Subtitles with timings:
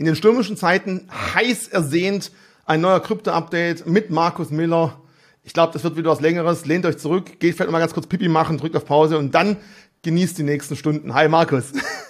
[0.00, 2.30] In den stürmischen Zeiten heiß ersehnt
[2.64, 5.00] ein neuer Krypto-Update mit Markus Miller.
[5.42, 6.66] Ich glaube, das wird wieder was Längeres.
[6.66, 9.56] Lehnt euch zurück, geht vielleicht mal ganz kurz Pipi machen, drückt auf Pause und dann
[10.02, 11.14] genießt die nächsten Stunden.
[11.14, 11.72] Hi Markus.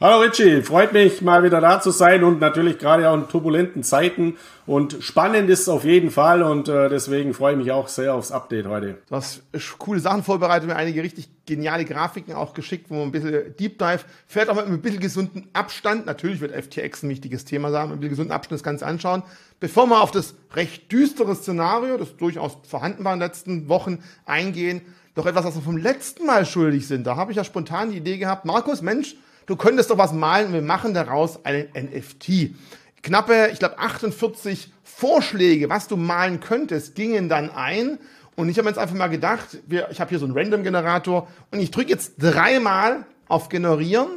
[0.00, 3.84] Hallo Richie, freut mich mal wieder da zu sein und natürlich gerade auch in turbulenten
[3.84, 4.36] Zeiten
[4.66, 8.12] und spannend ist es auf jeden Fall und äh, deswegen freue ich mich auch sehr
[8.12, 8.98] aufs Update heute.
[9.08, 9.44] Du hast
[9.78, 13.78] coole Sachen vorbereitet, mir einige richtig geniale Grafiken auch geschickt, wo man ein bisschen Deep
[13.78, 17.84] Dive, fährt auch mit ein bisschen gesunden Abstand, natürlich wird FTX ein wichtiges Thema sein,
[17.84, 19.22] mit ein bisschen gesunden Abstand das Ganze anschauen.
[19.60, 24.02] Bevor wir auf das recht düstere Szenario, das durchaus vorhanden war in den letzten Wochen,
[24.26, 24.82] eingehen,
[25.14, 27.06] doch etwas, was wir vom letzten Mal schuldig sind.
[27.06, 29.14] Da habe ich ja spontan die Idee gehabt, Markus, Mensch,
[29.46, 32.54] du könntest doch was malen und wir machen daraus einen NFT.
[33.02, 37.98] Knappe, ich glaube, 48 Vorschläge, was du malen könntest, gingen dann ein.
[38.36, 41.60] Und ich habe jetzt einfach mal gedacht, wir, ich habe hier so einen Random-Generator und
[41.60, 44.08] ich drücke jetzt dreimal auf Generieren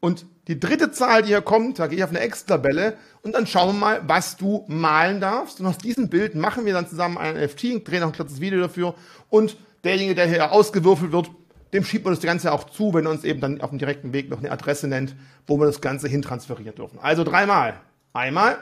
[0.00, 3.46] und die dritte Zahl, die hier kommt, da gehe ich auf eine Excel-Tabelle und dann
[3.46, 5.60] schauen wir mal, was du malen darfst.
[5.60, 8.60] Und aus diesem Bild machen wir dann zusammen ein NFT, drehen auch ein kurzes Video
[8.60, 8.94] dafür
[9.28, 11.30] und derjenige, der hier ausgewürfelt wird,
[11.72, 14.30] dem schiebt man das Ganze auch zu, wenn uns eben dann auf dem direkten Weg
[14.30, 15.14] noch eine Adresse nennt,
[15.46, 16.98] wo wir das Ganze hintransferieren dürfen.
[17.00, 17.80] Also dreimal.
[18.12, 18.58] Einmal,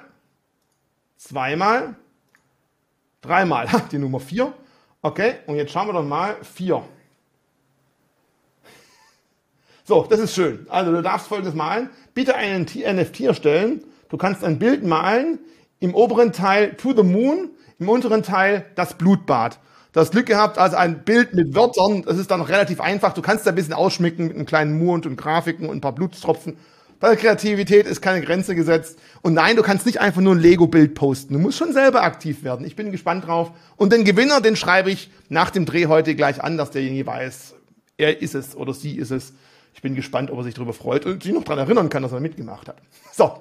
[1.16, 1.94] zweimal,
[3.20, 3.68] dreimal.
[3.92, 4.52] Die Nummer vier.
[5.02, 6.36] Okay, und jetzt schauen wir doch mal.
[6.42, 6.82] Vier.
[9.84, 10.66] So, das ist schön.
[10.68, 11.90] Also du darfst folgendes malen.
[12.12, 13.84] Bitte einen NFT erstellen.
[14.08, 15.38] Du kannst ein Bild malen.
[15.78, 19.60] Im oberen Teil To the Moon, im unteren Teil das Blutbad.
[19.96, 23.14] Du hast Glück gehabt, also ein Bild mit Wörtern, das ist dann noch relativ einfach.
[23.14, 25.94] Du kannst da ein bisschen ausschmücken mit einem kleinen Mond und Grafiken und ein paar
[25.94, 26.58] Blutstropfen.
[27.00, 28.98] Bei der Kreativität ist keine Grenze gesetzt.
[29.22, 31.32] Und nein, du kannst nicht einfach nur ein Lego-Bild posten.
[31.32, 32.66] Du musst schon selber aktiv werden.
[32.66, 33.52] Ich bin gespannt drauf.
[33.76, 37.54] Und den Gewinner, den schreibe ich nach dem Dreh heute gleich an, dass derjenige weiß,
[37.96, 39.32] er ist es oder sie ist es.
[39.72, 42.12] Ich bin gespannt, ob er sich darüber freut und sich noch daran erinnern kann, dass
[42.12, 42.76] er mitgemacht hat.
[43.14, 43.32] So,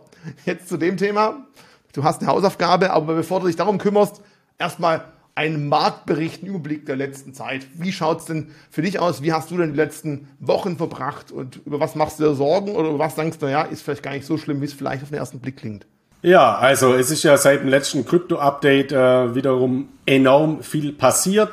[0.45, 1.45] jetzt zu dem Thema.
[1.91, 4.21] Du hast eine Hausaufgabe, aber bevor du dich darum kümmerst,
[4.57, 5.03] erstmal
[5.35, 7.67] einen Marktbericht, einen Überblick der letzten Zeit.
[7.73, 9.21] Wie schaut es denn für dich aus?
[9.21, 12.75] Wie hast du denn die letzten Wochen verbracht und über was machst du dir Sorgen
[12.75, 15.03] oder über was denkst du, ja, ist vielleicht gar nicht so schlimm, wie es vielleicht
[15.03, 15.85] auf den ersten Blick klingt?
[16.21, 21.49] Ja, also es ist ja seit dem letzten Krypto-Update äh, wiederum enorm viel passiert.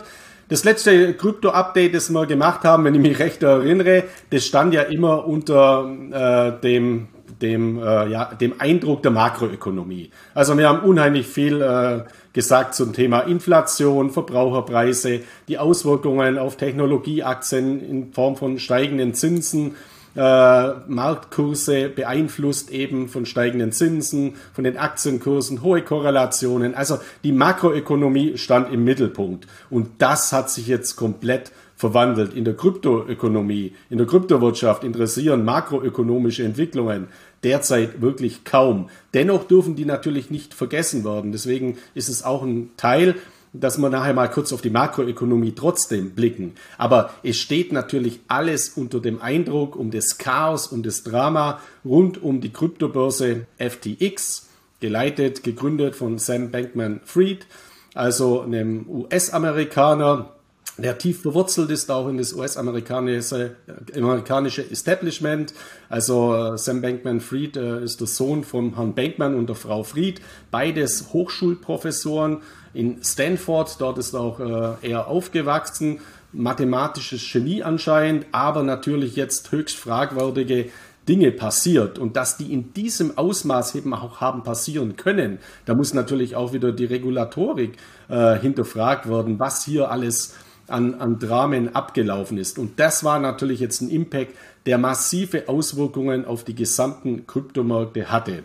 [0.49, 4.83] Das letzte Krypto-Update, das wir gemacht haben, wenn ich mich recht erinnere, das stand ja
[4.83, 7.09] immer unter äh, dem
[7.43, 10.11] dem, äh, ja, dem Eindruck der Makroökonomie.
[10.33, 17.81] Also wir haben unheimlich viel äh, gesagt zum Thema Inflation, Verbraucherpreise, die Auswirkungen auf Technologieaktien
[17.81, 19.77] in Form von steigenden Zinsen,
[20.15, 26.75] äh, Marktkurse beeinflusst eben von steigenden Zinsen, von den Aktienkursen, hohe Korrelationen.
[26.75, 29.47] Also die Makroökonomie stand im Mittelpunkt.
[29.71, 32.33] Und das hat sich jetzt komplett verwandelt.
[32.33, 37.09] In der Kryptoökonomie, in der Kryptowirtschaft interessieren makroökonomische Entwicklungen
[37.43, 38.89] derzeit wirklich kaum.
[39.15, 41.33] Dennoch dürfen die natürlich nicht vergessen werden.
[41.33, 43.17] Deswegen ist es auch ein Teil,
[43.53, 46.55] dass wir nachher mal kurz auf die Makroökonomie trotzdem blicken.
[46.79, 52.23] Aber es steht natürlich alles unter dem Eindruck um das Chaos und das Drama rund
[52.23, 57.45] um die Kryptobörse FTX, geleitet, gegründet von Sam Bankman-Fried,
[57.93, 60.31] also einem US-Amerikaner,
[60.79, 63.57] der tief verwurzelt ist auch in das US-amerikanische
[63.95, 65.53] amerikanische Establishment.
[65.89, 70.21] Also äh, Sam Bankman-Fried äh, ist der Sohn von Herrn Bankman und der Frau Fried,
[70.51, 72.39] beides Hochschulprofessoren
[72.73, 73.81] in Stanford.
[73.81, 76.01] Dort ist auch äh, er aufgewachsen.
[76.35, 80.71] Mathematisches Genie anscheinend, aber natürlich jetzt höchst fragwürdige
[81.07, 85.93] Dinge passiert und dass die in diesem Ausmaß eben auch haben passieren können, da muss
[85.95, 87.77] natürlich auch wieder die Regulatorik
[88.09, 90.35] äh, hinterfragt werden, was hier alles
[90.69, 92.59] an, an Dramen abgelaufen ist.
[92.59, 94.33] Und das war natürlich jetzt ein Impact,
[94.67, 98.45] der massive Auswirkungen auf die gesamten Kryptomärkte hatte.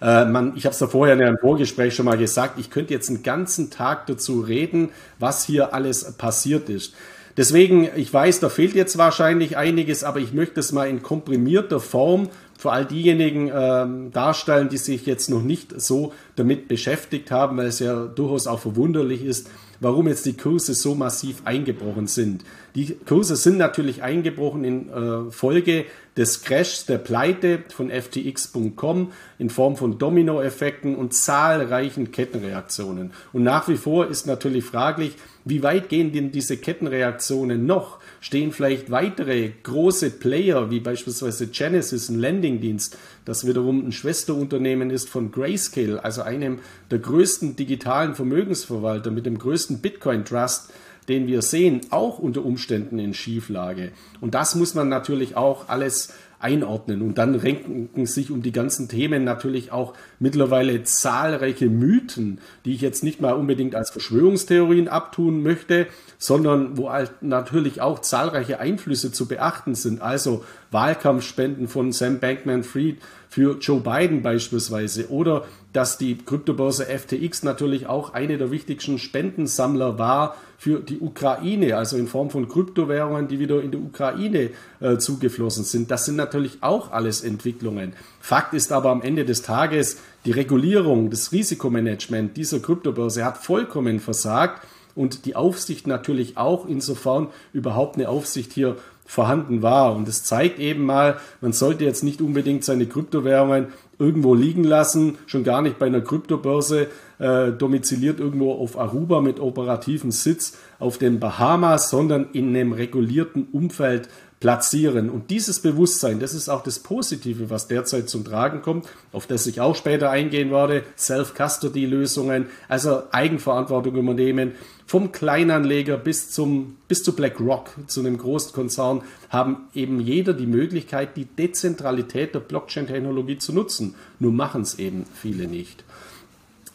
[0.00, 2.94] Äh, man, ich habe es da vorher in einem Vorgespräch schon mal gesagt, ich könnte
[2.94, 6.94] jetzt einen ganzen Tag dazu reden, was hier alles passiert ist.
[7.36, 11.80] Deswegen, ich weiß, da fehlt jetzt wahrscheinlich einiges, aber ich möchte es mal in komprimierter
[11.80, 17.56] Form für all diejenigen ähm, darstellen, die sich jetzt noch nicht so damit beschäftigt haben,
[17.56, 19.48] weil es ja durchaus auch verwunderlich ist,
[19.80, 22.44] warum jetzt die Kurse so massiv eingebrochen sind.
[22.74, 25.86] Die Kurse sind natürlich eingebrochen in äh, Folge
[26.16, 33.12] des Crashs der Pleite von FTX.com in Form von Dominoeffekten und zahlreichen Kettenreaktionen.
[33.32, 37.98] Und nach wie vor ist natürlich fraglich, wie weit gehen denn diese Kettenreaktionen noch?
[38.20, 45.08] Stehen vielleicht weitere große Player, wie beispielsweise Genesis, ein Landingdienst, das wiederum ein Schwesterunternehmen ist
[45.08, 46.60] von Grayscale, also einem
[46.90, 50.72] der größten digitalen Vermögensverwalter mit dem größten Bitcoin Trust,
[51.08, 53.92] den wir sehen, auch unter Umständen in Schieflage.
[54.20, 56.12] Und das muss man natürlich auch alles
[56.46, 57.02] einordnen.
[57.02, 62.80] Und dann renken sich um die ganzen Themen natürlich auch mittlerweile zahlreiche Mythen, die ich
[62.80, 65.88] jetzt nicht mal unbedingt als Verschwörungstheorien abtun möchte,
[66.18, 66.88] sondern wo
[67.20, 70.00] natürlich auch zahlreiche Einflüsse zu beachten sind.
[70.00, 72.98] Also Wahlkampfspenden von Sam Bankman-Fried
[73.36, 75.44] für Joe Biden beispielsweise oder
[75.74, 81.98] dass die Kryptobörse FTX natürlich auch eine der wichtigsten Spendensammler war für die Ukraine, also
[81.98, 85.90] in Form von Kryptowährungen, die wieder in die Ukraine äh, zugeflossen sind.
[85.90, 87.92] Das sind natürlich auch alles Entwicklungen.
[88.20, 94.00] Fakt ist aber am Ende des Tages, die Regulierung, das Risikomanagement dieser Kryptobörse hat vollkommen
[94.00, 99.94] versagt und die Aufsicht natürlich auch, insofern überhaupt eine Aufsicht hier vorhanden war.
[99.94, 103.68] Und es zeigt eben mal, man sollte jetzt nicht unbedingt seine Kryptowährungen
[103.98, 106.88] irgendwo liegen lassen, schon gar nicht bei einer Kryptobörse,
[107.18, 113.48] äh, domiziliert irgendwo auf Aruba mit operativen Sitz auf den Bahamas, sondern in einem regulierten
[113.52, 114.08] Umfeld
[114.40, 115.08] platzieren.
[115.08, 119.46] Und dieses Bewusstsein, das ist auch das Positive, was derzeit zum Tragen kommt, auf das
[119.46, 124.52] ich auch später eingehen werde, Self-Custody-Lösungen, also Eigenverantwortung übernehmen.
[124.86, 131.16] Vom Kleinanleger bis zum, bis zu BlackRock, zu einem Großkonzern, haben eben jeder die Möglichkeit,
[131.16, 133.94] die Dezentralität der Blockchain-Technologie zu nutzen.
[134.20, 135.82] Nur machen es eben viele nicht.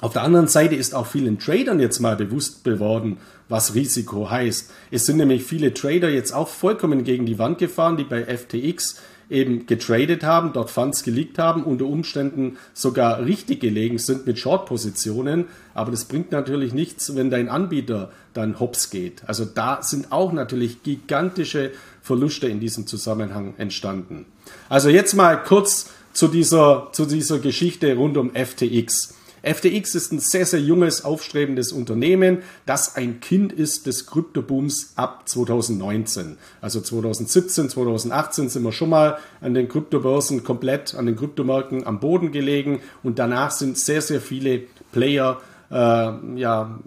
[0.01, 3.17] Auf der anderen Seite ist auch vielen Tradern jetzt mal bewusst geworden,
[3.49, 4.71] was Risiko heißt.
[4.89, 8.99] Es sind nämlich viele Trader jetzt auch vollkommen gegen die Wand gefahren, die bei FTX
[9.29, 15.45] eben getradet haben, dort Funds geleakt haben, unter Umständen sogar richtig gelegen sind mit Short-Positionen.
[15.75, 19.21] Aber das bringt natürlich nichts, wenn dein Anbieter dann hops geht.
[19.27, 21.71] Also da sind auch natürlich gigantische
[22.01, 24.25] Verluste in diesem Zusammenhang entstanden.
[24.67, 29.15] Also jetzt mal kurz zu dieser, zu dieser Geschichte rund um FTX.
[29.43, 35.27] FTX ist ein sehr, sehr junges, aufstrebendes Unternehmen, das ein Kind ist des Kryptobooms ab
[35.27, 36.37] 2019.
[36.61, 41.99] Also 2017, 2018 sind wir schon mal an den Kryptobörsen komplett, an den Kryptomärkten am
[41.99, 44.61] Boden gelegen und danach sind sehr, sehr viele
[44.91, 45.41] Player
[45.71, 45.75] äh,
[46.35, 46.79] ja,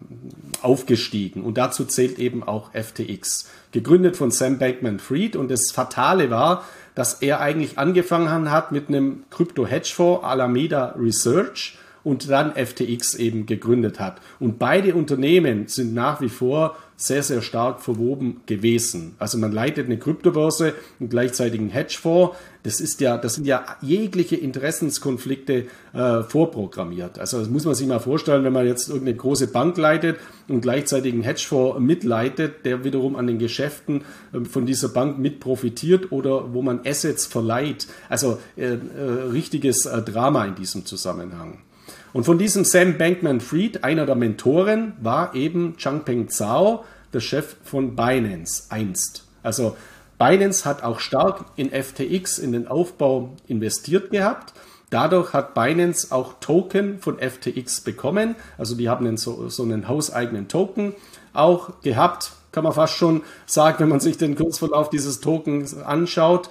[0.63, 1.43] aufgestiegen.
[1.43, 3.49] Und dazu zählt eben auch FTX.
[3.73, 6.65] Gegründet von Sam Bankman-Fried und das Fatale war,
[6.95, 13.99] dass er eigentlich angefangen hat mit einem Krypto-Hedgefonds Alameda Research und dann FTX eben gegründet
[13.99, 14.21] hat.
[14.39, 19.17] Und beide Unternehmen sind nach wie vor sehr, sehr stark verwoben gewesen.
[19.19, 22.37] Also man leitet eine Kryptobörse und gleichzeitig einen Hedgefonds.
[22.63, 27.19] Das ist ja, das sind ja jegliche Interessenskonflikte äh, vorprogrammiert.
[27.19, 30.61] Also das muss man sich mal vorstellen, wenn man jetzt irgendeine große Bank leitet und
[30.61, 34.03] gleichzeitig einen Hedgefonds mitleitet, der wiederum an den Geschäften
[34.33, 37.89] äh, von dieser Bank mit profitiert oder wo man Assets verleiht.
[38.09, 38.79] Also äh, äh
[39.33, 41.64] richtiges äh, Drama in diesem Zusammenhang.
[42.15, 47.97] Und von diesem Sam Bankman-Fried, einer der Mentoren, war eben Changpeng Zhao, der Chef von
[47.97, 49.25] Binance einst.
[49.43, 49.77] Also
[50.17, 54.55] Binance hat auch stark in FTX, in den Aufbau investiert gehabt.
[54.91, 58.37] Dadurch hat Binance auch Token von FTX bekommen.
[58.59, 60.95] Also die haben so, so einen hauseigenen Token
[61.33, 66.49] auch gehabt, kann man fast schon sagen, wenn man sich den Kurzverlauf dieses Tokens anschaut.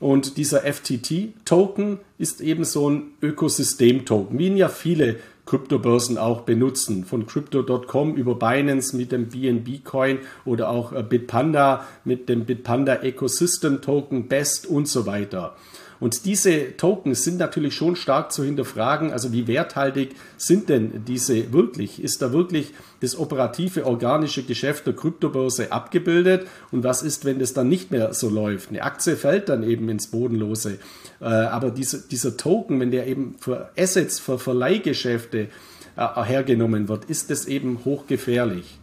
[0.00, 5.16] Und dieser FTT-Token ist eben so ein Ökosystem-Token, wie ihn ja viele
[5.48, 7.04] Kryptobörsen auch benutzen.
[7.04, 12.96] Von Crypto.com über Binance mit dem BNB Coin oder auch äh, Bitpanda mit dem Bitpanda
[13.02, 15.56] Ecosystem Token Best und so weiter.
[16.00, 19.12] Und diese Tokens sind natürlich schon stark zu hinterfragen.
[19.12, 22.02] Also wie werthaltig sind denn diese wirklich?
[22.02, 26.46] Ist da wirklich das operative organische Geschäft der Kryptobörse abgebildet?
[26.70, 28.70] Und was ist, wenn das dann nicht mehr so läuft?
[28.70, 30.78] Eine Aktie fällt dann eben ins Bodenlose.
[31.20, 35.48] Äh, aber diese, dieser Token, wenn der eben für Assets, für Verleihgeschäfte
[35.96, 38.78] äh, hergenommen wird, ist das eben hochgefährlich.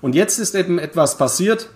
[0.00, 1.68] Und jetzt ist eben etwas passiert.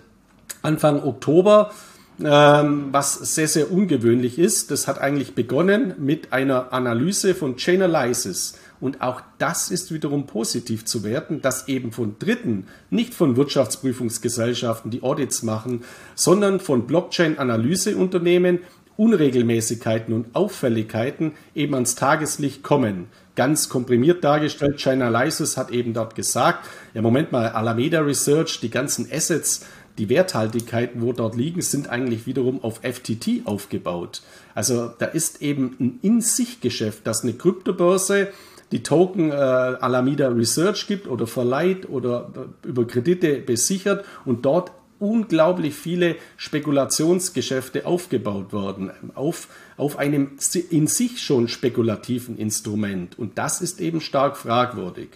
[0.61, 1.71] Anfang Oktober
[2.19, 4.71] was sehr, sehr ungewöhnlich ist.
[4.71, 8.57] Das hat eigentlich begonnen mit einer Analyse von Chainalysis.
[8.79, 14.91] Und auch das ist wiederum positiv zu werten, dass eben von Dritten, nicht von Wirtschaftsprüfungsgesellschaften,
[14.91, 15.83] die Audits machen,
[16.15, 18.59] sondern von Blockchain-Analyseunternehmen
[18.97, 23.07] Unregelmäßigkeiten und Auffälligkeiten eben ans Tageslicht kommen.
[23.35, 29.07] Ganz komprimiert dargestellt, Chainalysis hat eben dort gesagt, ja Moment mal, Alameda Research, die ganzen
[29.11, 29.63] Assets,
[29.97, 34.21] die Werthaltigkeiten, wo dort liegen, sind eigentlich wiederum auf FTT aufgebaut.
[34.53, 38.29] Also da ist eben ein In-sich-Geschäft, dass eine Kryptobörse
[38.71, 42.31] die Token äh, Alameda Research gibt oder verleiht oder
[42.63, 50.31] äh, über Kredite besichert und dort unglaublich viele Spekulationsgeschäfte aufgebaut worden, auf, auf einem
[50.71, 53.17] in sich schon spekulativen Instrument.
[53.17, 55.09] Und das ist eben stark fragwürdig.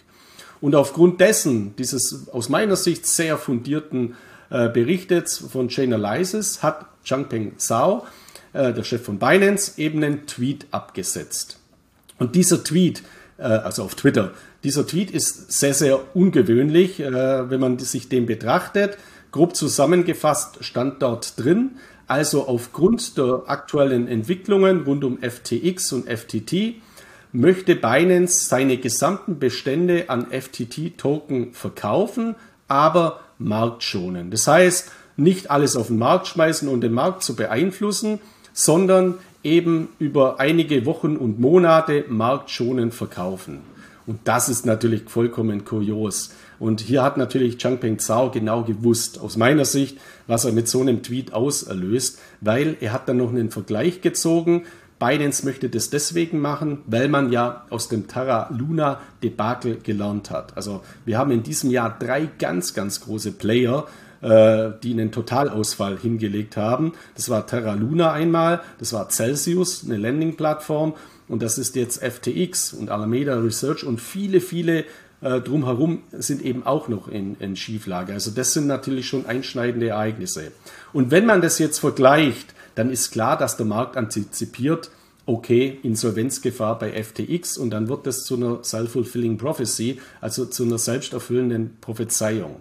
[0.60, 4.14] Und aufgrund dessen, dieses aus meiner Sicht sehr fundierten
[4.52, 8.06] äh, berichtet von Chainalysis, hat Changpeng Zhao
[8.52, 11.58] äh, der Chef von Binance, eben einen Tweet abgesetzt.
[12.18, 13.02] Und dieser Tweet,
[13.38, 14.32] äh, also auf Twitter,
[14.62, 18.96] dieser Tweet ist sehr, sehr ungewöhnlich, wenn man sich den betrachtet.
[19.32, 21.72] Grob zusammengefasst stand dort drin,
[22.06, 26.74] also aufgrund der aktuellen Entwicklungen rund um FTX und FTT
[27.32, 32.36] möchte Binance seine gesamten Bestände an FTT-Token verkaufen,
[32.68, 34.30] aber marktschonen.
[34.30, 38.20] Das heißt, nicht alles auf den Markt schmeißen und den Markt zu beeinflussen,
[38.52, 43.60] sondern eben über einige Wochen und Monate marktschonend verkaufen.
[44.06, 46.32] Und das ist natürlich vollkommen kurios.
[46.58, 50.80] Und hier hat natürlich Changpeng Zhao genau gewusst, aus meiner Sicht, was er mit so
[50.80, 54.64] einem Tweet auserlöst, weil er hat dann noch einen Vergleich gezogen.
[55.02, 60.56] Binance möchte das deswegen machen, weil man ja aus dem Terra Luna Debakel gelernt hat.
[60.56, 63.88] Also wir haben in diesem Jahr drei ganz, ganz große Player,
[64.20, 66.92] äh, die einen Totalausfall hingelegt haben.
[67.16, 70.94] Das war Terra Luna einmal, das war Celsius, eine Landing-Plattform
[71.26, 74.84] und das ist jetzt FTX und Alameda Research und viele, viele
[75.20, 78.12] äh, drumherum sind eben auch noch in, in Schieflage.
[78.12, 80.52] Also das sind natürlich schon einschneidende Ereignisse.
[80.92, 84.90] Und wenn man das jetzt vergleicht, dann ist klar, dass der Markt antizipiert,
[85.26, 90.78] okay, Insolvenzgefahr bei FTX und dann wird das zu einer self-fulfilling prophecy, also zu einer
[90.78, 92.56] selbsterfüllenden Prophezeiung.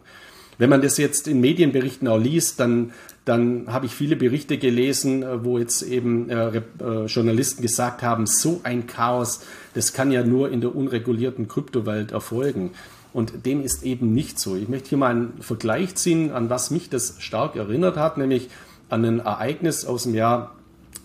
[0.58, 2.91] Wenn man das jetzt in Medienberichten auch liest, dann,
[3.25, 8.27] dann habe ich viele Berichte gelesen, äh, wo jetzt eben äh, äh, Journalisten gesagt haben,
[8.27, 9.41] so ein Chaos,
[9.74, 12.72] das kann ja nur in der unregulierten Kryptowelt erfolgen.
[13.12, 14.56] Und dem ist eben nicht so.
[14.56, 18.50] Ich möchte hier mal einen Vergleich ziehen, an was mich das stark erinnert hat, nämlich
[18.92, 20.52] an ein Ereignis aus dem Jahr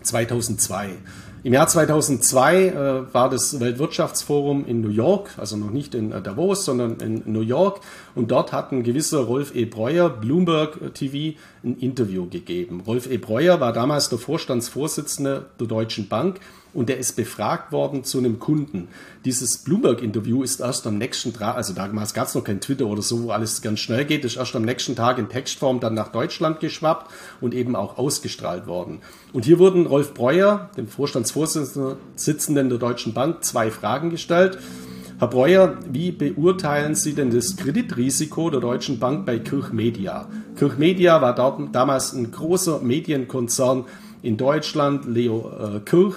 [0.02, 0.90] 2002.
[1.46, 6.20] Im Jahr 2002 äh, war das Weltwirtschaftsforum in New York, also noch nicht in äh,
[6.20, 7.82] Davos, sondern in New York.
[8.16, 9.64] Und dort hat ein gewisser Rolf E.
[9.64, 12.82] Breuer, Bloomberg TV, ein Interview gegeben.
[12.84, 13.16] Rolf E.
[13.18, 16.40] Breuer war damals der Vorstandsvorsitzende der Deutschen Bank
[16.74, 18.88] und der ist befragt worden zu einem Kunden.
[19.24, 23.02] Dieses Bloomberg-Interview ist erst am nächsten Tag, also damals gab es noch kein Twitter oder
[23.02, 26.12] so, wo alles ganz schnell geht, ist erst am nächsten Tag in Textform dann nach
[26.12, 29.00] Deutschland geschwappt und eben auch ausgestrahlt worden.
[29.32, 34.58] Und hier wurden Rolf Breuer, dem Vorstandsvorsitzenden der Deutschen Bank, zwei Fragen gestellt.
[35.18, 40.28] Herr Breuer, wie beurteilen Sie denn das Kreditrisiko der Deutschen Bank bei Kirch Media?
[40.56, 41.34] Kirch Media war
[41.72, 43.86] damals ein großer Medienkonzern
[44.20, 46.16] in Deutschland, Leo äh, Kirch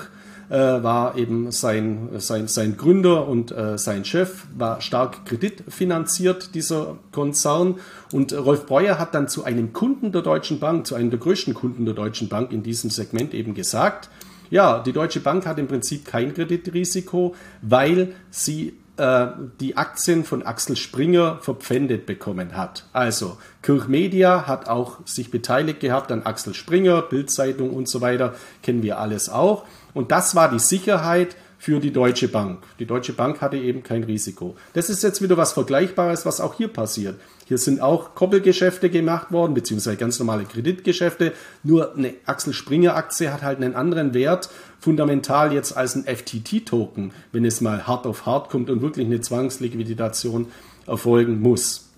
[0.49, 6.97] äh, war eben sein, sein, sein Gründer und äh, sein Chef, war stark kreditfinanziert, dieser
[7.11, 7.75] Konzern.
[8.11, 11.53] Und Rolf Breuer hat dann zu einem Kunden der Deutschen Bank, zu einem der größten
[11.53, 14.09] Kunden der Deutschen Bank in diesem Segment eben gesagt,
[14.49, 19.27] ja, die Deutsche Bank hat im Prinzip kein Kreditrisiko, weil sie äh,
[19.59, 22.85] die Aktien von Axel Springer verpfändet bekommen hat.
[22.91, 28.33] Also Kirch Media hat auch sich beteiligt gehabt an Axel Springer, Bildzeitung und so weiter,
[28.61, 29.65] kennen wir alles auch.
[29.93, 32.63] Und das war die Sicherheit für die Deutsche Bank.
[32.79, 34.55] Die Deutsche Bank hatte eben kein Risiko.
[34.73, 37.19] Das ist jetzt wieder was Vergleichbares, was auch hier passiert.
[37.45, 41.33] Hier sind auch Koppelgeschäfte gemacht worden, beziehungsweise ganz normale Kreditgeschäfte.
[41.63, 47.11] Nur eine Axel Springer Aktie hat halt einen anderen Wert, fundamental jetzt als ein FTT-Token,
[47.33, 50.47] wenn es mal hart auf hart kommt und wirklich eine Zwangsliquidation
[50.87, 51.89] erfolgen muss.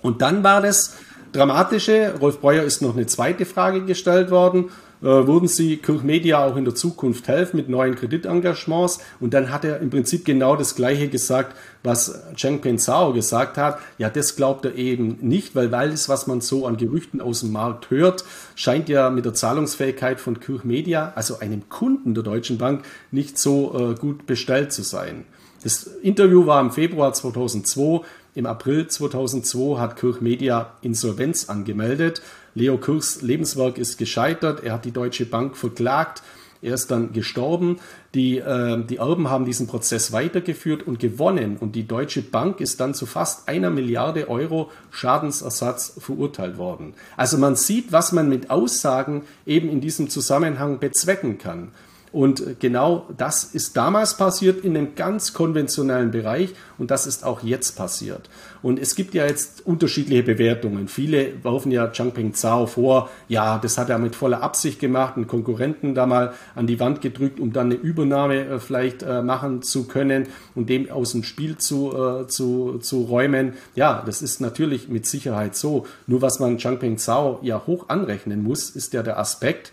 [0.00, 0.96] Und dann war das
[1.32, 6.56] Dramatische, Rolf Breuer ist noch eine zweite Frage gestellt worden würden Sie Kirch Media auch
[6.56, 8.98] in der Zukunft helfen mit neuen Kreditengagements?
[9.20, 13.78] Und dann hat er im Prinzip genau das Gleiche gesagt, was Cheng Penzao gesagt hat.
[13.98, 17.52] Ja, das glaubt er eben nicht, weil alles, was man so an Gerüchten aus dem
[17.52, 18.24] Markt hört,
[18.54, 23.38] scheint ja mit der Zahlungsfähigkeit von Kirch Media, also einem Kunden der Deutschen Bank, nicht
[23.38, 25.24] so äh, gut bestellt zu sein.
[25.62, 28.00] Das Interview war im Februar 2002.
[28.34, 32.22] Im April 2002 hat Kirch Media Insolvenz angemeldet.
[32.58, 34.64] Leo Kirchs Lebenswerk ist gescheitert.
[34.64, 36.22] Er hat die Deutsche Bank verklagt.
[36.60, 37.78] Er ist dann gestorben.
[38.14, 41.56] Die, äh, die Erben haben diesen Prozess weitergeführt und gewonnen.
[41.56, 46.94] Und die Deutsche Bank ist dann zu fast einer Milliarde Euro Schadensersatz verurteilt worden.
[47.16, 51.70] Also man sieht, was man mit Aussagen eben in diesem Zusammenhang bezwecken kann.
[52.12, 57.42] Und genau das ist damals passiert in einem ganz konventionellen Bereich und das ist auch
[57.42, 58.30] jetzt passiert.
[58.62, 60.88] Und es gibt ja jetzt unterschiedliche Bewertungen.
[60.88, 65.26] Viele werfen ja Changpeng Zhao vor, ja, das hat er mit voller Absicht gemacht, einen
[65.26, 69.62] Konkurrenten da mal an die Wand gedrückt, um dann eine Übernahme äh, vielleicht äh, machen
[69.62, 73.54] zu können und dem aus dem Spiel zu, äh, zu, zu räumen.
[73.74, 75.86] Ja, das ist natürlich mit Sicherheit so.
[76.06, 79.72] Nur was man Changpeng Zhao ja hoch anrechnen muss, ist ja der Aspekt,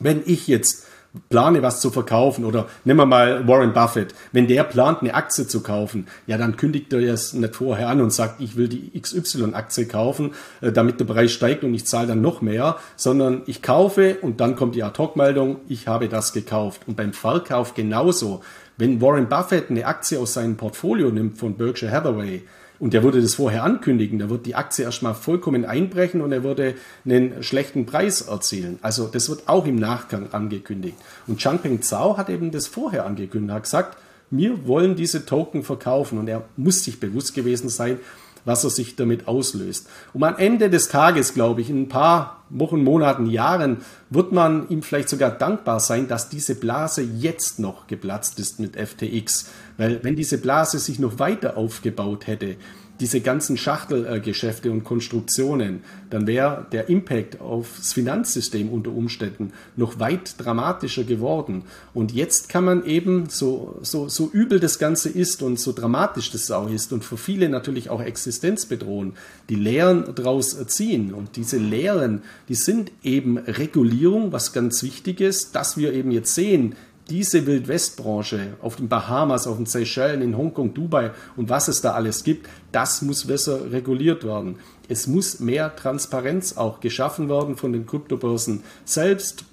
[0.00, 0.87] wenn ich jetzt
[1.30, 5.46] plane was zu verkaufen oder nehmen wir mal Warren Buffett, wenn der plant eine Aktie
[5.46, 8.98] zu kaufen, ja dann kündigt er es nicht vorher an und sagt, ich will die
[8.98, 13.62] XY-Aktie kaufen, äh, damit der Preis steigt und ich zahle dann noch mehr, sondern ich
[13.62, 16.82] kaufe und dann kommt die Ad-Hoc-Meldung, ich habe das gekauft.
[16.86, 18.42] Und beim Verkauf genauso.
[18.76, 22.42] Wenn Warren Buffett eine Aktie aus seinem Portfolio nimmt von Berkshire Hathaway,
[22.80, 26.44] und der würde das vorher ankündigen, da wird die Aktie erstmal vollkommen einbrechen und er
[26.44, 28.78] würde einen schlechten Preis erzielen.
[28.82, 30.96] Also das wird auch im Nachgang angekündigt.
[31.26, 33.98] Und Changpeng Zhao hat eben das vorher angekündigt, hat gesagt,
[34.30, 37.98] wir wollen diese Token verkaufen und er muss sich bewusst gewesen sein,
[38.44, 39.88] was er sich damit auslöst.
[40.12, 43.78] Und am Ende des Tages, glaube ich, in ein paar Wochen, Monaten, Jahren,
[44.10, 48.76] wird man ihm vielleicht sogar dankbar sein, dass diese Blase jetzt noch geplatzt ist mit
[48.76, 49.50] FTX.
[49.76, 52.56] Weil wenn diese Blase sich noch weiter aufgebaut hätte,
[53.00, 60.34] diese ganzen Schachtelgeschäfte und Konstruktionen, dann wäre der Impact aufs Finanzsystem unter Umständen noch weit
[60.38, 61.62] dramatischer geworden.
[61.94, 66.30] Und jetzt kann man eben, so, so, so übel das Ganze ist und so dramatisch
[66.30, 69.14] das auch ist und für viele natürlich auch Existenz bedrohen,
[69.48, 71.14] die Lehren daraus ziehen.
[71.14, 76.34] Und diese Lehren, die sind eben Regulierung, was ganz wichtig ist, dass wir eben jetzt
[76.34, 76.74] sehen,
[77.10, 81.92] diese Wildwestbranche auf den Bahamas, auf den Seychellen, in Hongkong, Dubai und was es da
[81.92, 84.56] alles gibt, das muss besser reguliert werden.
[84.88, 89.44] Es muss mehr Transparenz auch geschaffen werden von den Kryptobörsen selbst,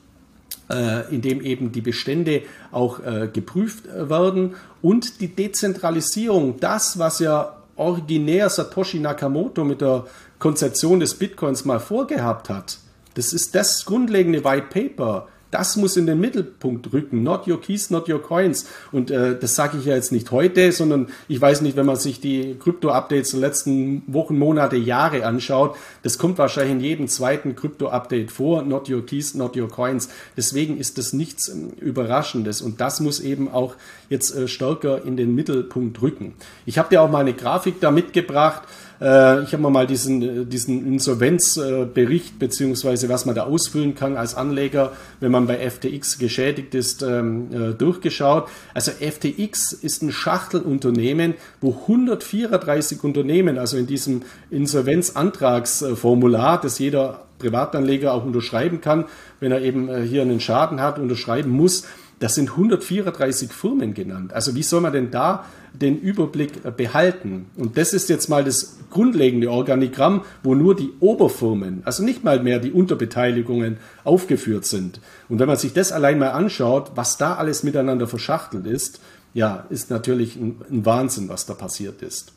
[0.69, 7.55] äh, indem eben die Bestände auch äh, geprüft werden und die Dezentralisierung, das, was ja
[7.75, 10.05] originär Satoshi Nakamoto mit der
[10.39, 12.77] Konzeption des Bitcoins mal vorgehabt hat.
[13.15, 17.23] Das ist das grundlegende White Paper das muss in den Mittelpunkt rücken.
[17.23, 18.67] Not your keys, not your coins.
[18.91, 21.95] Und äh, das sage ich ja jetzt nicht heute, sondern ich weiß nicht, wenn man
[21.95, 27.55] sich die Krypto-Updates der letzten Wochen, Monate, Jahre anschaut, das kommt wahrscheinlich in jedem zweiten
[27.55, 28.63] Krypto-Update vor.
[28.63, 30.09] Not your keys, not your coins.
[30.35, 32.61] Deswegen ist das nichts ähm, Überraschendes.
[32.61, 33.75] Und das muss eben auch
[34.09, 36.33] jetzt äh, stärker in den Mittelpunkt rücken.
[36.65, 38.63] Ich habe dir auch mal eine Grafik da mitgebracht.
[39.01, 44.17] Äh, ich habe mir mal diesen, äh, diesen Insolvenzbericht beziehungsweise was man da ausfüllen kann
[44.17, 48.47] als Anleger, wenn man bei FTX geschädigt ist, ähm, äh, durchgeschaut.
[48.73, 58.13] Also FTX ist ein Schachtelunternehmen, wo 134 Unternehmen, also in diesem Insolvenzantragsformular, das jeder Privatanleger
[58.13, 59.05] auch unterschreiben kann,
[59.41, 61.83] wenn er eben hier einen Schaden hat, unterschreiben muss,
[62.19, 64.33] das sind 134 Firmen genannt.
[64.33, 67.47] Also wie soll man denn da den Überblick äh, behalten?
[67.57, 72.41] Und das ist jetzt mal das grundlegende Organigramm, wo nur die Oberfirmen, also nicht mal
[72.41, 75.01] mehr die Unterbeteiligungen aufgeführt sind.
[75.27, 79.01] Und wenn man sich das allein mal anschaut, was da alles miteinander verschachtelt ist,
[79.33, 82.31] ja, ist natürlich ein, ein Wahnsinn, was da passiert ist.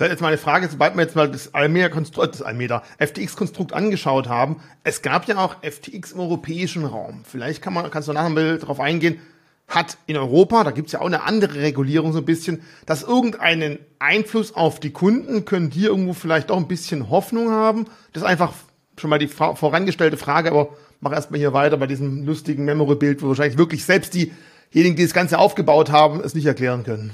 [0.00, 4.30] Vielleicht jetzt mal eine Frage, sobald wir jetzt mal das Almeda-Konstrukt, das Almeda, FTX-Konstrukt angeschaut
[4.30, 4.62] haben.
[4.82, 7.20] Es gab ja auch FTX im europäischen Raum.
[7.30, 9.20] Vielleicht kann man, kannst du nachher mal darauf eingehen,
[9.68, 13.78] hat in Europa, da gibt's ja auch eine andere Regulierung so ein bisschen, dass irgendeinen
[13.98, 17.84] Einfluss auf die Kunden, können die irgendwo vielleicht auch ein bisschen Hoffnung haben?
[18.14, 18.54] Das ist einfach
[18.98, 23.28] schon mal die vorangestellte Frage, aber mach erstmal hier weiter bei diesem lustigen Memory-Bild, wo
[23.28, 27.12] wahrscheinlich wirklich selbst diejenigen, die das Ganze aufgebaut haben, es nicht erklären können.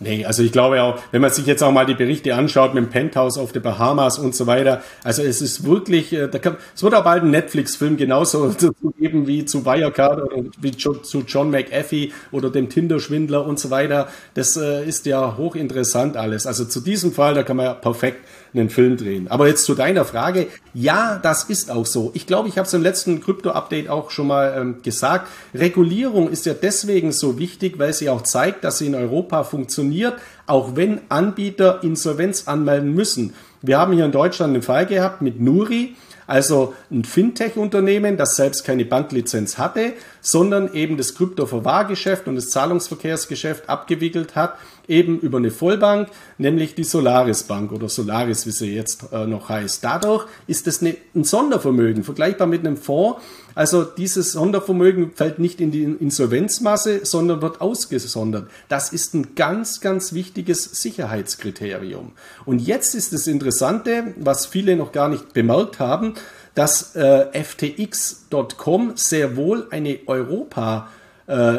[0.00, 2.84] Nee, also ich glaube auch, wenn man sich jetzt auch mal die Berichte anschaut mit
[2.84, 6.56] dem Penthouse auf den Bahamas und so weiter, also es ist wirklich, äh, da kann,
[6.72, 11.24] es wird auch bald ein Netflix-Film genauso zu geben wie zu Wirecard oder wie zu
[11.26, 14.06] John McAfee oder dem Tinder-Schwindler und so weiter.
[14.34, 16.46] Das äh, ist ja hochinteressant alles.
[16.46, 18.20] Also zu diesem Fall, da kann man ja perfekt
[18.54, 19.28] einen Film drehen.
[19.28, 20.46] Aber jetzt zu deiner Frage.
[20.74, 22.10] Ja, das ist auch so.
[22.14, 25.28] Ich glaube, ich habe es im letzten Krypto-Update auch schon mal ähm, gesagt.
[25.54, 30.14] Regulierung ist ja deswegen so wichtig, weil sie auch zeigt, dass sie in Europa funktioniert,
[30.46, 33.34] auch wenn Anbieter Insolvenz anmelden müssen.
[33.60, 35.94] Wir haben hier in Deutschland einen Fall gehabt mit Nuri.
[36.28, 43.66] Also ein Fintech-Unternehmen, das selbst keine Banklizenz hatte, sondern eben das Kryptoverwahrgeschäft und das Zahlungsverkehrsgeschäft
[43.66, 49.12] abgewickelt hat, eben über eine Vollbank, nämlich die Solaris Bank oder Solaris, wie sie jetzt
[49.12, 49.84] äh, noch heißt.
[49.84, 53.20] Dadurch ist es eine, ein Sondervermögen, vergleichbar mit einem Fonds.
[53.54, 58.48] Also dieses Sondervermögen fällt nicht in die Insolvenzmasse, sondern wird ausgesondert.
[58.68, 62.12] Das ist ein ganz, ganz wichtiges Sicherheitskriterium.
[62.44, 66.14] Und jetzt ist das Interessante, was viele noch gar nicht bemerkt haben,
[66.54, 70.88] dass äh, FTX.com sehr wohl eine Europa-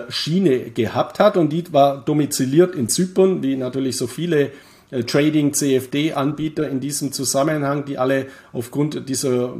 [0.09, 1.37] Schiene gehabt hat.
[1.37, 4.51] Und die war domiziliert in Zypern, wie natürlich so viele
[4.91, 9.53] äh, Trading CFD-Anbieter in diesem Zusammenhang, die alle aufgrund dieser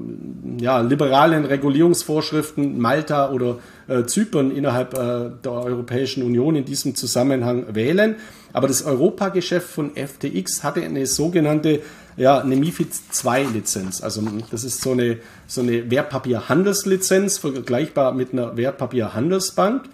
[0.60, 7.76] ja, liberalen Regulierungsvorschriften Malta oder äh, Zypern innerhalb äh, der Europäischen Union in diesem Zusammenhang
[7.76, 8.16] wählen.
[8.54, 11.82] Aber das Europageschäft von FTX hatte eine sogenannte
[12.20, 12.90] ja, eine MIFID
[13.24, 14.04] II Lizenz.
[14.04, 19.86] Also das ist so eine, so eine Wertpapierhandelslizenz, vergleichbar mit einer Wertpapierhandelsbank.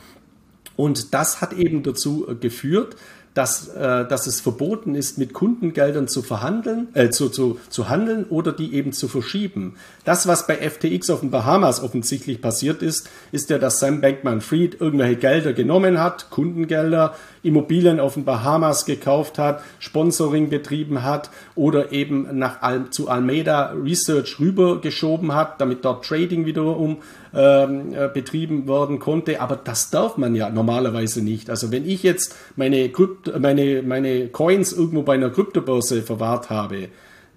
[0.75, 2.95] Und das hat eben dazu geführt,
[3.35, 8.23] dass, äh, dass es verboten ist, mit Kundengeldern zu verhandeln, äh, zu, zu, zu handeln
[8.29, 9.75] oder die eben zu verschieben.
[10.05, 14.79] Das, was bei FTX auf den Bahamas offensichtlich passiert ist, ist ja, dass Sam Bankman-Fried
[14.79, 21.91] irgendwelche Gelder genommen hat, Kundengelder, Immobilien auf den Bahamas gekauft hat, Sponsoring betrieben hat oder
[21.91, 26.97] eben nach Al zu Almeida Research rübergeschoben hat, damit dort Trading wiederum
[27.35, 29.41] ähm, äh, betrieben werden konnte.
[29.41, 31.49] Aber das darf man ja normalerweise nicht.
[31.49, 36.89] Also wenn ich jetzt meine, Krypt meine, meine Coins irgendwo bei einer Kryptobörse verwahrt habe,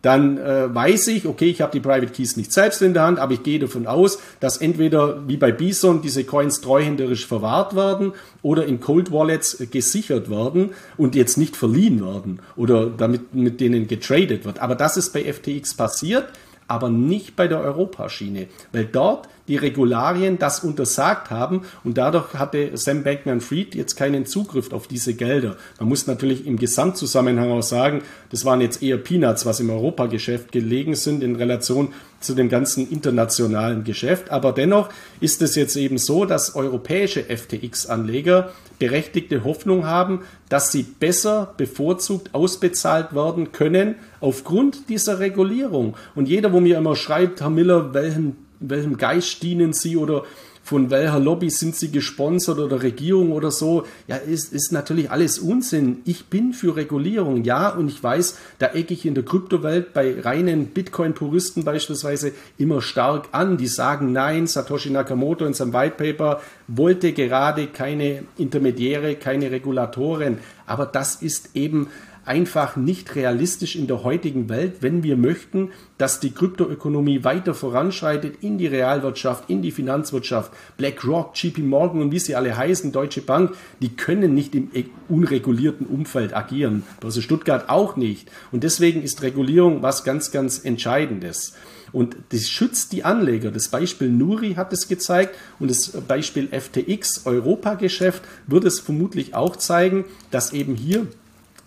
[0.02, 3.18] dann äh, weiß ich, okay, ich habe die Private Keys nicht selbst in der Hand,
[3.18, 8.12] aber ich gehe davon aus, dass entweder wie bei Bison diese Coins treuhänderisch verwahrt werden
[8.40, 13.88] oder in Cold Wallets gesichert werden und jetzt nicht verliehen werden oder damit mit denen
[13.88, 14.60] getradet wird.
[14.60, 16.28] Aber das ist bei FTX passiert
[16.68, 22.76] aber nicht bei der Europaschiene, weil dort die Regularien das untersagt haben und dadurch hatte
[22.76, 25.56] Sam Bankman-Fried jetzt keinen Zugriff auf diese Gelder.
[25.80, 30.52] Man muss natürlich im Gesamtzusammenhang auch sagen, das waren jetzt eher Peanuts, was im Europageschäft
[30.52, 34.30] gelegen sind in Relation zu dem ganzen internationalen Geschäft.
[34.30, 34.88] Aber dennoch
[35.20, 42.34] ist es jetzt eben so, dass europäische FTX-Anleger berechtigte Hoffnung haben, dass sie besser bevorzugt
[42.34, 45.96] ausbezahlt werden können aufgrund dieser Regulierung.
[46.14, 50.24] Und jeder, wo mir immer schreibt, Herr Miller, welchen, welchem Geist dienen Sie oder
[50.68, 53.84] von welcher Lobby sind sie gesponsert oder Regierung oder so.
[54.06, 56.02] Ja, ist, ist natürlich alles Unsinn.
[56.04, 60.20] Ich bin für Regulierung, ja, und ich weiß, da ecke ich in der Kryptowelt bei
[60.20, 63.56] reinen Bitcoin-Puristen beispielsweise immer stark an.
[63.56, 70.36] Die sagen nein, Satoshi Nakamoto in seinem White Paper wollte gerade keine Intermediäre, keine Regulatoren.
[70.66, 71.88] Aber das ist eben
[72.28, 78.42] einfach nicht realistisch in der heutigen Welt, wenn wir möchten, dass die Kryptoökonomie weiter voranschreitet
[78.42, 80.52] in die Realwirtschaft, in die Finanzwirtschaft.
[80.76, 84.70] BlackRock, JP Morgan und wie sie alle heißen, Deutsche Bank, die können nicht im
[85.08, 86.84] unregulierten Umfeld agieren.
[87.00, 88.30] Börse Stuttgart auch nicht.
[88.52, 91.54] Und deswegen ist Regulierung was ganz, ganz Entscheidendes.
[91.92, 93.50] Und das schützt die Anleger.
[93.50, 99.56] Das Beispiel Nuri hat es gezeigt und das Beispiel FTX Europageschäft wird es vermutlich auch
[99.56, 101.06] zeigen, dass eben hier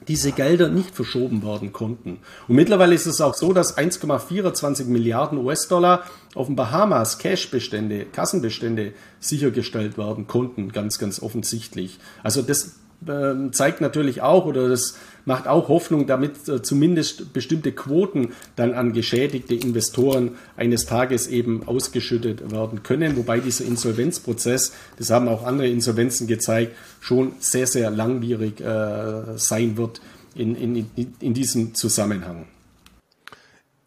[0.08, 2.20] diese Gelder nicht verschoben werden konnten.
[2.48, 8.94] Und mittlerweile ist es auch so, dass 1,24 Milliarden US-Dollar auf den Bahamas Cash-Bestände, Kassenbestände
[9.20, 12.00] sichergestellt werden konnten, ganz, ganz offensichtlich.
[12.24, 17.72] Also das äh, zeigt natürlich auch oder das macht auch Hoffnung, damit äh, zumindest bestimmte
[17.72, 23.18] Quoten dann an geschädigte Investoren eines Tages eben ausgeschüttet werden können.
[23.18, 29.78] Wobei dieser Insolvenzprozess, das haben auch andere Insolvenzen gezeigt, schon sehr, sehr langwierig äh, sein
[29.78, 30.02] wird
[30.36, 30.88] in, in,
[31.20, 32.48] in diesem Zusammenhang.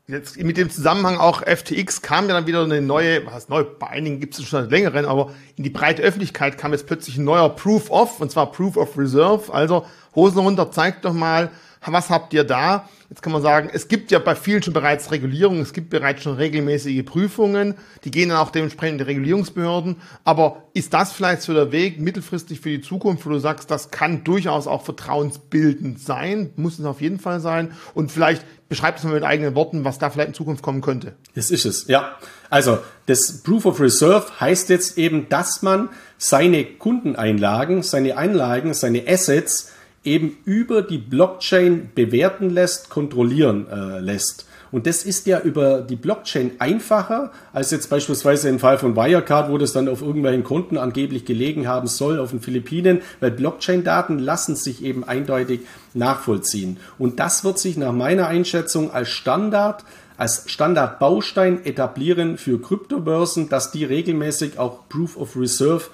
[0.07, 3.87] Jetzt mit dem Zusammenhang auch FTX kam ja dann wieder eine neue, was neu, bei
[3.87, 7.25] einigen gibt es schon seit längerem, aber in die breite Öffentlichkeit kam jetzt plötzlich ein
[7.25, 9.51] neuer Proof of, und zwar Proof of Reserve.
[9.51, 11.51] Also Hosen runter, zeigt doch mal,
[11.87, 12.89] was habt ihr da?
[13.11, 16.23] Jetzt kann man sagen, es gibt ja bei vielen schon bereits Regulierungen, es gibt bereits
[16.23, 19.97] schon regelmäßige Prüfungen, die gehen dann auch dementsprechend in die Regulierungsbehörden.
[20.25, 23.91] Aber ist das vielleicht so der Weg mittelfristig für die Zukunft, wo du sagst, das
[23.91, 27.73] kann durchaus auch vertrauensbildend sein, muss es auf jeden Fall sein?
[27.93, 31.15] Und vielleicht beschreibt es mal mit eigenen Worten, was da vielleicht in Zukunft kommen könnte.
[31.35, 32.17] Das ist es, ja.
[32.51, 39.07] Also das Proof of Reserve heißt jetzt eben, dass man seine Kundeneinlagen, seine Einlagen, seine
[39.07, 39.73] Assets
[40.05, 44.47] eben über die Blockchain bewerten lässt, kontrollieren äh, lässt.
[44.75, 49.49] Und das ist ja über die Blockchain einfacher als jetzt beispielsweise im Fall von Wirecard,
[49.49, 54.19] wo das dann auf irgendwelchen Konten angeblich gelegen haben soll auf den Philippinen, weil Blockchain-Daten
[54.19, 55.61] lassen sich eben eindeutig
[55.93, 56.79] nachvollziehen.
[56.99, 59.85] Und das wird sich nach meiner Einschätzung als Standard
[60.17, 65.85] als Standardbaustein etablieren für Kryptobörsen, dass die regelmäßig auch Proof of Reserve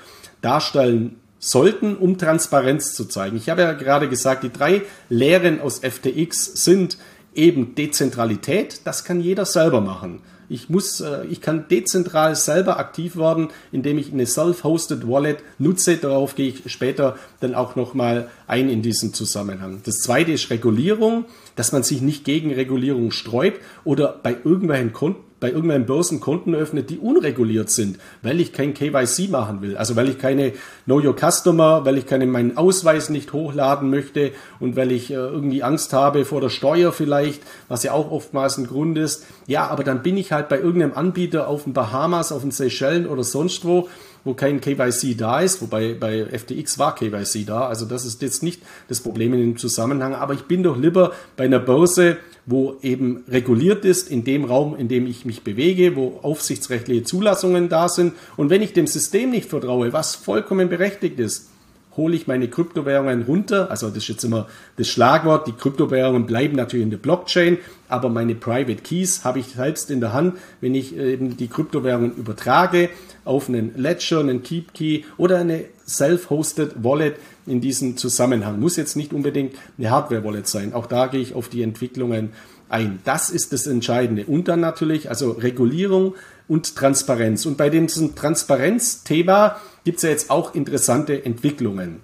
[0.42, 3.36] darstellen sollten, um Transparenz zu zeigen.
[3.36, 6.98] Ich habe ja gerade gesagt, die drei Lehren aus FTX sind
[7.34, 10.20] eben Dezentralität, das kann jeder selber machen.
[10.50, 15.96] Ich muss, äh, ich kann dezentral selber aktiv werden, indem ich eine self-hosted Wallet nutze.
[15.96, 19.80] Darauf gehe ich später dann auch nochmal ein in diesem Zusammenhang.
[19.84, 21.24] Das zweite ist Regulierung,
[21.54, 24.92] dass man sich nicht gegen Regulierung sträubt oder bei irgendwelchen
[25.40, 29.76] bei irgendeinem Börsenkonten öffnet, die unreguliert sind, weil ich kein KYC machen will.
[29.76, 30.52] Also weil ich keine
[30.84, 35.14] Know Your Customer, weil ich keine, meinen Ausweis nicht hochladen möchte und weil ich äh,
[35.14, 39.26] irgendwie Angst habe vor der Steuer vielleicht, was ja auch oftmals ein Grund ist.
[39.46, 43.06] Ja, aber dann bin ich halt bei irgendeinem Anbieter auf den Bahamas, auf den Seychellen
[43.06, 43.88] oder sonst wo
[44.24, 48.42] wo kein KYC da ist, wobei bei FTX war KYC da, also das ist jetzt
[48.42, 52.18] nicht das Problem in dem Zusammenhang, aber ich bin doch lieber bei einer Börse,
[52.50, 57.68] wo eben reguliert ist, in dem Raum, in dem ich mich bewege, wo aufsichtsrechtliche Zulassungen
[57.68, 61.50] da sind und wenn ich dem System nicht vertraue, was vollkommen berechtigt ist,
[61.96, 63.70] hole ich meine Kryptowährungen runter.
[63.70, 65.46] Also das ist jetzt immer das Schlagwort.
[65.46, 67.58] Die Kryptowährungen bleiben natürlich in der Blockchain,
[67.88, 72.14] aber meine Private Keys habe ich selbst in der Hand, wenn ich eben die Kryptowährungen
[72.14, 72.90] übertrage
[73.24, 78.60] auf einen Ledger, einen Keep Key oder eine Self-Hosted Wallet in diesem Zusammenhang.
[78.60, 80.72] Muss jetzt nicht unbedingt eine Hardware-Wallet sein.
[80.72, 82.30] Auch da gehe ich auf die Entwicklungen
[82.68, 83.00] ein.
[83.04, 84.24] Das ist das Entscheidende.
[84.24, 86.14] Und dann natürlich, also Regulierung
[86.48, 87.46] und Transparenz.
[87.46, 92.00] Und bei diesem Transparenz-Thema gibt es ja jetzt auch interessante Entwicklungen.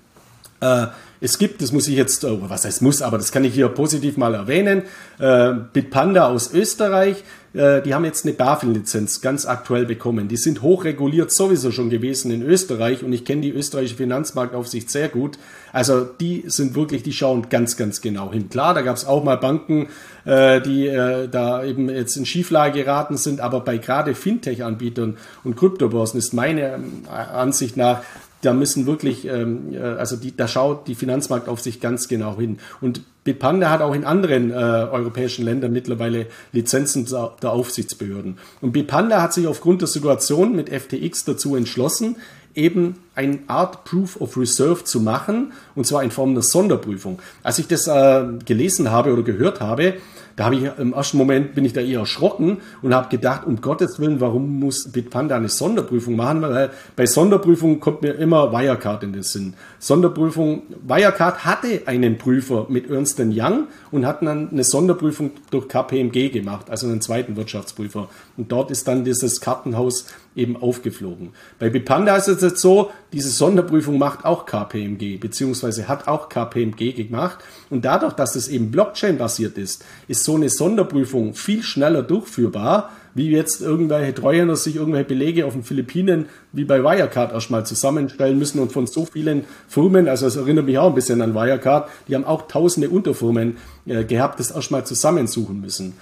[0.60, 0.86] Äh,
[1.26, 3.68] es gibt, das muss ich jetzt, oh, was heißt muss, aber das kann ich hier
[3.68, 4.82] positiv mal erwähnen,
[5.18, 10.28] äh, Bitpanda aus Österreich, äh, die haben jetzt eine BaFin-Lizenz ganz aktuell bekommen.
[10.28, 15.08] Die sind hochreguliert sowieso schon gewesen in Österreich und ich kenne die österreichische Finanzmarktaufsicht sehr
[15.08, 15.38] gut.
[15.72, 18.48] Also die sind wirklich, die schauen ganz, ganz genau hin.
[18.48, 19.88] Klar, da gab es auch mal Banken,
[20.24, 25.56] äh, die äh, da eben jetzt in Schieflage geraten sind, aber bei gerade Fintech-Anbietern und
[25.56, 28.02] Kryptobörsen ist meine äh, Ansicht nach
[28.46, 32.58] da müssen wirklich, ähm, äh, also die, da schaut die Finanzmarktaufsicht ganz genau hin.
[32.80, 38.38] Und Bitpanda hat auch in anderen äh, europäischen Ländern mittlerweile Lizenzen der Aufsichtsbehörden.
[38.60, 42.16] Und Bitpanda hat sich aufgrund der Situation mit FTX dazu entschlossen,
[42.54, 47.20] eben eine Art Proof of Reserve zu machen, und zwar in Form einer Sonderprüfung.
[47.42, 49.94] Als ich das äh, gelesen habe oder gehört habe,
[50.36, 53.62] da habe ich im ersten Moment bin ich da eher erschrocken und habe gedacht, um
[53.62, 56.42] Gottes Willen, warum muss Bitpanda eine Sonderprüfung machen?
[56.42, 59.54] Weil bei Sonderprüfungen kommt mir immer Wirecard in den Sinn.
[59.78, 66.28] Sonderprüfung, Wirecard hatte einen Prüfer mit Ernst Young und hat dann eine Sonderprüfung durch KPMG
[66.30, 68.10] gemacht, also einen zweiten Wirtschaftsprüfer.
[68.36, 70.04] Und dort ist dann dieses Kartenhaus
[70.36, 71.30] eben aufgeflogen.
[71.58, 76.92] Bei Bipanda ist es jetzt so, diese Sonderprüfung macht auch KPMG, beziehungsweise hat auch KPMG
[76.92, 77.38] gemacht.
[77.70, 83.30] Und dadurch, dass es eben Blockchain-basiert ist, ist so eine Sonderprüfung viel schneller durchführbar, wie
[83.30, 88.60] jetzt irgendwelche Treuhänder sich irgendwelche Belege auf den Philippinen wie bei Wirecard erstmal zusammenstellen müssen
[88.60, 92.14] und von so vielen Firmen, also es erinnert mich auch ein bisschen an Wirecard, die
[92.14, 95.94] haben auch tausende Unterfirmen äh, gehabt, das erstmal zusammensuchen müssen.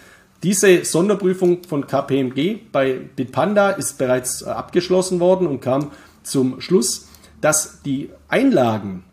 [0.44, 5.90] Diese Sonderprüfung von KPMG bei Bitpanda ist bereits äh, abgeschlossen worden und kam
[6.22, 7.08] zum Schluss,
[7.40, 9.04] dass die Einlagen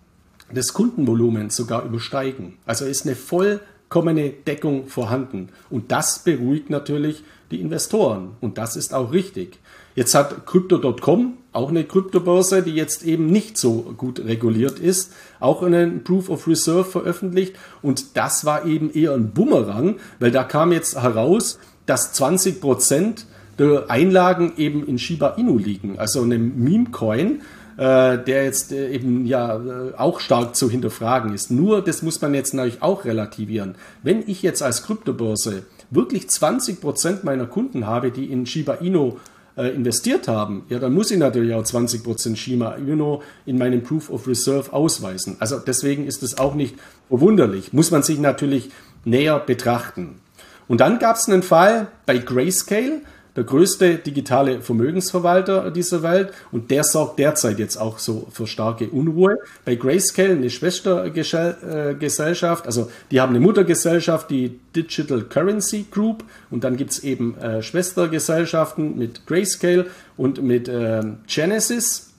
[0.53, 2.57] des Kundenvolumens sogar übersteigen.
[2.65, 5.47] Also ist eine vollkommene Deckung vorhanden.
[5.69, 8.35] Und das beruhigt natürlich die Investoren.
[8.41, 9.57] Und das ist auch richtig.
[9.95, 15.63] Jetzt hat Crypto.com, auch eine Kryptobörse, die jetzt eben nicht so gut reguliert ist, auch
[15.63, 17.55] einen Proof of Reserve veröffentlicht.
[17.81, 23.25] Und das war eben eher ein Bumerang, weil da kam jetzt heraus, dass 20 Prozent
[23.59, 27.41] der Einlagen eben in Shiba Inu liegen, also einem Meme-Coin,
[27.77, 31.51] äh, der jetzt äh, eben ja äh, auch stark zu hinterfragen ist.
[31.51, 33.75] Nur, das muss man jetzt natürlich auch relativieren.
[34.03, 39.17] Wenn ich jetzt als Kryptobörse wirklich 20 Prozent meiner Kunden habe, die in Shiba Inu
[39.57, 44.09] äh, investiert haben, ja, dann muss ich natürlich auch 20% Shima Inu in meinem Proof
[44.09, 45.37] of Reserve ausweisen.
[45.39, 46.75] Also deswegen ist es auch nicht
[47.09, 47.73] verwunderlich.
[47.73, 48.71] Muss man sich natürlich
[49.03, 50.19] näher betrachten.
[50.67, 53.01] Und dann gab es einen Fall bei Grayscale,
[53.35, 58.89] der größte digitale Vermögensverwalter dieser Welt und der sorgt derzeit jetzt auch so für starke
[58.89, 59.37] Unruhe.
[59.65, 66.77] Bei Grayscale, eine Schwestergesellschaft, also die haben eine Muttergesellschaft, die Digital Currency Group und dann
[66.77, 72.10] gibt es eben äh, Schwestergesellschaften mit Grayscale und mit äh, Genesis.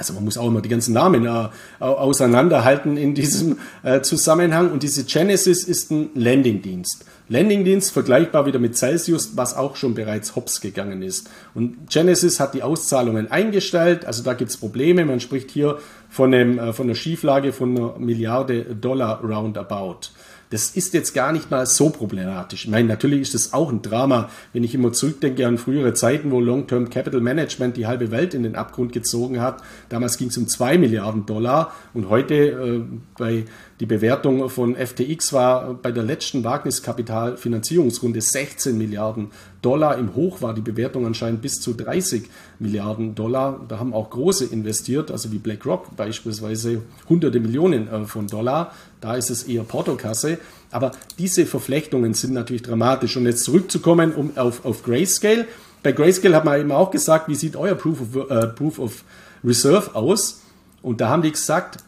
[0.00, 4.72] Also man muss auch immer die ganzen Namen äh, auseinanderhalten in diesem äh, Zusammenhang.
[4.72, 7.04] Und diese Genesis ist ein Landingdienst.
[7.28, 11.28] Landingdienst vergleichbar wieder mit Celsius, was auch schon bereits hops gegangen ist.
[11.54, 15.04] Und Genesis hat die Auszahlungen eingestellt, also da gibt es Probleme.
[15.04, 15.76] Man spricht hier
[16.08, 20.08] von, einem, äh, von einer Schieflage von einer Milliarde Dollar roundabout.
[20.50, 22.64] Das ist jetzt gar nicht mal so problematisch.
[22.64, 26.32] Ich meine, natürlich ist es auch ein Drama, wenn ich immer zurückdenke an frühere Zeiten,
[26.32, 29.62] wo Long-Term Capital Management die halbe Welt in den Abgrund gezogen hat.
[29.88, 32.82] Damals ging es um zwei Milliarden Dollar und heute äh,
[33.16, 33.44] bei
[33.80, 39.30] Die Bewertung von FTX war bei der letzten Wagniskapitalfinanzierungsrunde 16 Milliarden
[39.62, 39.96] Dollar.
[39.96, 42.24] Im Hoch war die Bewertung anscheinend bis zu 30
[42.58, 43.64] Milliarden Dollar.
[43.68, 48.74] Da haben auch große investiert, also wie BlackRock beispielsweise hunderte Millionen äh, von Dollar.
[49.00, 50.38] Da ist es eher Portokasse.
[50.70, 53.16] Aber diese Verflechtungen sind natürlich dramatisch.
[53.16, 55.46] Und jetzt zurückzukommen um, auf, auf Grayscale.
[55.82, 59.04] Bei Grayscale hat man eben auch gesagt, wie sieht euer Proof of, äh, Proof of
[59.42, 60.42] Reserve aus?
[60.82, 61.78] Und da haben die gesagt,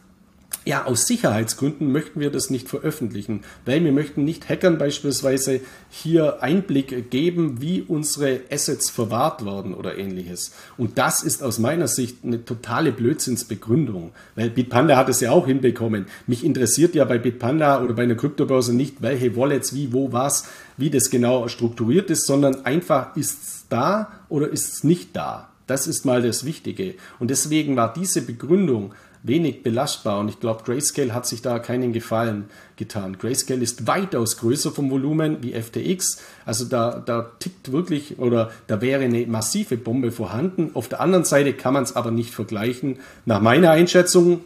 [0.65, 6.41] ja, aus Sicherheitsgründen möchten wir das nicht veröffentlichen, weil wir möchten nicht Hackern beispielsweise hier
[6.41, 10.53] Einblick geben, wie unsere Assets verwahrt werden oder ähnliches.
[10.77, 15.47] Und das ist aus meiner Sicht eine totale Blödsinnsbegründung, weil Bitpanda hat es ja auch
[15.47, 16.05] hinbekommen.
[16.27, 20.47] Mich interessiert ja bei Bitpanda oder bei einer Kryptobörse nicht, welche Wallets, wie, wo, was,
[20.77, 25.49] wie das genau strukturiert ist, sondern einfach ist es da oder ist es nicht da.
[25.67, 26.95] Das ist mal das Wichtige.
[27.19, 28.93] Und deswegen war diese Begründung
[29.23, 33.17] wenig belastbar und ich glaube, Grayscale hat sich da keinen Gefallen getan.
[33.17, 38.81] Grayscale ist weitaus größer vom Volumen wie FTX, also da, da tickt wirklich oder da
[38.81, 40.71] wäre eine massive Bombe vorhanden.
[40.73, 44.41] Auf der anderen Seite kann man es aber nicht vergleichen, nach meiner Einschätzung,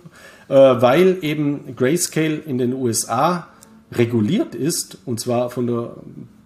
[0.48, 3.48] äh, weil eben Grayscale in den USA
[3.92, 5.92] reguliert ist und zwar von der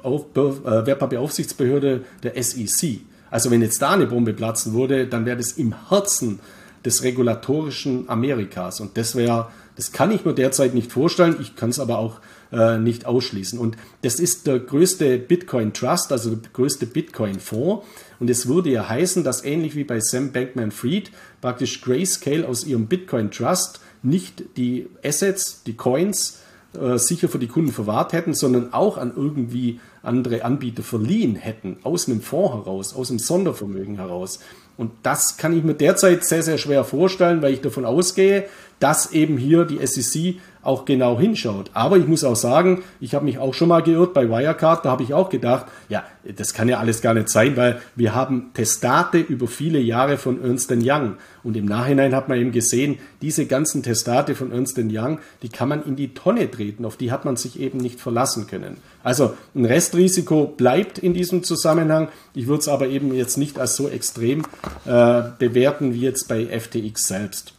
[0.04, 3.02] Auf äh, Wertpapieraufsichtsbehörde der SEC.
[3.30, 6.39] Also wenn jetzt da eine Bombe platzen würde, dann wäre das im Herzen
[6.86, 8.80] des regulatorischen Amerikas.
[8.80, 11.38] Und das wäre, das kann ich mir derzeit nicht vorstellen.
[11.39, 12.20] Ich kann es aber auch
[12.52, 13.60] äh, nicht ausschließen.
[13.60, 17.86] Und das ist der größte Bitcoin Trust, also der größte Bitcoin Fonds.
[18.20, 22.65] Und es würde ja heißen, dass ähnlich wie bei Sam Bankman Fried praktisch Grayscale aus
[22.65, 26.39] ihrem Bitcoin Trust nicht die Assets, die Coins
[26.80, 31.78] äh, sicher für die Kunden verwahrt hätten, sondern auch an irgendwie andere Anbieter verliehen hätten,
[31.84, 34.40] aus einem Fonds heraus, aus einem Sondervermögen heraus.
[34.78, 38.46] Und das kann ich mir derzeit sehr, sehr schwer vorstellen, weil ich davon ausgehe,
[38.80, 41.72] dass eben hier die SEC auch genau hinschaut.
[41.74, 44.90] Aber ich muss auch sagen, ich habe mich auch schon mal geirrt bei Wirecard, da
[44.90, 46.04] habe ich auch gedacht, ja,
[46.36, 50.44] das kann ja alles gar nicht sein, weil wir haben Testate über viele Jahre von
[50.44, 51.16] Ernst Young.
[51.44, 55.70] Und im Nachhinein hat man eben gesehen, diese ganzen Testate von Ernst Young, die kann
[55.70, 58.78] man in die Tonne treten, auf die hat man sich eben nicht verlassen können.
[59.04, 62.10] Also ein Restrisiko bleibt in diesem Zusammenhang.
[62.34, 64.43] Ich würde es aber eben jetzt nicht als so extrem
[64.86, 67.54] äh, bewerten wie jetzt bei FTX selbst.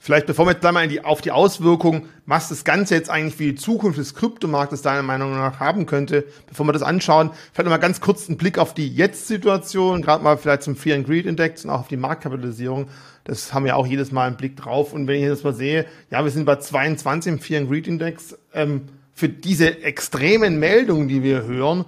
[0.00, 3.42] Vielleicht bevor wir jetzt mal die, auf die Auswirkungen, was das Ganze jetzt eigentlich für
[3.42, 7.72] die Zukunft des Kryptomarktes deiner Meinung nach haben könnte, bevor wir das anschauen, vielleicht noch
[7.72, 11.26] mal ganz kurz einen Blick auf die Jetzt-Situation, gerade mal vielleicht zum Fear and Greed
[11.26, 12.88] Index und auch auf die Marktkapitalisierung.
[13.24, 14.94] Das haben wir auch jedes Mal einen Blick drauf.
[14.94, 17.86] Und wenn ich das mal sehe, ja, wir sind bei 22 im Fear and Greed
[17.86, 18.38] Index.
[18.54, 21.84] Ähm, für diese extremen Meldungen, die wir hören,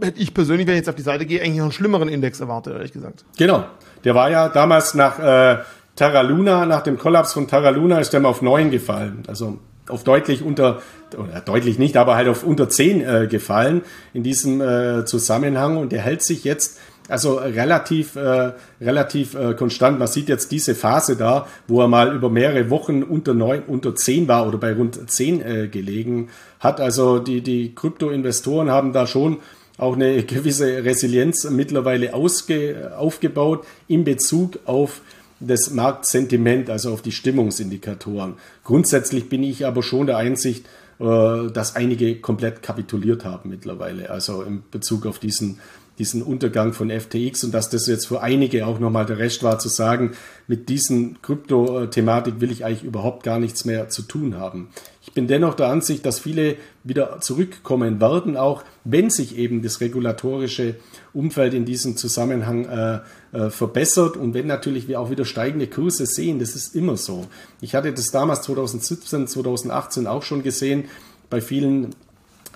[0.00, 2.40] hätte ich persönlich, wenn ich jetzt auf die Seite gehe, eigentlich noch einen schlimmeren Index
[2.40, 3.24] erwartet, ehrlich gesagt.
[3.38, 3.64] Genau.
[4.02, 5.58] Der war ja damals nach äh,
[5.94, 9.22] Terra Luna, nach dem Kollaps von Terra Luna ist der mal auf 9 gefallen.
[9.28, 9.58] Also
[9.88, 10.82] auf deutlich unter,
[11.16, 15.76] oder deutlich nicht, aber halt auf unter 10 äh, gefallen in diesem äh, Zusammenhang.
[15.76, 19.98] Und der hält sich jetzt also relativ, äh, relativ äh, konstant.
[19.98, 23.94] Man sieht jetzt diese Phase da, wo er mal über mehrere Wochen unter neun, unter
[23.94, 26.28] zehn war oder bei rund zehn äh, gelegen
[26.60, 26.80] hat.
[26.80, 29.38] Also die, die Krypto-Investoren haben da schon
[29.78, 35.00] auch eine gewisse Resilienz mittlerweile ausge, aufgebaut in Bezug auf
[35.38, 38.34] das Marktsentiment, also auf die Stimmungsindikatoren.
[38.64, 40.66] Grundsätzlich bin ich aber schon der Einsicht,
[40.98, 45.58] äh, dass einige komplett kapituliert haben mittlerweile, also in Bezug auf diesen
[45.98, 49.58] diesen Untergang von FTX und dass das jetzt für einige auch nochmal der Rest war
[49.58, 50.12] zu sagen,
[50.46, 54.68] mit diesen Krypto-Thematik will ich eigentlich überhaupt gar nichts mehr zu tun haben.
[55.02, 59.80] Ich bin dennoch der Ansicht, dass viele wieder zurückkommen werden, auch wenn sich eben das
[59.80, 60.76] regulatorische
[61.14, 63.00] Umfeld in diesem Zusammenhang äh,
[63.32, 67.26] äh, verbessert und wenn natürlich wir auch wieder steigende Kurse sehen, das ist immer so.
[67.60, 70.84] Ich hatte das damals 2017, 2018 auch schon gesehen
[71.30, 71.94] bei vielen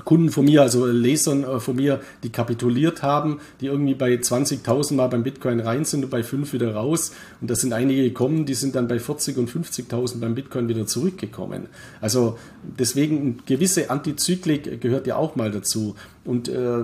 [0.04, 4.94] Kunden von mir, also Lesern äh, von mir, die kapituliert haben, die irgendwie bei 20.000
[4.94, 7.12] mal beim Bitcoin rein sind und bei 5 wieder raus.
[7.40, 10.86] Und da sind einige gekommen, die sind dann bei 40 und 50.000 beim Bitcoin wieder
[10.86, 11.66] zurückgekommen.
[12.00, 15.94] Also deswegen gewisse Antizyklik gehört ja auch mal dazu.
[16.24, 16.82] Und äh,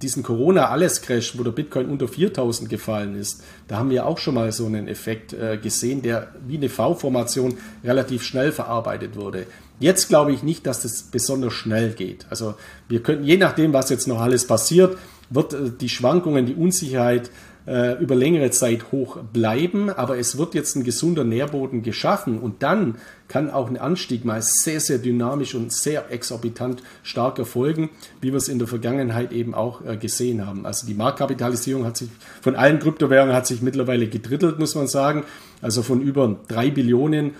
[0.00, 4.52] diesen Corona-Alles-Crash, wo der Bitcoin unter 4000 gefallen ist, da haben wir auch schon mal
[4.52, 9.46] so einen Effekt äh, gesehen, der wie eine V-Formation relativ schnell verarbeitet wurde.
[9.78, 12.26] Jetzt glaube ich nicht, dass das besonders schnell geht.
[12.30, 12.54] Also
[12.88, 14.96] wir könnten, je nachdem, was jetzt noch alles passiert,
[15.30, 17.30] wird äh, die Schwankungen, die Unsicherheit
[17.66, 22.62] äh, über längere Zeit hoch bleiben, aber es wird jetzt ein gesunder Nährboden geschaffen und
[22.62, 22.96] dann
[23.28, 28.36] kann auch ein Anstieg mal sehr, sehr dynamisch und sehr exorbitant stark erfolgen, wie wir
[28.36, 30.64] es in der Vergangenheit eben auch äh, gesehen haben.
[30.64, 32.08] Also die Marktkapitalisierung hat sich
[32.40, 35.24] von allen Kryptowährungen hat sich mittlerweile gedrittelt, muss man sagen.
[35.60, 37.32] Also von über drei Billionen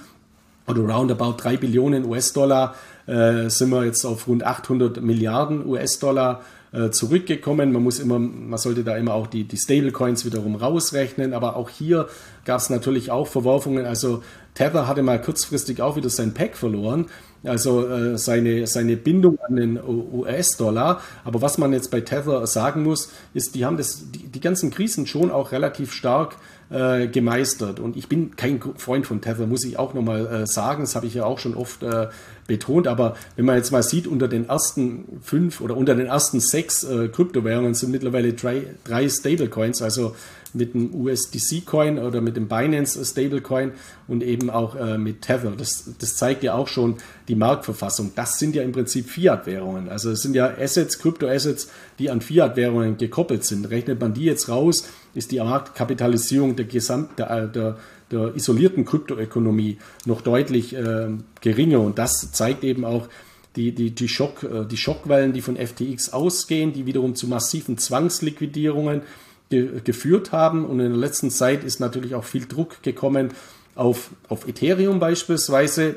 [0.67, 2.75] oder roundabout 3 Billionen US-Dollar
[3.07, 7.73] äh, sind wir jetzt auf rund 800 Milliarden US-Dollar äh, zurückgekommen.
[7.73, 11.71] Man muss immer, man sollte da immer auch die, die Stablecoins wiederum rausrechnen, aber auch
[11.71, 12.09] hier
[12.45, 13.87] gab es natürlich auch Verworfungen.
[13.87, 14.23] Also
[14.55, 17.07] Tether hatte mal kurzfristig auch wieder sein Pack verloren,
[17.45, 21.01] also äh, seine, seine Bindung an den US-Dollar.
[21.25, 24.71] Aber was man jetzt bei Tether sagen muss, ist, die haben das, die, die ganzen
[24.71, 26.37] Krisen schon auch relativ stark
[26.71, 27.81] äh, gemeistert.
[27.81, 30.83] Und ich bin kein Freund von Tether, muss ich auch nochmal äh, sagen.
[30.83, 32.09] Das habe ich ja auch schon oft äh,
[32.47, 32.87] betont.
[32.87, 36.85] Aber wenn man jetzt mal sieht, unter den ersten fünf oder unter den ersten sechs
[36.85, 40.15] äh, Kryptowährungen sind mittlerweile drei, drei Stablecoins, also
[40.57, 43.73] mit dem USDC-Coin oder mit dem Binance Stablecoin
[44.09, 45.53] und eben auch äh, mit Tether.
[45.57, 46.97] Das, das zeigt ja auch schon
[47.29, 48.13] die Marktverfassung.
[48.15, 49.89] Das sind ja im Prinzip Fiat-Währungen.
[49.89, 53.69] Also es sind ja Assets, Krypto-Assets, die an Fiat-Währungen gekoppelt sind.
[53.71, 57.77] Rechnet man die jetzt raus, ist die Marktkapitalisierung der, Gesamt, der, der,
[58.11, 61.09] der isolierten Kryptoökonomie noch deutlich äh,
[61.41, 61.81] geringer.
[61.81, 63.09] Und das zeigt eben auch,
[63.57, 67.79] die, die, die, Schock, äh, die Schockwellen, die von FTX ausgehen, die wiederum zu massiven
[67.79, 69.03] Zwangsliquidierungen
[69.51, 70.65] ge geführt haben.
[70.65, 73.31] Und in der letzten Zeit ist natürlich auch viel Druck gekommen
[73.75, 75.97] auf, auf Ethereum beispielsweise.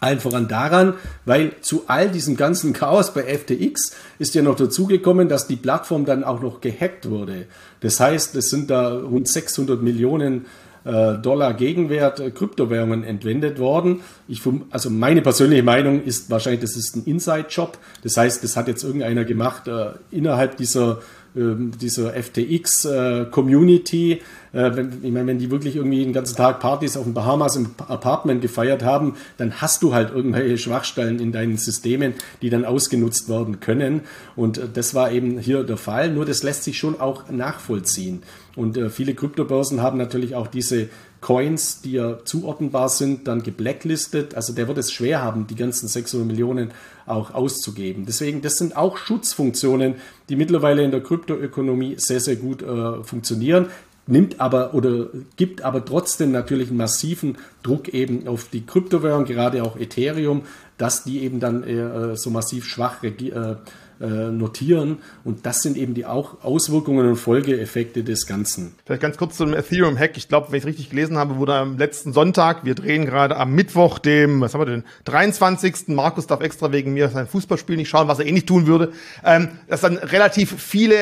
[0.00, 0.94] Allen voran daran,
[1.24, 6.04] weil zu all diesem ganzen Chaos bei FTX ist ja noch dazugekommen, dass die Plattform
[6.04, 7.46] dann auch noch gehackt wurde.
[7.80, 10.46] Das heißt, es sind da rund 600 Millionen
[10.84, 14.00] äh, Dollar Gegenwert äh, Kryptowährungen entwendet worden.
[14.26, 17.76] Ich, also meine persönliche Meinung ist wahrscheinlich, das ist ein Inside-Job.
[18.02, 21.00] Das heißt, das hat jetzt irgendeiner gemacht äh, innerhalb dieser
[21.38, 24.18] ähm, dieser FTX-Community, äh,
[24.52, 27.54] äh, wenn, ich meine, wenn die wirklich irgendwie den ganzen Tag Partys auf den Bahamas
[27.54, 32.64] im Apartment gefeiert haben, dann hast du halt irgendwelche Schwachstellen in deinen Systemen, die dann
[32.64, 34.00] ausgenutzt werden können.
[34.34, 36.10] Und äh, das war eben hier der Fall.
[36.10, 38.22] Nur das lässt sich schon auch nachvollziehen.
[38.56, 40.88] Und viele Kryptobörsen haben natürlich auch diese
[41.20, 44.34] Coins, die ja zuordnenbar sind, dann geblacklistet.
[44.34, 46.70] Also der wird es schwer haben, die ganzen 600 Millionen
[47.06, 48.04] auch auszugeben.
[48.06, 49.96] Deswegen, das sind auch Schutzfunktionen,
[50.28, 53.66] die mittlerweile in der Kryptoökonomie sehr, sehr gut äh, funktionieren
[54.08, 59.62] nimmt aber oder gibt aber trotzdem natürlich einen massiven Druck eben auf die Kryptowährung, gerade
[59.62, 60.42] auch Ethereum,
[60.78, 63.56] dass die eben dann äh, so massiv schwach äh,
[64.00, 64.98] äh, notieren.
[65.24, 68.74] Und das sind eben die auch Auswirkungen und Folgeeffekte des Ganzen.
[68.84, 70.16] Vielleicht ganz kurz zum Ethereum-Hack.
[70.16, 73.36] Ich glaube, wenn ich es richtig gelesen habe, wurde am letzten Sonntag, wir drehen gerade
[73.36, 75.88] am Mittwoch, dem, was haben wir denn, 23.
[75.88, 78.92] Markus darf extra wegen mir sein Fußballspiel nicht schauen, was er eh nicht tun würde,
[79.24, 80.94] ähm, dass dann relativ viele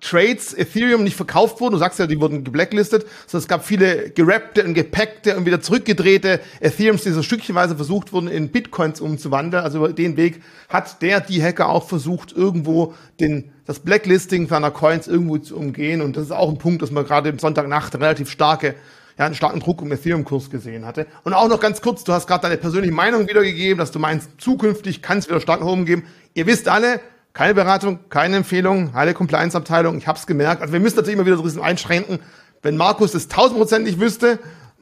[0.00, 1.72] Trades Ethereum nicht verkauft wurden.
[1.72, 3.06] Du sagst ja, die wurden geblacklistet.
[3.26, 8.12] sondern es gab viele gerappte und gepackte und wieder zurückgedrehte Ethereums, die so stückchenweise versucht
[8.12, 9.62] wurden, in Bitcoins umzuwandeln.
[9.62, 14.70] Also über den Weg hat der, die Hacker auch versucht, irgendwo den, das Blacklisting seiner
[14.70, 16.00] Coins irgendwo zu umgehen.
[16.00, 18.74] Und das ist auch ein Punkt, dass man gerade im Sonntagnacht relativ starke
[19.18, 21.06] ja, einen starken Druck im Ethereum-Kurs gesehen hatte.
[21.24, 24.30] Und auch noch ganz kurz, du hast gerade deine persönliche Meinung wiedergegeben, dass du meinst,
[24.38, 26.04] zukünftig kann es wieder stark nach oben geben.
[26.32, 27.00] Ihr wisst alle,
[27.32, 29.98] keine Beratung, keine Empfehlung, heile Compliance-Abteilung.
[29.98, 30.62] Ich habe es gemerkt.
[30.62, 32.18] Also wir müssen natürlich immer wieder so ein bisschen einschränken.
[32.62, 34.38] Wenn Markus das tausendprozentig wüsste,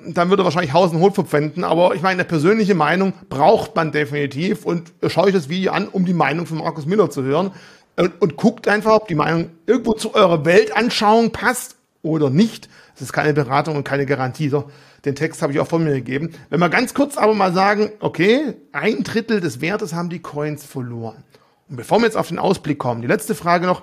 [0.07, 1.65] dann würde er wahrscheinlich Haus und Hut verpfänden.
[1.65, 4.65] Aber ich meine, eine persönliche Meinung braucht man definitiv.
[4.65, 7.51] Und schaue euch das Video an, um die Meinung von Markus Miller zu hören.
[7.97, 12.69] Und, und guckt einfach, ob die Meinung irgendwo zu eurer Weltanschauung passt oder nicht.
[12.95, 14.49] Es ist keine Beratung und keine Garantie.
[14.49, 14.71] So,
[15.05, 16.31] den Text habe ich auch von mir gegeben.
[16.49, 20.65] Wenn wir ganz kurz aber mal sagen, okay, ein Drittel des Wertes haben die Coins
[20.65, 21.25] verloren.
[21.69, 23.83] Und bevor wir jetzt auf den Ausblick kommen, die letzte Frage noch,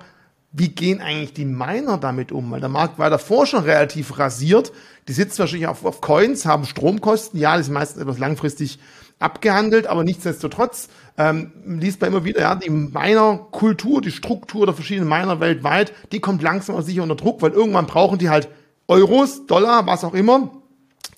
[0.52, 2.50] wie gehen eigentlich die Miner damit um?
[2.50, 4.72] Weil der Markt war davor schon relativ rasiert.
[5.06, 7.38] Die sitzen wahrscheinlich auf, auf Coins, haben Stromkosten.
[7.38, 8.78] Ja, die sind meistens etwas langfristig
[9.18, 15.08] abgehandelt, aber nichtsdestotrotz ähm, liest man immer wieder, ja, die Miner-Kultur, die Struktur der verschiedenen
[15.08, 18.48] Miner weltweit, die kommt langsam aber sicher unter Druck, weil irgendwann brauchen die halt
[18.88, 20.50] Euros, Dollar, was auch immer.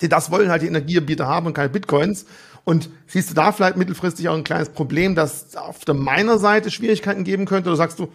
[0.01, 2.25] Die das wollen halt die Energiebieter haben und keine Bitcoins.
[2.69, 7.23] Und siehst du da vielleicht mittelfristig auch ein kleines Problem, dass auf der Miner-Seite Schwierigkeiten
[7.23, 7.67] geben könnte?
[7.69, 8.09] Oder sagst du,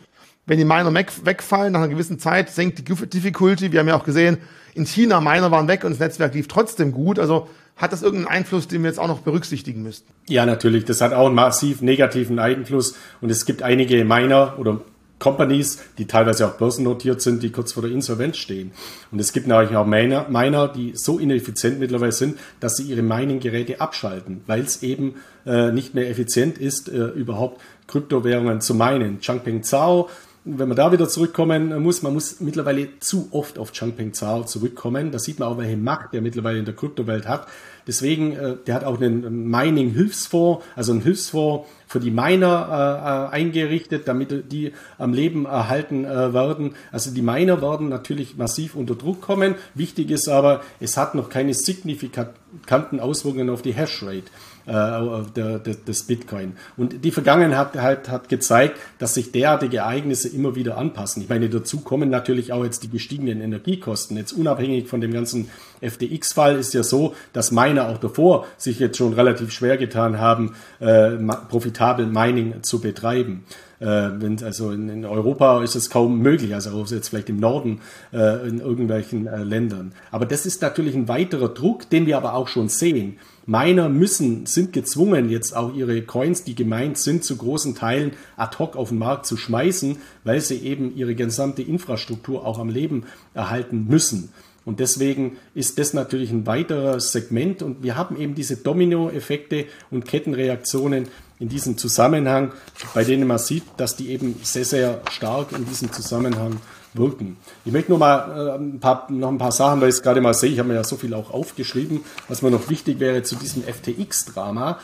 [0.47, 3.73] wenn die Miner wegfallen, nach einer gewissen Zeit senkt die Difficulty.
[3.73, 4.39] Wir haben ja auch gesehen,
[4.75, 7.19] in China Miner waren weg und das Netzwerk lief trotzdem gut.
[7.19, 10.09] Also hat das irgendeinen Einfluss, den wir jetzt auch noch berücksichtigen müssten?
[10.29, 10.85] Ja, natürlich.
[10.85, 12.95] Das hat auch einen massiv negativen Einfluss.
[13.21, 14.83] Und es gibt einige Miner oder
[15.25, 18.73] Companies, die teilweise auch börsennotiert sind, die kurz vor der Insolvenz stehen.
[19.11, 23.01] Und es gibt natürlich auch Miner, Miner die so ineffizient mittlerweile sind, dass sie ihre
[23.01, 25.15] Mining-Geräte abschalten, weil es eben
[25.47, 29.21] äh, nicht mehr effizient ist, äh, überhaupt Kryptowährungen zu meinen.
[29.21, 30.11] Changpeng Zhao,
[30.47, 35.11] wenn man da wieder zurückkommen muss, man muss mittlerweile zu oft auf Changpeng Zhao zurückkommen.
[35.11, 37.47] Da sieht man auch, welche Macht der mittlerweile in der Kryptowelt hat.
[37.87, 44.07] Deswegen, äh, der hat auch einen Mining-Hilfsfonds, also einen Hilfsfonds für die Miner äh, eingerichtet,
[44.07, 46.75] damit die am Leben erhalten äh, werden.
[46.93, 49.55] Also die Miner werden natürlich massiv unter Druck kommen.
[49.75, 54.31] Wichtig ist aber, es hat noch keine signifikanten Auswirkungen auf die Hashrate
[54.67, 56.55] äh, des Bitcoin.
[56.77, 61.23] Und die Vergangenheit hat, hat gezeigt, dass sich derartige Ereignisse immer wieder anpassen.
[61.23, 64.17] Ich meine, dazu kommen natürlich auch jetzt die gestiegenen Energiekosten.
[64.17, 65.51] Jetzt unabhängig von dem ganzen
[65.81, 70.55] FTX-Fall ist ja so, dass Miner auch davor sich jetzt schon relativ schwer getan haben,
[70.81, 71.11] äh,
[71.49, 73.45] profitabel Mining zu betreiben.
[73.81, 77.81] Äh, wenn, also in, in, Europa ist es kaum möglich, also jetzt vielleicht im Norden
[78.13, 79.93] äh, in irgendwelchen äh, Ländern.
[80.11, 83.19] Aber das ist natürlich ein weiterer Druck, den wir aber auch schon sehen.
[83.47, 88.59] Miner müssen, sind gezwungen, jetzt auch ihre Coins, die gemeint sind, zu großen Teilen ad
[88.59, 93.05] hoc auf den Markt zu schmeißen, weil sie eben ihre gesamte Infrastruktur auch am Leben
[93.35, 94.33] erhalten müssen.
[94.65, 100.07] Und deswegen ist das natürlich ein weiteres Segment und wir haben eben diese Dominoeffekte und
[100.07, 102.53] Kettenreaktionen in diesem Zusammenhang,
[102.95, 106.61] bei denen man sieht, dass die eben sehr, sehr stark in diesem Zusammenhang
[106.95, 107.37] wirken.
[107.65, 110.21] Ich möchte nur mal äh, ein paar, noch ein paar Sachen, weil ich es gerade
[110.21, 113.23] mal sehe, ich habe mir ja so viel auch aufgeschrieben, was mir noch wichtig wäre
[113.23, 114.79] zu diesem FTX-Drama.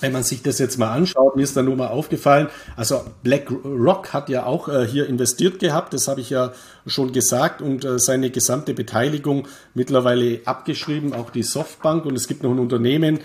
[0.00, 4.12] Wenn man sich das jetzt mal anschaut, mir ist da nur mal aufgefallen, also BlackRock
[4.12, 6.52] hat ja auch äh, hier investiert gehabt, das habe ich ja
[6.86, 12.04] schon gesagt, und äh, seine gesamte Beteiligung mittlerweile abgeschrieben, auch die Softbank.
[12.04, 13.20] Und es gibt noch ein Unternehmen,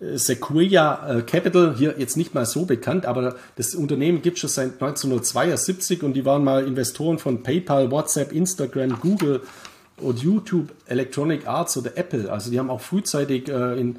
[0.00, 4.50] Sequoia äh, Capital, hier jetzt nicht mal so bekannt, aber das Unternehmen gibt es schon
[4.50, 9.42] seit 1972 und die waren mal Investoren von PayPal, WhatsApp, Instagram, Google
[9.98, 12.32] und YouTube, Electronic Arts oder Apple.
[12.32, 13.98] Also die haben auch frühzeitig äh, in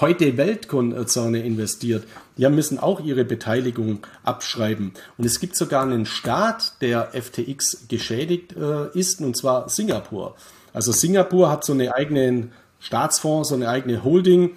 [0.00, 2.04] heute Weltkonzerne investiert.
[2.36, 4.92] Die müssen auch ihre Beteiligung abschreiben.
[5.18, 10.36] Und es gibt sogar einen Staat, der FTX geschädigt äh, ist, und zwar Singapur.
[10.72, 14.50] Also Singapur hat so eine eigene Staatsfonds, so eine eigene Holding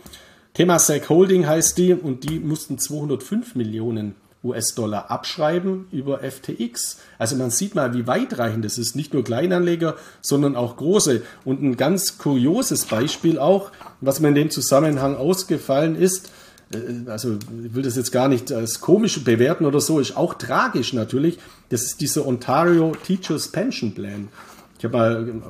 [0.57, 6.97] Temasek Holding heißt die und die mussten 205 Millionen US-Dollar abschreiben über FTX.
[7.19, 8.95] Also man sieht mal, wie weitreichend das ist.
[8.95, 11.21] Nicht nur Kleinanleger, sondern auch große.
[11.45, 16.31] Und ein ganz kurioses Beispiel auch, was mir in dem Zusammenhang ausgefallen ist,
[16.73, 20.33] äh, also ich will das jetzt gar nicht als komisch bewerten oder so, ist auch
[20.33, 21.37] tragisch natürlich.
[21.69, 24.29] Das ist dieser Ontario Teachers Pension Plan.
[24.77, 25.41] Ich habe mal,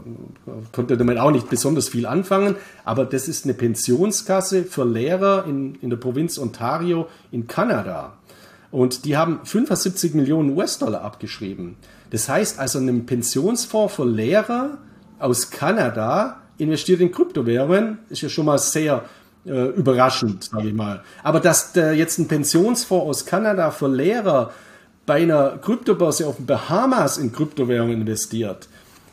[0.71, 2.55] konnte damit auch nicht besonders viel anfangen,
[2.85, 8.13] aber das ist eine Pensionskasse für Lehrer in, in der Provinz Ontario in Kanada.
[8.71, 11.75] Und die haben 75 Millionen US-Dollar abgeschrieben.
[12.11, 14.77] Das heißt also, ein Pensionsfonds für Lehrer
[15.19, 19.05] aus Kanada investiert in Kryptowährungen, ist ja schon mal sehr
[19.45, 21.03] äh, überraschend, sage ich mal.
[21.23, 24.51] Aber dass der jetzt ein Pensionsfonds aus Kanada für Lehrer
[25.05, 28.67] bei einer Kryptobörse auf den Bahamas in Kryptowährungen investiert,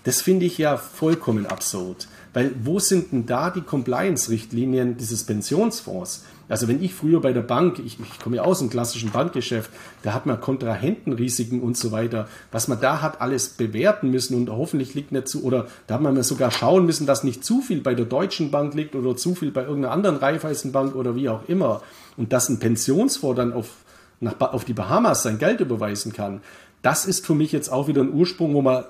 [0.05, 2.09] das finde ich ja vollkommen absurd.
[2.35, 6.25] Weil wo sind denn da die Compliance-Richtlinien dieses Pensionsfonds?
[6.49, 9.71] Also wenn ich früher bei der Bank, ich, ich komme ja aus dem klassischen Bankgeschäft,
[10.03, 14.51] da hat man Kontrahentenrisiken und so weiter, was man da hat alles bewerten müssen und
[14.51, 17.81] hoffentlich liegt nicht zu, oder da hat man sogar schauen müssen, dass nicht zu viel
[17.81, 21.49] bei der Deutschen Bank liegt oder zu viel bei irgendeiner anderen Raiffeisenbank oder wie auch
[21.49, 21.83] immer.
[22.17, 23.69] Und dass ein Pensionsfonds dann auf,
[24.21, 26.43] nach, auf die Bahamas sein Geld überweisen kann,
[26.83, 28.85] das ist für mich jetzt auch wieder ein Ursprung, wo man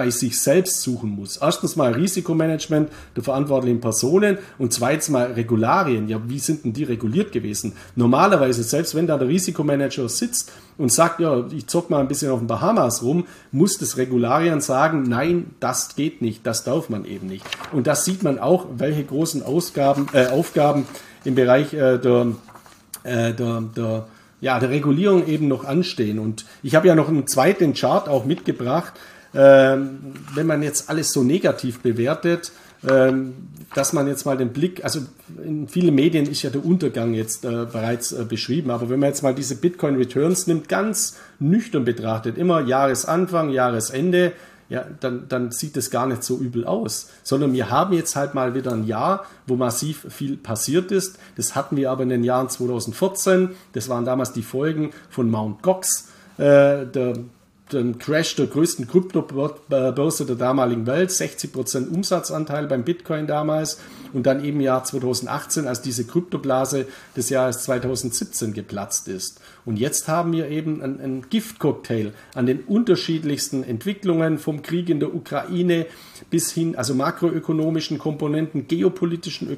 [0.00, 1.36] bei sich selbst suchen muss.
[1.36, 6.08] Erstens mal Risikomanagement der verantwortlichen Personen und zweitens mal Regularien.
[6.08, 7.74] Ja, wie sind denn die reguliert gewesen?
[7.96, 12.30] Normalerweise, selbst wenn da der Risikomanager sitzt und sagt, ja, ich zock mal ein bisschen
[12.30, 17.04] auf den Bahamas rum, muss das Regularien sagen, nein, das geht nicht, das darf man
[17.04, 17.44] eben nicht.
[17.70, 20.86] Und das sieht man auch, welche großen Ausgaben, äh, Aufgaben
[21.26, 22.28] im Bereich äh, der,
[23.02, 24.06] äh, der, der
[24.40, 26.18] ja, der Regulierung eben noch anstehen.
[26.18, 28.94] Und ich habe ja noch einen zweiten Chart auch mitgebracht,
[29.34, 32.52] ähm, wenn man jetzt alles so negativ bewertet,
[32.88, 33.34] ähm,
[33.74, 35.00] dass man jetzt mal den Blick, also
[35.44, 39.10] in vielen Medien ist ja der Untergang jetzt äh, bereits äh, beschrieben, aber wenn man
[39.10, 44.32] jetzt mal diese Bitcoin Returns nimmt, ganz nüchtern betrachtet, immer Jahresanfang, Jahresende,
[44.70, 47.10] ja, dann, dann sieht es gar nicht so übel aus.
[47.24, 51.18] Sondern wir haben jetzt halt mal wieder ein Jahr, wo massiv viel passiert ist.
[51.36, 53.50] Das hatten wir aber in den Jahren 2014.
[53.72, 56.08] Das waren damals die Folgen von Mount Gox,
[56.38, 57.14] äh, der
[57.72, 63.80] den Crash der größten Kryptobörse der damaligen Welt, 60% Umsatzanteil beim Bitcoin damals
[64.12, 69.40] und dann eben Jahr 2018, als diese Kryptoblase des Jahres 2017 geplatzt ist.
[69.64, 75.14] Und jetzt haben wir eben einen, Giftcocktail an den unterschiedlichsten Entwicklungen vom Krieg in der
[75.14, 75.86] Ukraine
[76.30, 79.48] bis hin, also makroökonomischen Komponenten, geopolitischen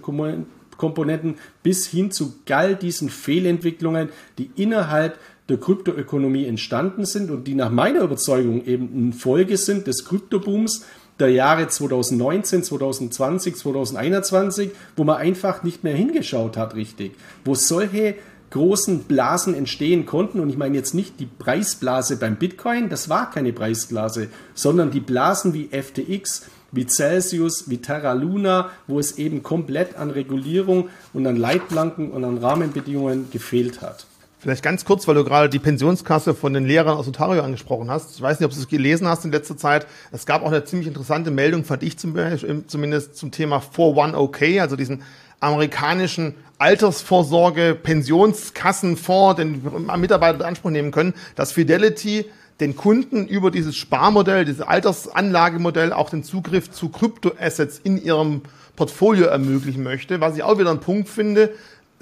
[0.76, 4.08] Komponenten bis hin zu all diesen Fehlentwicklungen,
[4.38, 5.18] die innerhalb
[5.49, 10.84] der Kryptoökonomie entstanden sind und die nach meiner Überzeugung eben eine Folge sind des Kryptobooms
[11.18, 17.12] der Jahre 2019, 2020, 2021, wo man einfach nicht mehr hingeschaut hat richtig,
[17.45, 18.14] wo solche
[18.51, 20.40] großen Blasen entstehen konnten.
[20.40, 25.01] Und ich meine jetzt nicht die Preisblase beim Bitcoin, das war keine Preisblase, sondern die
[25.01, 31.26] Blasen wie FTX, wie Celsius, wie Terra Luna, wo es eben komplett an Regulierung und
[31.26, 34.07] an Leitplanken und an Rahmenbedingungen gefehlt hat.
[34.43, 38.16] Vielleicht ganz kurz, weil du gerade die Pensionskasse von den Lehrern aus Ontario angesprochen hast.
[38.16, 39.86] Ich weiß nicht, ob du es gelesen hast in letzter Zeit.
[40.11, 45.05] Es gab auch eine ziemlich interessante Meldung, fand ich zumindest zum Thema 401ok, also diesen
[45.38, 49.62] amerikanischen Altersvorsorge, Pensionskassenfonds, den
[49.99, 52.24] Mitarbeiter in Anspruch nehmen können, dass Fidelity
[52.59, 58.43] den Kunden über dieses Sparmodell, dieses Altersanlagemodell auch den Zugriff zu Kryptoassets in ihrem
[58.74, 61.51] Portfolio ermöglichen möchte, was ich auch wieder einen Punkt finde,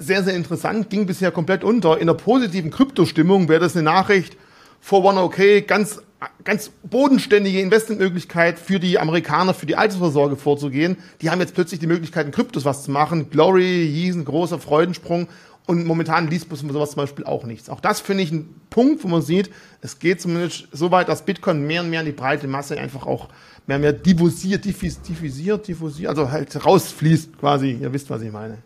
[0.01, 1.99] sehr, sehr interessant, ging bisher komplett unter.
[1.99, 4.35] In der positiven Kryptostimmung wäre das eine Nachricht,
[4.79, 6.01] for one okay, ganz,
[6.43, 10.97] ganz bodenständige Investmentmöglichkeit für die Amerikaner, für die Altersvorsorge vorzugehen.
[11.21, 13.29] Die haben jetzt plötzlich die Möglichkeit, in Kryptos was zu machen.
[13.29, 15.27] Glory ein großer Freudensprung.
[15.67, 17.69] Und momentan liest man sowas zum Beispiel auch nichts.
[17.69, 21.23] Auch das finde ich ein Punkt, wo man sieht, es geht zumindest so weit, dass
[21.23, 23.29] Bitcoin mehr und mehr in die breite Masse einfach auch
[23.67, 27.77] mehr und mehr diffusiert, diffusiert, diffusiert, also halt rausfließt quasi.
[27.79, 28.57] Ihr wisst, was ich meine.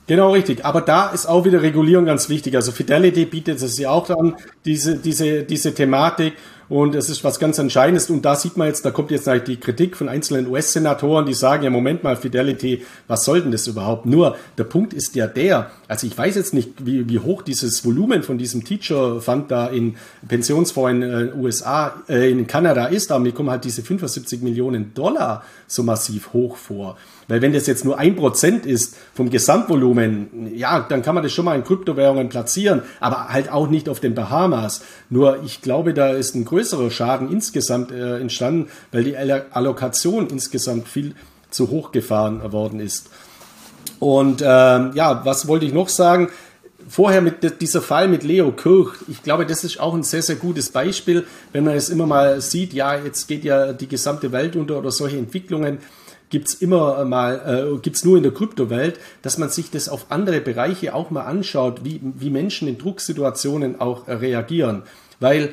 [0.06, 0.64] Genau richtig.
[0.64, 2.54] Aber da ist auch wieder Regulierung ganz wichtig.
[2.54, 6.34] Also Fidelity bietet es ja auch an, diese, diese, diese Thematik.
[6.68, 8.10] Und es ist was ganz Entscheidendes.
[8.10, 11.62] Und da sieht man jetzt, da kommt jetzt die Kritik von einzelnen US-Senatoren, die sagen,
[11.62, 14.06] ja, Moment mal, Fidelity, was soll denn das überhaupt?
[14.06, 17.84] Nur, der Punkt ist ja der, also ich weiß jetzt nicht, wie, wie hoch dieses
[17.84, 19.96] Volumen von diesem Teacher Fund da in
[20.26, 24.92] Pensionsfonds in äh, USA, äh, in Kanada ist, aber mir kommen halt diese 75 Millionen
[24.92, 26.96] Dollar so massiv hoch vor.
[27.28, 31.32] Weil wenn das jetzt nur ein Prozent ist vom Gesamtvolumen, ja, dann kann man das
[31.32, 34.82] schon mal in Kryptowährungen platzieren, aber halt auch nicht auf den Bahamas.
[35.10, 40.86] Nur ich glaube, da ist ein größerer Schaden insgesamt äh, entstanden, weil die Allokation insgesamt
[40.86, 41.14] viel
[41.50, 43.10] zu hoch gefahren worden ist.
[43.98, 46.28] Und ähm, ja, was wollte ich noch sagen?
[46.88, 50.36] Vorher mit dieser Fall mit Leo Kirch, ich glaube, das ist auch ein sehr, sehr
[50.36, 54.54] gutes Beispiel, wenn man es immer mal sieht, ja, jetzt geht ja die gesamte Welt
[54.54, 55.78] unter oder solche Entwicklungen
[56.30, 60.40] gibt's immer mal, äh, gibt's nur in der Kryptowelt, dass man sich das auf andere
[60.40, 64.82] Bereiche auch mal anschaut, wie, wie Menschen in Drucksituationen auch äh, reagieren.
[65.20, 65.50] Weil,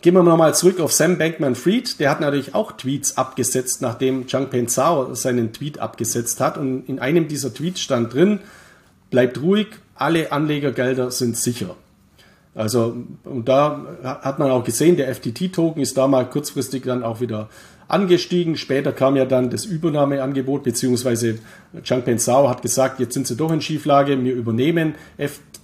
[0.00, 4.68] gehen wir nochmal zurück auf Sam Bankman-Fried, der hat natürlich auch Tweets abgesetzt, nachdem Changpeng
[4.68, 6.58] Zhao seinen Tweet abgesetzt hat.
[6.58, 8.40] Und in einem dieser Tweets stand drin,
[9.10, 11.74] bleibt ruhig, alle Anlegergelder sind sicher.
[12.54, 17.20] Also, und da hat man auch gesehen, der FTT-Token ist da mal kurzfristig dann auch
[17.20, 17.50] wieder
[17.88, 18.56] angestiegen.
[18.56, 21.38] Später kam ja dann das Übernahmeangebot, beziehungsweise
[21.82, 24.94] Changpeng Zhao hat gesagt, jetzt sind sie doch in Schieflage, wir übernehmen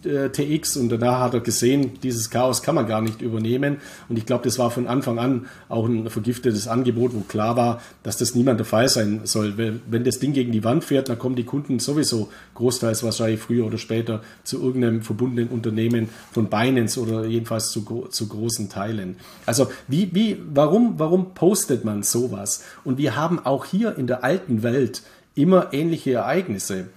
[0.05, 3.79] FTX und danach hat er gesehen, dieses Chaos kann man gar nicht übernehmen.
[4.09, 7.81] Und ich glaube, das war von Anfang an auch ein vergiftetes Angebot, wo klar war,
[8.03, 9.55] dass das niemand der Fall sein soll.
[9.57, 13.67] Wenn das Ding gegen die Wand fährt, dann kommen die Kunden sowieso großteils wahrscheinlich früher
[13.67, 19.17] oder später zu irgendeinem verbundenen Unternehmen von Binance oder jedenfalls zu, zu großen Teilen.
[19.47, 22.65] Also wie, wie, warum, warum postet man sowas?
[22.85, 25.03] Und wir haben auch hier in der alten Welt
[25.35, 26.89] immer ähnliche Ereignisse.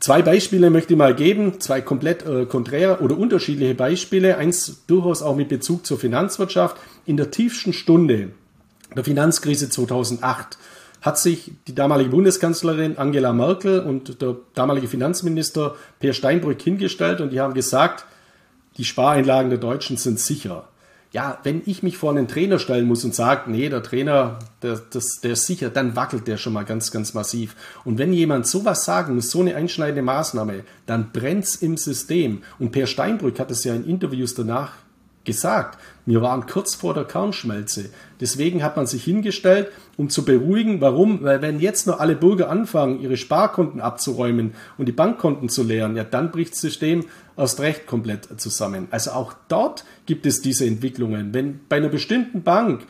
[0.00, 4.36] Zwei Beispiele möchte ich mal geben, zwei komplett äh, konträr oder unterschiedliche Beispiele.
[4.36, 6.76] Eins durchaus auch mit Bezug zur Finanzwirtschaft.
[7.06, 8.30] In der tiefsten Stunde
[8.94, 10.58] der Finanzkrise 2008
[11.02, 17.30] hat sich die damalige Bundeskanzlerin Angela Merkel und der damalige Finanzminister Per Steinbrück hingestellt und
[17.30, 18.04] die haben gesagt,
[18.76, 20.68] die Spareinlagen der Deutschen sind sicher
[21.16, 24.78] ja, wenn ich mich vor einen Trainer stellen muss und sage, nee, der Trainer, der,
[24.90, 27.56] das, der ist sicher, dann wackelt der schon mal ganz, ganz massiv.
[27.86, 32.42] Und wenn jemand sowas sagen muss, so eine einschneidende Maßnahme, dann brennt's im System.
[32.58, 34.72] Und Per Steinbrück hat es ja in Interviews danach
[35.24, 35.78] gesagt.
[36.04, 37.88] Wir waren kurz vor der Kernschmelze.
[38.20, 40.82] Deswegen hat man sich hingestellt, um zu beruhigen.
[40.82, 41.22] Warum?
[41.22, 45.96] Weil wenn jetzt nur alle Bürger anfangen, ihre Sparkonten abzuräumen und die Bankkonten zu leeren,
[45.96, 47.06] ja, dann bricht das System
[47.36, 48.88] erst recht komplett zusammen.
[48.90, 51.34] Also auch dort gibt es diese Entwicklungen.
[51.34, 52.82] Wenn bei einer bestimmten Bank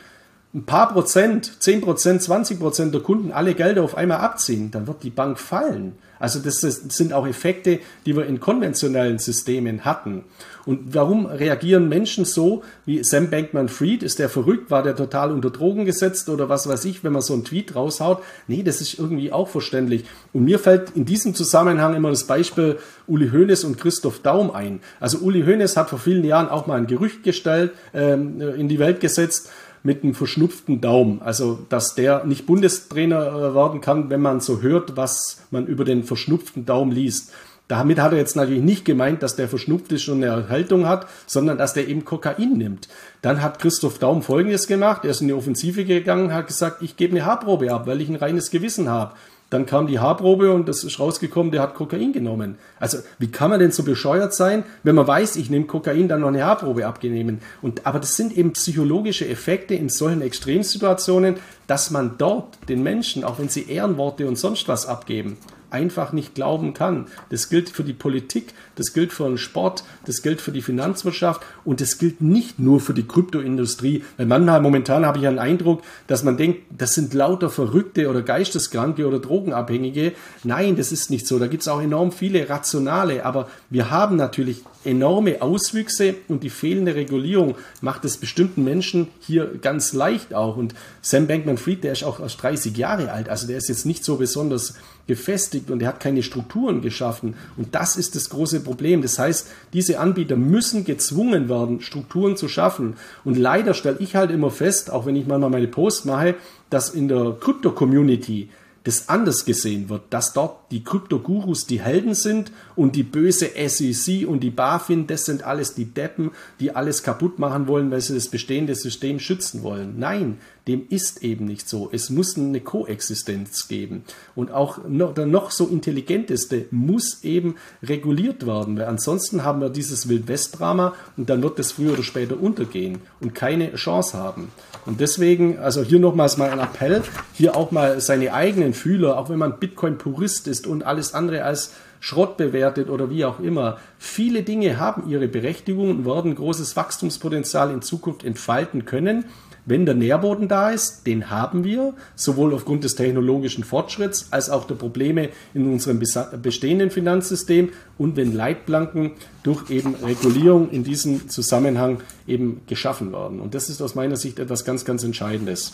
[0.53, 4.87] ein paar Prozent, 10 Prozent, 20 Prozent der Kunden alle Gelder auf einmal abziehen, dann
[4.87, 5.97] wird die Bank fallen.
[6.19, 10.23] Also das sind auch Effekte, die wir in konventionellen Systemen hatten.
[10.67, 14.03] Und warum reagieren Menschen so wie Sam Bankman-Fried?
[14.03, 14.69] Ist der verrückt?
[14.69, 17.73] War der total unter Drogen gesetzt oder was weiß ich, wenn man so einen Tweet
[17.73, 18.21] raushaut?
[18.47, 20.03] Nee, das ist irgendwie auch verständlich.
[20.33, 24.81] Und mir fällt in diesem Zusammenhang immer das Beispiel Uli Hoeneß und Christoph Daum ein.
[24.99, 28.79] Also Uli Hoeneß hat vor vielen Jahren auch mal ein Gerücht gestellt, ähm, in die
[28.79, 29.49] Welt gesetzt,
[29.87, 31.21] mit einem verschnupften Daumen.
[31.21, 35.85] Also, dass der nicht Bundestrainer äh, werden kann, wenn man so hört, was man über
[35.85, 37.31] den verschnupften Daumen liest.
[37.69, 41.07] Damit hat er jetzt natürlich nicht gemeint, dass der verschnupft ist und eine Erhaltung hat,
[41.25, 42.89] sondern dass der eben Kokain nimmt.
[43.21, 45.05] Dann hat Christoph Daum Folgendes gemacht.
[45.05, 48.09] Er ist in die Offensive gegangen, hat gesagt, ich gebe eine Haarprobe ab, weil ich
[48.09, 49.13] ein reines Gewissen habe.
[49.49, 52.57] Dann kam die Haarprobe und das ist rausgekommen, der hat Kokain genommen.
[52.79, 56.21] Also wie kann man denn so bescheuert sein, wenn man weiß, ich nehme Kokain, dann
[56.21, 57.39] noch eine Haarprobe abgenehmen?
[57.61, 61.35] Und aber das sind eben psychologische Effekte in solchen Extremsituationen,
[61.65, 65.37] dass man dort den Menschen, auch wenn sie Ehrenworte und sonst was abgeben,
[65.69, 67.07] einfach nicht glauben kann.
[67.29, 71.41] Das gilt für die Politik, das gilt für den Sport, das gilt für die Finanzwirtschaft
[71.65, 74.03] und das gilt nicht nur für die Kryptoindustrie.
[74.17, 78.21] Weil manchmal, momentan habe ich einen Eindruck, dass man denkt, das sind lauter Verrückte oder
[78.21, 80.13] Geisteskranke oder Drogenabhängige.
[80.43, 81.39] Nein, das ist nicht so.
[81.39, 86.49] Da gibt es auch enorm viele rationale, aber wir haben natürlich enorme Auswüchse und die
[86.49, 90.55] fehlende Regulierung macht es bestimmten Menschen hier ganz leicht auch.
[90.55, 94.03] Und Sam Bankman-Fried, der ist auch erst 30 Jahre alt, also der ist jetzt nicht
[94.03, 94.75] so besonders
[95.07, 97.35] gefestigt und er hat keine Strukturen geschaffen.
[97.55, 99.01] Und das ist das große Problem.
[99.01, 102.95] Das heißt, diese Anbieter müssen gezwungen werden, Strukturen zu schaffen.
[103.23, 106.35] Und leider stelle ich halt immer fest, auch wenn ich manchmal meine Post mache,
[106.69, 108.49] dass in der Krypto-Community
[108.83, 114.27] das anders gesehen wird, dass dort die Krypto-Gurus die Helden sind und die böse SEC
[114.27, 118.15] und die BaFin, das sind alles die Deppen, die alles kaputt machen wollen, weil sie
[118.15, 119.97] das bestehende System schützen wollen.
[119.97, 121.89] Nein, dem ist eben nicht so.
[121.91, 124.03] Es muss eine Koexistenz geben.
[124.35, 130.09] Und auch der noch so intelligenteste muss eben reguliert werden, weil ansonsten haben wir dieses
[130.09, 134.49] Wildwest-Drama und dann wird es früher oder später untergehen und keine Chance haben.
[134.85, 137.01] Und deswegen, also hier nochmals mal ein Appell,
[137.33, 141.73] hier auch mal seine eigenen Fühler, auch wenn man Bitcoin-Purist ist und alles andere als
[141.99, 143.77] Schrott bewertet oder wie auch immer.
[143.97, 149.25] Viele Dinge haben ihre Berechtigung und werden großes Wachstumspotenzial in Zukunft entfalten können.
[149.65, 154.65] Wenn der Nährboden da ist, den haben wir, sowohl aufgrund des technologischen Fortschritts als auch
[154.65, 156.01] der Probleme in unserem
[156.41, 159.11] bestehenden Finanzsystem und wenn Leitplanken
[159.43, 163.41] durch eben Regulierung in diesem Zusammenhang eben geschaffen werden.
[163.41, 165.73] Und das ist aus meiner Sicht etwas ganz, ganz Entscheidendes.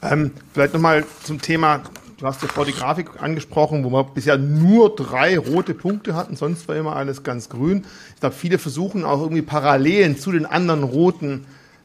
[0.00, 1.82] Ähm, vielleicht nochmal zum Thema,
[2.24, 6.36] du hast ja vor die Grafik angesprochen, wo wir bisher nur drei rote Punkte hatten,
[6.36, 7.84] sonst war immer alles ganz grün.
[8.14, 11.44] Ich glaube, viele versuchen auch irgendwie Parallelen zu den anderen roten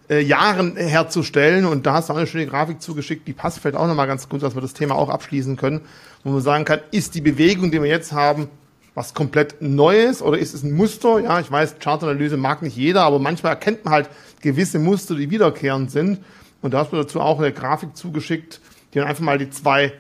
[0.10, 1.66] äh, Jahren herzustellen.
[1.66, 4.30] Und da hast du auch eine schöne Grafik zugeschickt, die passt vielleicht auch nochmal ganz
[4.30, 5.82] gut, dass wir das Thema auch abschließen können,
[6.24, 8.48] wo man sagen kann, ist die Bewegung, die wir jetzt haben,
[8.96, 11.20] was komplett Neues oder ist es ein Muster?
[11.20, 14.10] Ja, ich weiß, Chartanalyse mag nicht jeder, aber manchmal erkennt man halt
[14.40, 16.20] gewisse Muster, die wiederkehrend sind.
[16.62, 18.62] Und da hast du dazu auch eine Grafik zugeschickt,
[18.94, 19.92] die dann einfach mal die zwei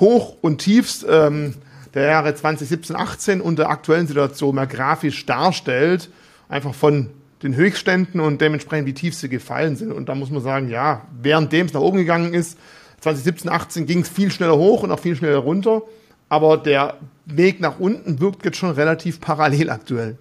[0.00, 1.54] Hoch- und Tiefs ähm,
[1.94, 6.10] der Jahre 2017, 18 und der aktuellen Situation mal grafisch darstellt.
[6.48, 7.10] Einfach von
[7.42, 9.92] den Höchstständen und dementsprechend wie tief sie gefallen sind.
[9.92, 12.58] Und da muss man sagen, ja, währenddem es nach oben gegangen ist,
[13.00, 15.82] 2017, 18 ging es viel schneller hoch und auch viel schneller runter.
[16.28, 16.96] Aber der
[17.26, 20.18] Weg nach unten wirkt jetzt schon relativ parallel aktuell.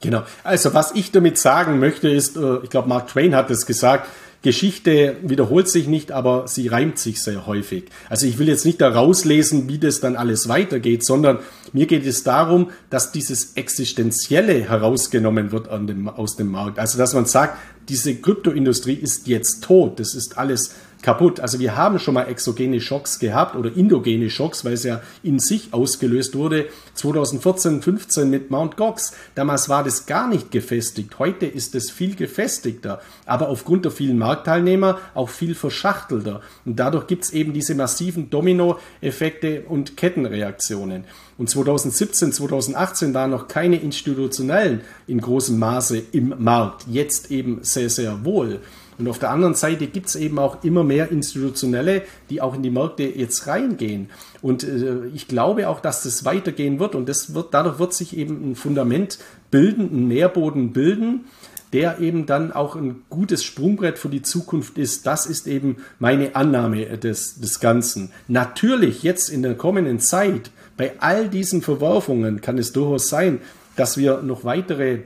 [0.00, 0.22] Genau.
[0.44, 4.08] Also was ich damit sagen möchte ist, äh, ich glaube Mark Twain hat es gesagt,
[4.42, 7.84] Geschichte wiederholt sich nicht, aber sie reimt sich sehr häufig.
[8.08, 11.40] Also ich will jetzt nicht da rauslesen, wie das dann alles weitergeht, sondern
[11.72, 16.78] mir geht es darum, dass dieses Existenzielle herausgenommen wird dem, aus dem Markt.
[16.78, 17.58] Also dass man sagt,
[17.88, 21.40] diese Kryptoindustrie ist jetzt tot, das ist alles kaputt.
[21.40, 25.38] Also wir haben schon mal exogene Schocks gehabt oder indogene Schocks, weil es ja in
[25.38, 26.66] sich ausgelöst wurde.
[26.94, 29.12] 2014, 15 mit Mount Gox.
[29.34, 31.18] Damals war das gar nicht gefestigt.
[31.18, 36.40] Heute ist es viel gefestigter, aber aufgrund der vielen Marktteilnehmer auch viel verschachtelter.
[36.64, 41.04] Und dadurch gibt es eben diese massiven Dominoeffekte und Kettenreaktionen.
[41.38, 46.86] Und 2017, 2018 waren noch keine institutionellen in großem Maße im Markt.
[46.88, 48.60] Jetzt eben sehr, sehr wohl.
[48.98, 52.62] Und auf der anderen Seite gibt es eben auch immer mehr Institutionelle, die auch in
[52.62, 54.10] die Märkte jetzt reingehen.
[54.42, 58.16] Und äh, ich glaube auch, dass das weitergehen wird und das wird, dadurch wird sich
[58.16, 59.18] eben ein Fundament
[59.50, 61.26] bilden, ein Nährboden bilden,
[61.72, 65.06] der eben dann auch ein gutes Sprungbrett für die Zukunft ist.
[65.06, 68.10] Das ist eben meine Annahme des, des Ganzen.
[68.26, 73.40] Natürlich jetzt in der kommenden Zeit, bei all diesen Verwerfungen kann es durchaus sein,
[73.76, 75.00] dass wir noch weitere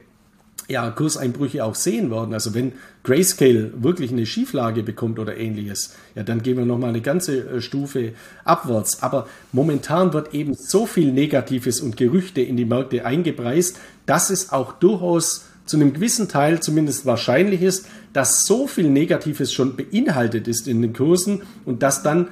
[0.72, 2.32] ja, Kurseinbrüche auch sehen werden.
[2.32, 2.72] Also wenn
[3.04, 7.60] Grayscale wirklich eine Schieflage bekommt oder ähnliches, ja, dann gehen wir nochmal eine ganze äh,
[7.60, 8.14] Stufe
[8.44, 9.02] abwärts.
[9.02, 14.50] Aber momentan wird eben so viel Negatives und Gerüchte in die Märkte eingepreist, dass es
[14.50, 20.48] auch durchaus zu einem gewissen Teil zumindest wahrscheinlich ist, dass so viel Negatives schon beinhaltet
[20.48, 22.28] ist in den Kursen und dass dann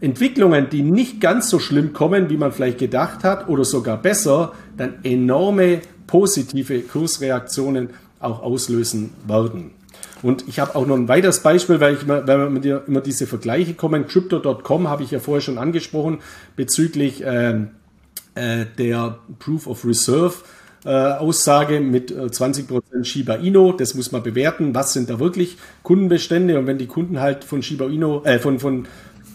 [0.00, 4.52] Entwicklungen, die nicht ganz so schlimm kommen, wie man vielleicht gedacht hat, oder sogar besser,
[4.76, 7.90] dann enorme positive Kursreaktionen
[8.20, 9.72] auch auslösen werden.
[10.22, 13.00] Und ich habe auch noch ein weiteres Beispiel, weil, ich, weil wir mit dir immer
[13.00, 14.06] diese Vergleiche kommen.
[14.06, 16.18] Crypto.com habe ich ja vorher schon angesprochen
[16.56, 17.66] bezüglich äh,
[18.34, 20.34] äh, der Proof of Reserve
[20.84, 23.72] äh, Aussage mit 20% äh, Shiba Inu.
[23.72, 24.74] Das muss man bewerten.
[24.74, 26.58] Was sind da wirklich Kundenbestände?
[26.58, 28.86] Und wenn die Kunden halt von Shiba Inu, äh, von, von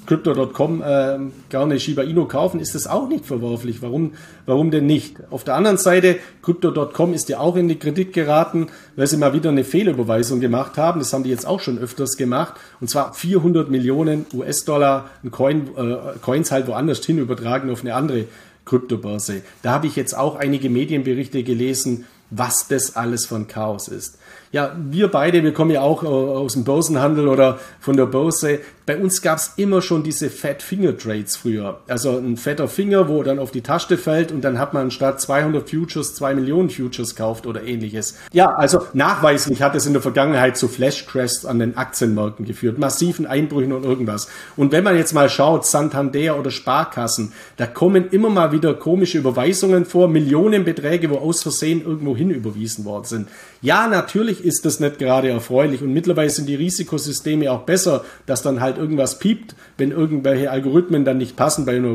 [0.05, 3.81] Crypto.com äh, gerne Shiba Inu kaufen, ist das auch nicht verwerflich.
[3.81, 4.13] Warum,
[4.45, 5.17] warum denn nicht?
[5.29, 9.33] Auf der anderen Seite, Crypto.com ist ja auch in die Kritik geraten, weil sie mal
[9.33, 10.99] wieder eine Fehlüberweisung gemacht haben.
[10.99, 12.55] Das haben die jetzt auch schon öfters gemacht.
[12.79, 18.25] Und zwar 400 Millionen US-Dollar Coin, äh, Coins halt woanders hin übertragen auf eine andere
[18.65, 19.41] Kryptobörse.
[19.61, 24.17] Da habe ich jetzt auch einige Medienberichte gelesen, was das alles von Chaos ist.
[24.53, 28.59] Ja, wir beide, wir kommen ja auch äh, aus dem Börsenhandel oder von der Börse.
[28.85, 31.79] Bei uns gab es immer schon diese Fat Finger Trades früher.
[31.87, 35.21] Also ein fetter Finger, wo dann auf die Tasche fällt und dann hat man statt
[35.21, 38.17] 200 Futures 2 Millionen Futures kauft oder ähnliches.
[38.33, 42.79] Ja, also nachweislich hat es in der Vergangenheit zu Flash Crashs an den Aktienmärkten geführt,
[42.79, 44.27] massiven Einbrüchen und irgendwas.
[44.57, 49.19] Und wenn man jetzt mal schaut, Santander oder Sparkassen, da kommen immer mal wieder komische
[49.19, 53.27] Überweisungen vor, Millionenbeträge, wo aus Versehen irgendwo hin überwiesen worden sind.
[53.61, 58.41] Ja, natürlich ist das nicht gerade erfreulich und mittlerweile sind die Risikosysteme auch besser, dass
[58.41, 61.89] dann halt irgendwas piept, wenn irgendwelche Algorithmen dann nicht passen bei einer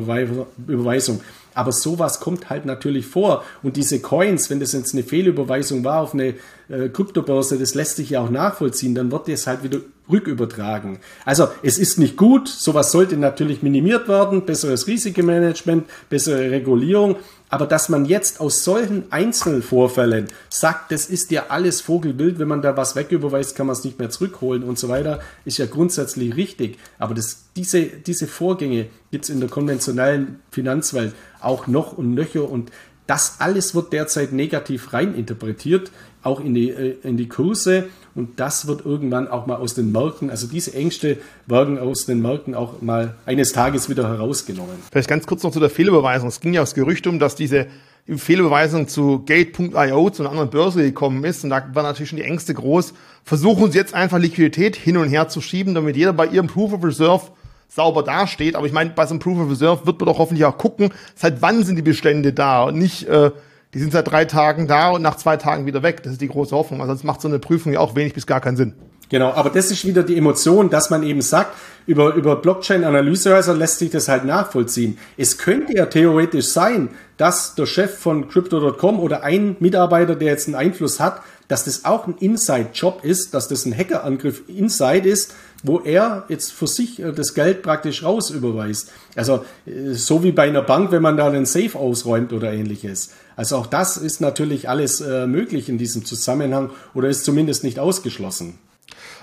[0.66, 1.20] Überweisung.
[1.54, 3.42] Aber sowas kommt halt natürlich vor.
[3.62, 6.34] Und diese Coins, wenn das jetzt eine Fehlüberweisung war auf eine
[6.68, 9.78] äh, Kryptobörse, das lässt sich ja auch nachvollziehen, dann wird das halt wieder
[10.10, 10.98] rückübertragen.
[11.24, 17.16] Also es ist nicht gut, sowas sollte natürlich minimiert werden, besseres Risikomanagement, bessere Regulierung,
[17.48, 22.62] aber dass man jetzt aus solchen Einzelvorfällen sagt, das ist ja alles Vogelwild, wenn man
[22.62, 26.36] da was wegüberweist, kann man es nicht mehr zurückholen und so weiter, ist ja grundsätzlich
[26.36, 26.78] richtig.
[26.98, 32.48] Aber das, diese, diese Vorgänge gibt es in der konventionellen Finanzwelt auch noch und nöcher
[32.48, 32.72] und
[33.06, 35.92] das alles wird derzeit negativ reininterpretiert,
[36.22, 37.84] auch in die, äh, in die Kurse
[38.16, 42.20] und das wird irgendwann auch mal aus den Märkten, also diese Ängste werden aus den
[42.20, 44.76] Märkten auch mal eines Tages wieder herausgenommen.
[44.90, 46.28] Vielleicht ganz kurz noch zu der Fehlüberweisung.
[46.28, 47.66] Es ging ja das Gerücht um, dass diese
[48.08, 51.42] Fehlüberweisung zu Gate.io, zu einer anderen Börse gekommen ist.
[51.42, 52.94] Und da waren natürlich schon die Ängste groß.
[53.24, 56.72] Versuchen sie jetzt einfach Liquidität hin und her zu schieben, damit jeder bei ihrem Proof
[56.72, 57.22] of Reserve
[57.68, 58.54] sauber dasteht.
[58.54, 60.90] Aber ich meine, bei so einem Proof of Reserve wird man doch hoffentlich auch gucken,
[61.16, 63.32] seit wann sind die Bestände da und nicht, äh,
[63.74, 66.02] die sind seit drei Tagen da und nach zwei Tagen wieder weg.
[66.02, 66.84] Das ist die große Hoffnung.
[66.86, 68.74] Sonst macht so eine Prüfung ja auch wenig bis gar keinen Sinn.
[69.08, 71.56] Genau, aber das ist wieder die Emotion, dass man eben sagt,
[71.86, 74.98] über, über Blockchain-Analysehäuser lässt sich das halt nachvollziehen.
[75.16, 80.48] Es könnte ja theoretisch sein, dass der Chef von Crypto.com oder ein Mitarbeiter, der jetzt
[80.48, 85.34] einen Einfluss hat, dass das auch ein Inside-Job ist, dass das ein Hackerangriff Inside ist,
[85.62, 88.90] wo er jetzt für sich äh, das Geld praktisch raus überweist.
[89.14, 93.10] Also äh, so wie bei einer Bank, wenn man da einen Safe ausräumt oder ähnliches.
[93.36, 97.78] Also auch das ist natürlich alles äh, möglich in diesem Zusammenhang oder ist zumindest nicht
[97.78, 98.58] ausgeschlossen.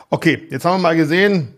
[0.09, 1.49] Okay, jetzt haben wir mal gesehen,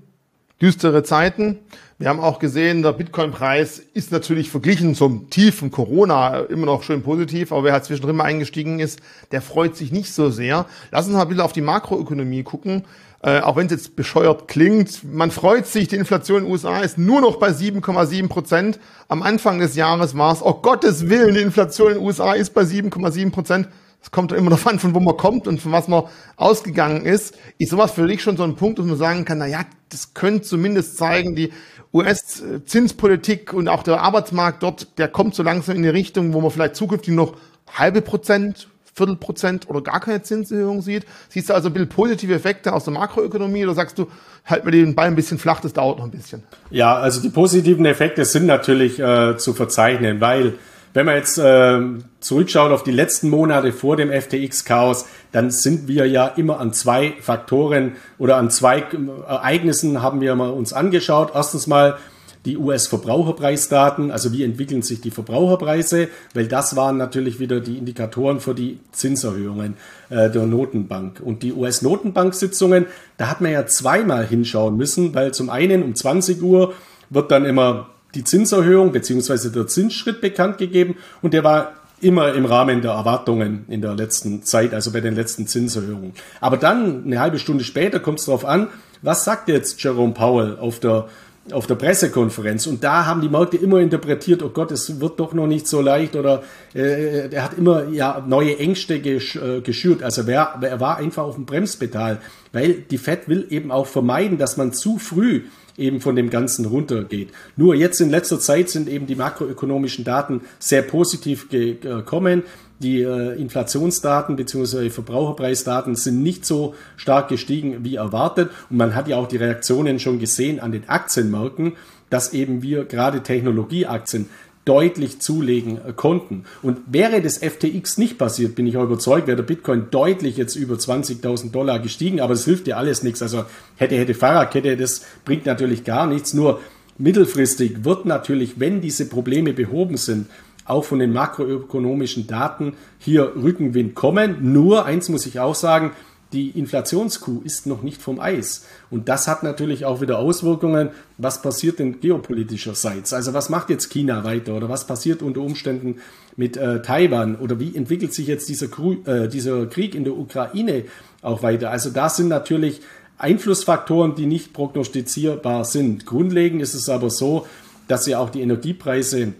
[0.62, 1.60] düstere Zeiten.
[1.98, 7.04] Wir haben auch gesehen, der Bitcoin-Preis ist natürlich verglichen zum tiefen Corona immer noch schön
[7.04, 9.00] positiv, aber wer halt zwischendrin mal eingestiegen ist,
[9.32, 10.66] der freut sich nicht so sehr.
[10.92, 12.84] Lass uns mal ein bisschen auf die Makroökonomie gucken.
[13.24, 16.82] Äh, auch wenn es jetzt bescheuert klingt, man freut sich, die Inflation in den USA
[16.82, 18.80] ist nur noch bei 7,7 Prozent.
[19.08, 22.54] Am Anfang des Jahres war es, oh Gottes Willen, die Inflation in den USA ist
[22.54, 23.70] bei 7,7 Prozent.
[24.06, 26.04] Es kommt immer darauf an, von wo man kommt und von was man
[26.36, 27.36] ausgegangen ist.
[27.58, 30.14] Ist sowas für dich schon so ein Punkt, dass man sagen kann, na ja, das
[30.14, 31.52] könnte zumindest zeigen, die
[31.92, 36.52] US-Zinspolitik und auch der Arbeitsmarkt dort, der kommt so langsam in die Richtung, wo man
[36.52, 37.36] vielleicht zukünftig noch
[37.74, 41.06] halbe Prozent, Viertelprozent oder gar keine Zinserhöhung sieht.
[41.28, 44.08] Siehst du also ein bisschen positive Effekte aus der Makroökonomie oder sagst du,
[44.46, 46.44] halt mir den Ball ein bisschen flach, das dauert noch ein bisschen?
[46.70, 50.54] Ja, also die positiven Effekte sind natürlich äh, zu verzeichnen, weil
[50.94, 51.82] wenn man jetzt äh,
[52.22, 57.16] zurückschaut auf die letzten Monate vor dem FTX-Chaos, dann sind wir ja immer an zwei
[57.20, 58.84] Faktoren oder an zwei äh,
[59.28, 61.32] Ereignissen haben wir mal uns angeschaut.
[61.36, 61.98] Erstens mal
[62.46, 68.40] die US-Verbraucherpreisdaten, also wie entwickeln sich die Verbraucherpreise, weil das waren natürlich wieder die Indikatoren
[68.40, 69.76] für die Zinserhöhungen
[70.10, 71.22] äh, der Notenbank.
[71.24, 72.86] Und die US-Notenbank-Sitzungen,
[73.18, 76.74] da hat man ja zweimal hinschauen müssen, weil zum einen um 20 Uhr
[77.10, 79.50] wird dann immer die Zinserhöhung bzw.
[79.50, 84.44] der Zinsschritt bekannt gegeben und der war immer im Rahmen der Erwartungen in der letzten
[84.44, 86.14] Zeit, also bei den letzten Zinserhöhungen.
[86.42, 88.68] Aber dann, eine halbe Stunde später, kommt es darauf an,
[89.02, 91.08] was sagt jetzt Jerome Powell auf der,
[91.52, 92.68] auf der Pressekonferenz?
[92.68, 95.82] Und da haben die Märkte immer interpretiert, oh Gott, es wird doch noch nicht so
[95.82, 96.44] leicht oder
[96.74, 100.04] äh, er hat immer ja, neue Ängste gesch, äh, geschürt.
[100.04, 102.20] Also er, er war einfach auf dem Bremspedal,
[102.52, 105.44] weil die Fed will eben auch vermeiden, dass man zu früh
[105.78, 107.30] eben von dem Ganzen runtergeht.
[107.56, 112.44] Nur jetzt in letzter Zeit sind eben die makroökonomischen Daten sehr positiv gekommen.
[112.80, 114.90] Die äh, Inflationsdaten bzw.
[114.90, 118.50] Verbraucherpreisdaten sind nicht so stark gestiegen wie erwartet.
[118.70, 121.74] Und man hat ja auch die Reaktionen schon gesehen an den Aktienmärkten,
[122.10, 124.28] dass eben wir gerade Technologieaktien
[124.66, 126.44] deutlich zulegen äh, konnten.
[126.62, 130.56] Und wäre das FTX nicht passiert, bin ich auch überzeugt, wäre der Bitcoin deutlich jetzt
[130.56, 133.22] über 20.000 Dollar gestiegen, aber es hilft dir alles nichts.
[133.22, 133.46] Also
[133.78, 136.34] hätte, hätte Fahrradkette, das bringt natürlich gar nichts.
[136.34, 136.60] Nur
[136.98, 140.28] mittelfristig wird natürlich, wenn diese Probleme behoben sind,
[140.66, 144.52] auch von den makroökonomischen Daten hier Rückenwind kommen.
[144.54, 145.92] Nur eins muss ich auch sagen,
[146.34, 148.66] die Inflationskuh ist noch nicht vom Eis.
[148.90, 150.90] Und das hat natürlich auch wieder Auswirkungen.
[151.18, 153.14] Was passiert denn geopolitischerseits?
[153.14, 156.02] Also was macht jetzt China weiter oder was passiert unter Umständen
[156.36, 158.68] mit äh, Taiwan oder wie entwickelt sich jetzt dieser,
[159.06, 160.84] äh, dieser Krieg in der Ukraine
[161.22, 161.72] auch weiter?
[161.72, 162.82] Also da sind natürlich
[163.18, 166.06] Einflussfaktoren, die nicht prognostizierbar sind.
[166.06, 167.48] Grundlegend ist es aber so,
[167.88, 169.34] dass ja auch die Energiepreise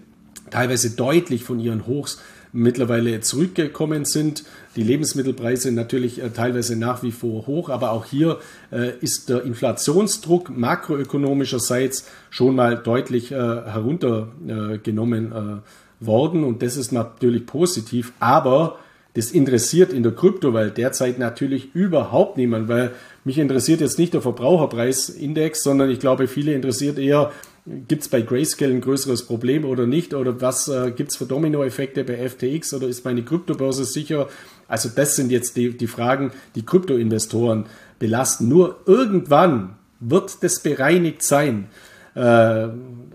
[0.56, 2.18] teilweise deutlich von ihren Hochs
[2.50, 4.44] mittlerweile zurückgekommen sind.
[4.74, 8.38] Die Lebensmittelpreise natürlich äh, teilweise nach wie vor hoch, aber auch hier
[8.72, 15.62] äh, ist der Inflationsdruck makroökonomischerseits schon mal deutlich äh, heruntergenommen
[16.00, 18.78] worden und das ist natürlich positiv, aber
[19.14, 22.92] das interessiert in der Kryptowelt derzeit natürlich überhaupt niemand, weil
[23.24, 27.32] mich interessiert jetzt nicht der Verbraucherpreisindex, sondern ich glaube, viele interessiert eher,
[27.66, 30.14] Gibt es bei Grayscale ein größeres Problem oder nicht?
[30.14, 32.74] Oder was äh, gibt es für Dominoeffekte bei FTX?
[32.74, 34.28] Oder ist meine Kryptobörse sicher?
[34.68, 37.66] Also das sind jetzt die, die Fragen, die Kryptoinvestoren
[37.98, 38.48] belasten.
[38.48, 41.66] Nur irgendwann wird das bereinigt sein.
[42.14, 42.68] Äh,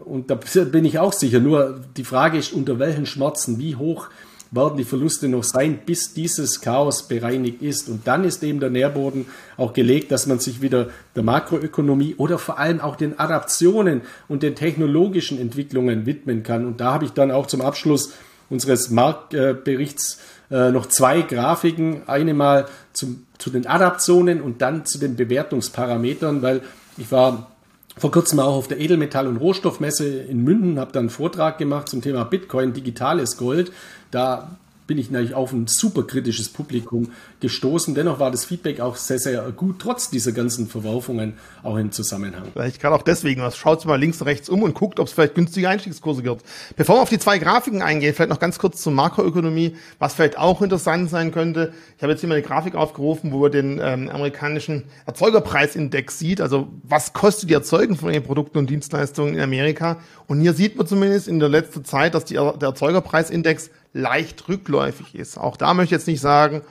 [0.04, 1.40] und da bin ich auch sicher.
[1.40, 4.10] Nur die Frage ist, unter welchen Schmerzen, wie hoch
[4.52, 7.88] werden die Verluste noch sein, bis dieses Chaos bereinigt ist.
[7.88, 9.26] Und dann ist eben der Nährboden
[9.56, 14.44] auch gelegt, dass man sich wieder der Makroökonomie oder vor allem auch den Adaptionen und
[14.44, 16.66] den technologischen Entwicklungen widmen kann.
[16.66, 18.12] Und da habe ich dann auch zum Abschluss
[18.50, 20.20] unseres Marktberichts
[20.52, 22.02] äh, noch zwei Grafiken.
[22.08, 26.62] Eine mal zum, zu den Adaptionen und dann zu den Bewertungsparametern, weil
[26.98, 27.51] ich war
[27.98, 31.90] vor kurzem auch auf der Edelmetall- und Rohstoffmesse in Münden, habe dann einen Vortrag gemacht
[31.90, 33.72] zum Thema Bitcoin, digitales Gold.
[34.12, 34.52] Da
[34.92, 37.96] bin ich natürlich auf ein super kritisches Publikum gestoßen.
[37.96, 42.50] Dennoch war das Feedback auch sehr, sehr gut, trotz dieser ganzen Verwerfungen auch im Zusammenhang.
[42.52, 43.56] Vielleicht gerade auch deswegen was.
[43.56, 46.44] Schaut mal links und rechts um und guckt, ob es vielleicht günstige Einstiegskurse gibt.
[46.76, 50.38] Bevor wir auf die zwei Grafiken eingehen, vielleicht noch ganz kurz zur Makroökonomie, was vielleicht
[50.38, 51.72] auch interessant sein könnte.
[51.96, 56.42] Ich habe jetzt hier mal eine Grafik aufgerufen, wo man den ähm, amerikanischen Erzeugerpreisindex sieht.
[56.42, 60.02] Also was kostet die Erzeugung von den Produkten und Dienstleistungen in Amerika?
[60.28, 65.16] Und hier sieht man zumindest in der letzten Zeit, dass die, der Erzeugerpreisindex leicht rückläufig
[65.16, 65.38] ist.
[65.38, 66.62] Auch da möchte ich jetzt nicht sagen,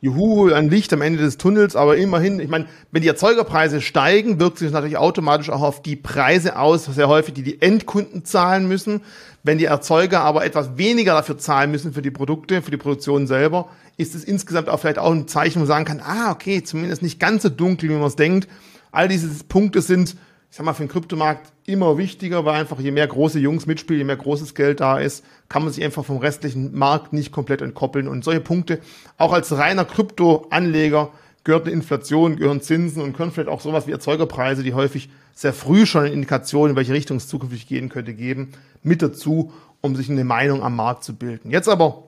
[0.00, 4.38] juhu, ein Licht am Ende des Tunnels, aber immerhin, ich meine, wenn die Erzeugerpreise steigen,
[4.38, 8.24] wirkt sich das natürlich automatisch auch auf die Preise aus, sehr häufig, die die Endkunden
[8.24, 9.00] zahlen müssen.
[9.42, 13.26] Wenn die Erzeuger aber etwas weniger dafür zahlen müssen für die Produkte, für die Produktion
[13.26, 16.62] selber, ist es insgesamt auch vielleicht auch ein Zeichen, wo man sagen kann, ah, okay,
[16.62, 18.48] zumindest nicht ganz so dunkel, wie man es denkt.
[18.92, 20.16] All diese Punkte sind
[20.50, 24.00] ich sag mal, für den Kryptomarkt immer wichtiger, weil einfach je mehr große Jungs mitspielen,
[24.00, 27.60] je mehr großes Geld da ist, kann man sich einfach vom restlichen Markt nicht komplett
[27.60, 28.08] entkoppeln.
[28.08, 28.80] Und solche Punkte,
[29.18, 31.10] auch als reiner Kryptoanleger,
[31.44, 35.52] gehört eine Inflation, gehören Zinsen und können vielleicht auch sowas wie Erzeugerpreise, die häufig sehr
[35.52, 39.96] früh schon eine Indikation, in welche Richtung es zukünftig gehen könnte, geben, mit dazu, um
[39.96, 41.50] sich eine Meinung am Markt zu bilden.
[41.50, 42.04] Jetzt aber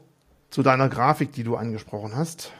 [0.50, 2.52] zu deiner Grafik, die du angesprochen hast.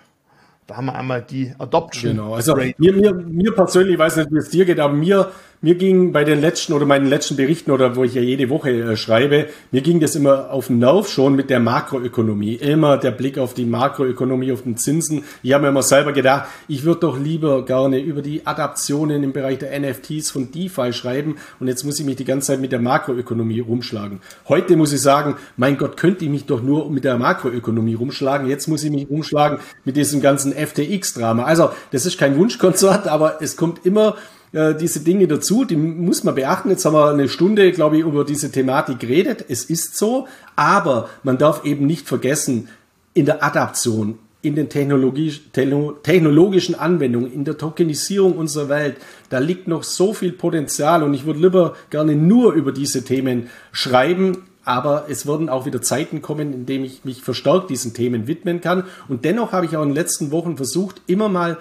[0.66, 2.12] Da haben wir einmal die Adoption.
[2.12, 5.32] Genau, also mir, mir, mir persönlich, ich weiß nicht, wie es dir geht, aber mir
[5.62, 8.70] mir ging bei den letzten oder meinen letzten Berichten oder wo ich ja jede Woche
[8.70, 12.54] äh, schreibe, mir ging das immer auf den Nerv schon mit der Makroökonomie.
[12.54, 15.24] Immer der Blick auf die Makroökonomie, auf den Zinsen.
[15.42, 19.32] Ich habe mir immer selber gedacht, ich würde doch lieber gerne über die Adaptionen im
[19.32, 22.72] Bereich der NFTs von DeFi schreiben und jetzt muss ich mich die ganze Zeit mit
[22.72, 24.20] der Makroökonomie rumschlagen.
[24.48, 28.48] Heute muss ich sagen, mein Gott, könnte ich mich doch nur mit der Makroökonomie rumschlagen.
[28.48, 31.44] Jetzt muss ich mich rumschlagen mit diesem ganzen FTX-Drama.
[31.44, 34.16] Also, das ist kein Wunschkonzert, aber es kommt immer
[34.52, 36.70] äh, diese Dinge dazu, die muss man beachten.
[36.70, 39.44] Jetzt haben wir eine Stunde, glaube ich, über diese Thematik geredet.
[39.48, 40.26] Es ist so,
[40.56, 42.68] aber man darf eben nicht vergessen,
[43.14, 48.96] in der Adaption, in den technologisch, technologischen Anwendungen, in der Tokenisierung unserer Welt,
[49.28, 53.50] da liegt noch so viel Potenzial und ich würde lieber gerne nur über diese Themen
[53.72, 58.26] schreiben, aber es werden auch wieder Zeiten kommen, in denen ich mich verstärkt diesen Themen
[58.26, 58.84] widmen kann.
[59.08, 61.58] Und dennoch habe ich auch in den letzten Wochen versucht, immer mal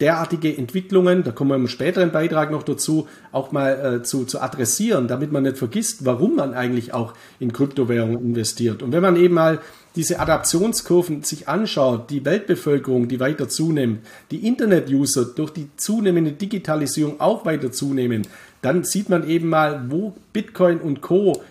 [0.00, 4.40] derartige Entwicklungen, da kommen wir im späteren Beitrag noch dazu, auch mal äh, zu, zu
[4.40, 8.82] adressieren, damit man nicht vergisst, warum man eigentlich auch in Kryptowährungen investiert.
[8.82, 9.60] Und wenn man eben mal
[9.94, 17.20] diese Adaptionskurven sich anschaut, die Weltbevölkerung, die weiter zunimmt, die Internet-User durch die zunehmende Digitalisierung
[17.20, 18.26] auch weiter zunehmen,
[18.62, 21.42] dann sieht man eben mal, wo Bitcoin und Co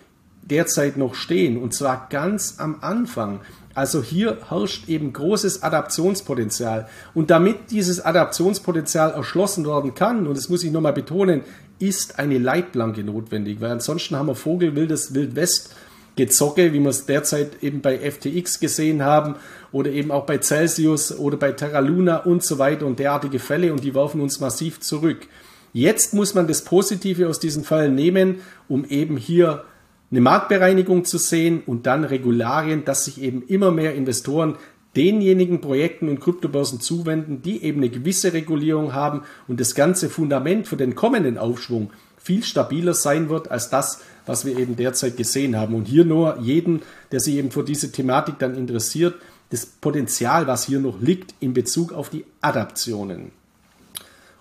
[0.42, 1.56] derzeit noch stehen.
[1.56, 3.40] Und zwar ganz am Anfang.
[3.74, 6.88] Also hier herrscht eben großes Adaptionspotenzial.
[7.14, 11.42] Und damit dieses Adaptionspotenzial erschlossen werden kann, und das muss ich nochmal betonen,
[11.78, 15.74] ist eine Leitplanke notwendig, weil ansonsten haben wir Vogel, wildes Wildwest
[16.14, 19.36] Gezocke, wie wir es derzeit eben bei FTX gesehen haben
[19.72, 23.72] oder eben auch bei Celsius oder bei Terra Luna und so weiter und derartige Fälle
[23.72, 25.26] und die werfen uns massiv zurück.
[25.72, 29.64] Jetzt muss man das Positive aus diesen Fällen nehmen, um eben hier
[30.12, 34.56] eine Marktbereinigung zu sehen und dann Regularien, dass sich eben immer mehr Investoren
[34.94, 40.68] denjenigen Projekten und Kryptobörsen zuwenden, die eben eine gewisse Regulierung haben und das ganze Fundament
[40.68, 45.56] für den kommenden Aufschwung viel stabiler sein wird als das, was wir eben derzeit gesehen
[45.56, 45.74] haben.
[45.74, 49.14] Und hier nur jeden, der sich eben für diese Thematik dann interessiert,
[49.50, 53.32] das Potenzial, was hier noch liegt in Bezug auf die Adaptionen.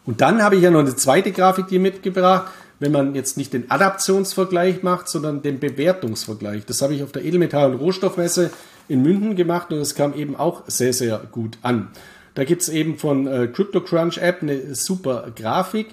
[0.05, 2.51] Und dann habe ich ja noch eine zweite Grafik hier mitgebracht,
[2.81, 6.65] wenn man jetzt nicht den Adaptionsvergleich macht, sondern den Bewertungsvergleich.
[6.65, 8.49] Das habe ich auf der Edelmetall- und Rohstoffmesse
[8.87, 11.89] in München gemacht und es kam eben auch sehr, sehr gut an.
[12.33, 15.89] Da gibt es eben von äh, CryptoCrunch App eine super Grafik.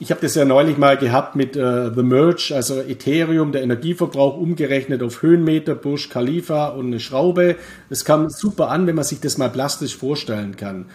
[0.00, 4.36] Ich habe das ja neulich mal gehabt mit äh, The Merge, also Ethereum, der Energieverbrauch
[4.36, 7.56] umgerechnet auf Höhenmeter, Burj Khalifa und eine Schraube.
[7.90, 10.86] Das kam super an, wenn man sich das mal plastisch vorstellen kann.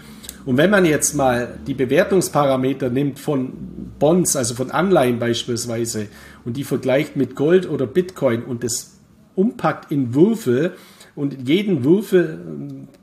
[0.45, 3.51] Und wenn man jetzt mal die Bewertungsparameter nimmt von
[3.99, 6.07] Bonds, also von Anleihen beispielsweise,
[6.45, 8.99] und die vergleicht mit Gold oder Bitcoin und das
[9.35, 10.75] umpackt in Würfel,
[11.15, 12.39] und jeden Würfel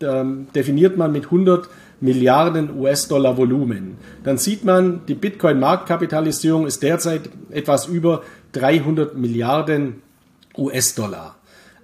[0.00, 0.24] äh,
[0.54, 1.68] definiert man mit 100
[2.00, 3.98] Milliarden US-Dollar Volumen.
[4.24, 8.22] Dann sieht man, die Bitcoin-Marktkapitalisierung ist derzeit etwas über
[8.52, 10.02] 300 Milliarden
[10.56, 11.36] US-Dollar.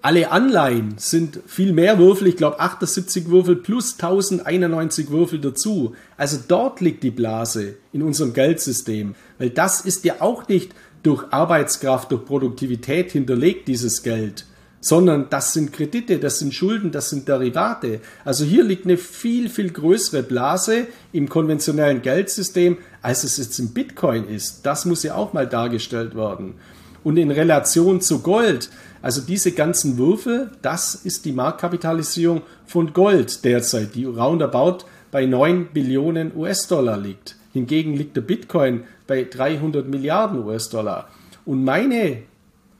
[0.02, 5.94] Alle Anleihen sind viel mehr Würfel, ich glaube 78 Würfel plus 1091 Würfel dazu.
[6.16, 11.24] Also dort liegt die Blase in unserem Geldsystem, weil das ist ja auch nicht durch
[11.32, 14.46] Arbeitskraft, durch Produktivität hinterlegt, dieses Geld,
[14.86, 17.98] sondern das sind Kredite, das sind Schulden, das sind Derivate.
[18.24, 23.70] Also hier liegt eine viel, viel größere Blase im konventionellen Geldsystem, als es jetzt im
[23.70, 24.64] Bitcoin ist.
[24.64, 26.54] Das muss ja auch mal dargestellt werden.
[27.02, 28.70] Und in Relation zu Gold,
[29.02, 35.70] also diese ganzen Würfel, das ist die Marktkapitalisierung von Gold derzeit, die roundabout bei 9
[35.72, 37.34] Billionen US-Dollar liegt.
[37.52, 41.08] Hingegen liegt der Bitcoin bei 300 Milliarden US-Dollar.
[41.44, 42.18] Und meine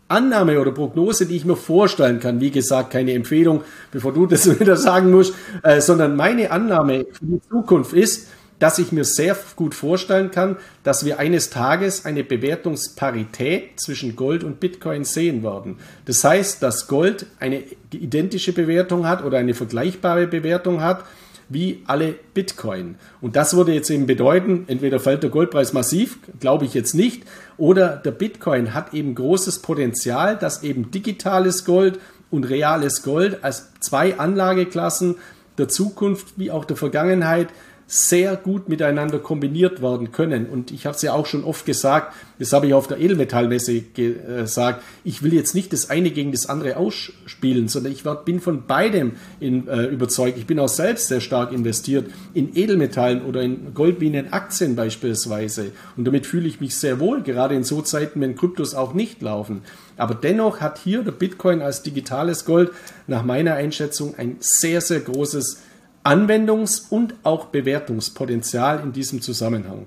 [0.09, 4.61] Annahme oder Prognose, die ich mir vorstellen kann, wie gesagt, keine Empfehlung, bevor du das
[4.61, 8.29] wieder sagen musst, äh, sondern meine Annahme für die Zukunft ist,
[8.59, 14.45] dass ich mir sehr gut vorstellen kann, dass wir eines Tages eine Bewertungsparität zwischen Gold
[14.45, 15.77] und Bitcoin sehen werden.
[16.07, 21.05] Das heißt, dass Gold eine identische Bewertung hat oder eine vergleichbare Bewertung hat
[21.49, 22.97] wie alle Bitcoin.
[23.21, 27.23] Und das würde jetzt eben bedeuten, entweder fällt der Goldpreis massiv, glaube ich jetzt nicht,
[27.59, 31.99] oder der Bitcoin hat eben großes Potenzial, dass eben digitales Gold
[32.31, 35.17] und reales Gold als zwei Anlageklassen
[35.59, 37.49] der Zukunft wie auch der Vergangenheit
[37.89, 40.47] sehr gut miteinander kombiniert werden können.
[40.47, 43.81] Und ich habe es ja auch schon oft gesagt, das habe ich auf der Edelmetallmesse
[43.95, 48.67] gesagt, ich will jetzt nicht das eine gegen das andere ausspielen, sondern ich bin von
[48.67, 50.37] beidem in, äh, überzeugt.
[50.37, 55.71] Ich bin auch selbst sehr stark investiert in Edelmetallen oder in Goldminenaktien beispielsweise.
[55.97, 59.23] Und damit fühle ich mich sehr wohl, gerade in so Zeiten, wenn Kryptos auch nicht
[59.23, 59.63] laufen.
[59.97, 62.73] Aber dennoch hat hier der Bitcoin als digitales Gold
[63.07, 65.63] nach meiner Einschätzung ein sehr, sehr großes
[66.07, 69.87] Anwendungs- und auch Bewertungspotenzial in diesem Zusammenhang.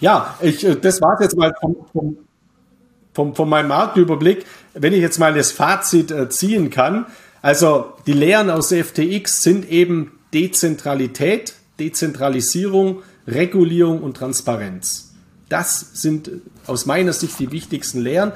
[0.00, 2.18] Ja, ich, äh, das war jetzt mal vom, vom,
[3.12, 4.44] vom, von meinem Marktüberblick.
[4.74, 7.06] Wenn ich jetzt mal das Fazit äh, ziehen kann,
[7.42, 15.14] also die Lehren aus FTX sind eben Dezentralität, Dezentralisierung, Regulierung und Transparenz.
[15.48, 16.30] Das sind
[16.66, 18.32] aus meiner Sicht die wichtigsten Lehren.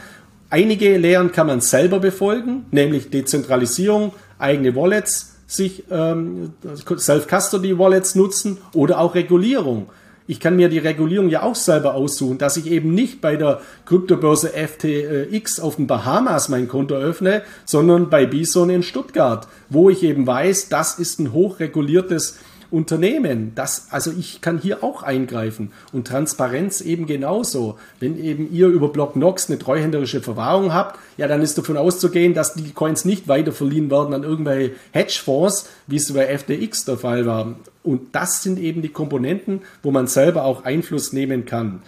[0.55, 6.52] Einige Lehren kann man selber befolgen, nämlich Dezentralisierung, eigene Wallets, sich ähm,
[6.96, 9.88] Self-Custody-Wallets nutzen oder auch Regulierung.
[10.28, 13.62] Ich kann mir die Regulierung ja auch selber aussuchen, dass ich eben nicht bei der
[13.84, 20.05] Kryptobörse FTX auf den Bahamas mein Konto öffne, sondern bei Bison in Stuttgart, wo ich
[20.05, 22.38] eben weiß, das ist ein hochreguliertes
[22.75, 23.53] Unternehmen.
[23.55, 27.79] Das, also ich kann hier auch eingreifen und Transparenz eben genauso.
[28.01, 32.55] Wenn eben ihr über BlockNox eine treuhänderische Verwahrung habt, ja, dann ist davon auszugehen, dass
[32.55, 37.27] die Coins nicht weiter verliehen werden an irgendwelche Hedgefonds, wie es bei FTX der Fall
[37.27, 37.55] war.
[37.85, 41.83] Und das sind eben die Komponenten, wo man selber auch Einfluss nehmen kann.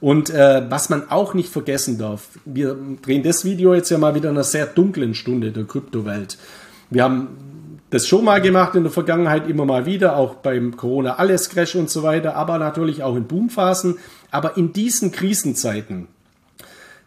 [0.00, 4.14] Und äh, was man auch nicht vergessen darf, wir drehen das Video jetzt ja mal
[4.14, 6.36] wieder in einer sehr dunklen Stunde der Kryptowelt.
[6.90, 7.53] Wir haben
[7.94, 11.76] das schon mal gemacht in der Vergangenheit, immer mal wieder, auch beim Corona alles Crash
[11.76, 13.98] und so weiter, aber natürlich auch in Boomphasen.
[14.30, 16.08] Aber in diesen Krisenzeiten,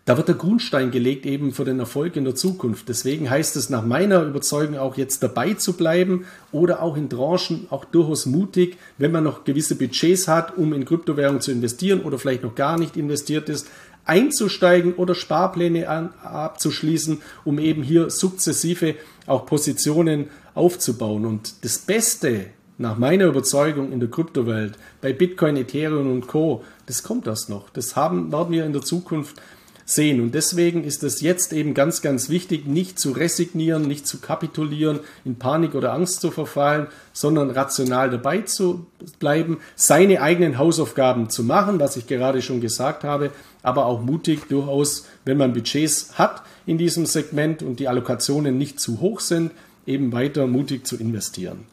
[0.05, 2.87] da wird der Grundstein gelegt eben für den Erfolg in der Zukunft.
[2.87, 7.67] Deswegen heißt es nach meiner Überzeugung auch jetzt dabei zu bleiben oder auch in Tranchen
[7.69, 12.17] auch durchaus mutig, wenn man noch gewisse Budgets hat, um in Kryptowährungen zu investieren oder
[12.17, 13.67] vielleicht noch gar nicht investiert ist,
[14.05, 18.95] einzusteigen oder Sparpläne an, abzuschließen, um eben hier sukzessive
[19.25, 21.25] auch Positionen aufzubauen.
[21.25, 22.47] Und das Beste
[22.77, 27.69] nach meiner Überzeugung in der Kryptowelt, bei Bitcoin, Ethereum und Co., das kommt erst noch.
[27.69, 29.41] Das haben, werden wir in der Zukunft
[29.87, 30.19] sehen.
[30.21, 34.99] Und deswegen ist es jetzt eben ganz, ganz wichtig, nicht zu resignieren, nicht zu kapitulieren,
[35.23, 38.85] in Panik oder Angst zu verfallen, sondern rational dabei zu
[39.17, 43.31] bleiben, seine eigenen Hausaufgaben zu machen, was ich gerade schon gesagt habe,
[43.63, 48.81] aber auch mutig durchaus, wenn man Budgets hat in diesem Segment und die Allokationen nicht
[48.81, 49.51] zu hoch sind,
[49.87, 51.65] eben weiter mutig zu investieren.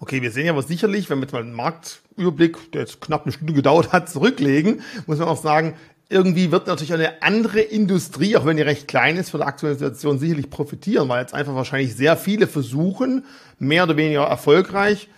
[0.00, 3.24] Okay, wir sehen ja aber sicherlich, wenn wir jetzt mal einen Marktüberblick, der jetzt knapp
[3.24, 5.74] eine Stunde gedauert hat, zurücklegen, muss man auch sagen,
[6.08, 9.74] irgendwie wird natürlich eine andere Industrie, auch wenn die recht klein ist, für die aktuelle
[9.74, 13.26] Situation sicherlich profitieren, weil jetzt einfach wahrscheinlich sehr viele versuchen,
[13.58, 15.08] mehr oder weniger erfolgreich,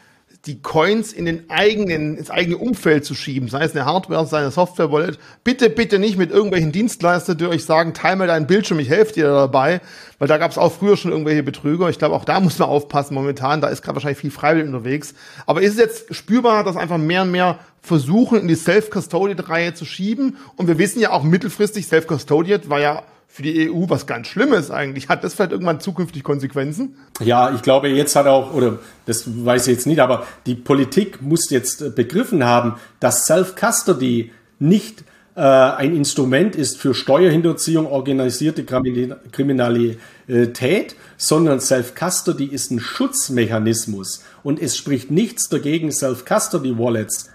[0.46, 4.38] die Coins in den eigenen, ins eigene Umfeld zu schieben, sei es eine Hardware, sei
[4.38, 5.18] es eine Software-Wallet.
[5.44, 9.12] Bitte, bitte nicht mit irgendwelchen Dienstleistern, die euch sagen, teil mal deinen Bildschirm, ich helfe
[9.12, 9.82] dir dabei,
[10.18, 11.90] weil da gab es auch früher schon irgendwelche Betrüger.
[11.90, 15.14] Ich glaube, auch da muss man aufpassen momentan, da ist gerade wahrscheinlich viel freiwillig unterwegs.
[15.44, 19.84] Aber ist es jetzt spürbar, dass einfach mehr und mehr versuchen, in die Self-Custodied-Reihe zu
[19.84, 20.38] schieben?
[20.56, 24.72] Und wir wissen ja auch mittelfristig, Self-Custodied war ja für die EU was ganz Schlimmes
[24.72, 25.08] eigentlich.
[25.08, 26.96] Hat das vielleicht irgendwann zukünftig Konsequenzen?
[27.20, 31.22] Ja, ich glaube, jetzt hat auch, oder das weiß ich jetzt nicht, aber die Politik
[31.22, 35.04] muss jetzt begriffen haben, dass Self-Custody nicht
[35.36, 44.24] äh, ein Instrument ist für Steuerhinterziehung, organisierte Kriminalität, sondern Self-Custody ist ein Schutzmechanismus.
[44.42, 47.30] Und es spricht nichts dagegen, Self-Custody-Wallets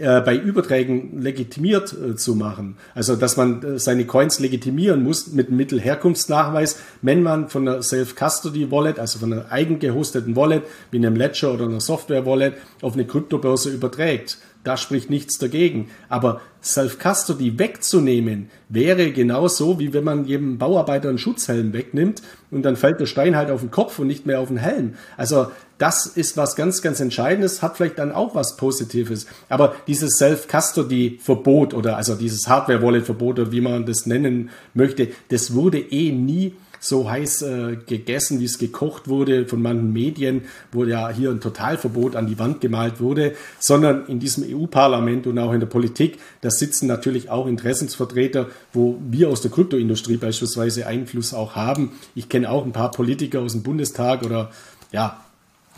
[0.00, 2.76] äh, bei Überträgen legitimiert äh, zu machen.
[2.94, 8.98] Also, dass man äh, seine Coins legitimieren muss mit Mittelherkunftsnachweis, wenn man von einer Self-Custody-Wallet,
[8.98, 13.70] also von einer eigen gehosteten Wallet, wie einem Ledger oder einer Software-Wallet, auf eine Kryptobörse
[13.70, 14.38] überträgt.
[14.62, 15.88] Da spricht nichts dagegen.
[16.08, 22.76] Aber Self-Custody wegzunehmen, wäre genauso, wie wenn man jedem Bauarbeiter einen Schutzhelm wegnimmt und dann
[22.76, 24.94] fällt der Stein halt auf den Kopf und nicht mehr auf den Helm.
[25.16, 25.46] Also
[25.78, 29.26] das ist was ganz, ganz Entscheidendes, hat vielleicht dann auch was Positives.
[29.48, 35.78] Aber dieses Self-Custody-Verbot oder also dieses Hardware-Wallet-Verbot oder wie man das nennen möchte, das wurde
[35.78, 40.42] eh nie so heiß äh, gegessen, wie es gekocht wurde von manchen Medien,
[40.72, 45.38] wo ja hier ein Totalverbot an die Wand gemalt wurde, sondern in diesem EU-Parlament und
[45.38, 50.86] auch in der Politik, da sitzen natürlich auch Interessensvertreter, wo wir aus der Kryptoindustrie beispielsweise
[50.86, 51.92] Einfluss auch haben.
[52.14, 54.50] Ich kenne auch ein paar Politiker aus dem Bundestag oder
[54.90, 55.22] ja,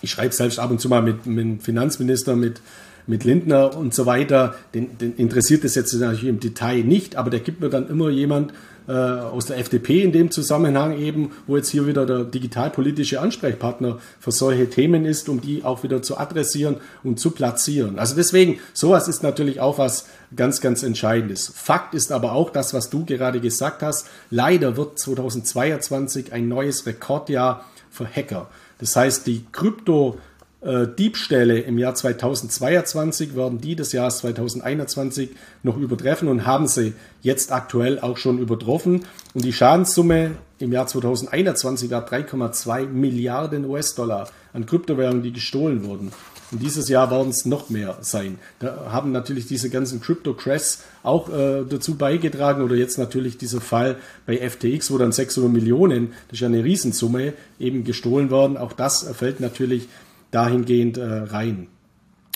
[0.01, 2.61] ich schreibe selbst ab und zu mal mit, mit dem Finanzminister, mit
[3.07, 7.31] mit Lindner und so weiter, den, den interessiert das jetzt natürlich im Detail nicht, aber
[7.31, 8.53] der gibt mir dann immer jemand
[8.89, 13.99] äh, aus der FDP in dem Zusammenhang eben, wo jetzt hier wieder der digitalpolitische Ansprechpartner
[14.21, 17.99] für solche Themen ist, um die auch wieder zu adressieren und zu platzieren.
[17.99, 21.53] Also deswegen, sowas ist natürlich auch was ganz, ganz Entscheidendes.
[21.55, 24.09] Fakt ist aber auch das, was du gerade gesagt hast.
[24.31, 28.49] Leider wird 2022 ein neues Rekordjahr für Hacker.
[28.79, 30.19] Das heißt, die Krypto-
[30.63, 35.31] äh, Diebstähle im Jahr 2022 werden die des Jahres 2021
[35.63, 39.05] noch übertreffen und haben sie jetzt aktuell auch schon übertroffen.
[39.35, 46.13] Und die Schadenssumme im Jahr 2021 war 3,2 Milliarden US-Dollar an Kryptowährungen, die gestohlen wurden.
[46.53, 48.39] Und dieses Jahr werden es noch mehr sein.
[48.61, 53.97] Da haben natürlich diese ganzen Crypto-Crashs auch äh, dazu beigetragen oder jetzt natürlich dieser Fall
[54.27, 58.59] bei FTX, wo dann 600 Millionen, das ist ja eine Riesensumme, eben gestohlen werden.
[58.59, 59.89] Auch das fällt natürlich
[60.33, 61.69] dahingehend äh, rein.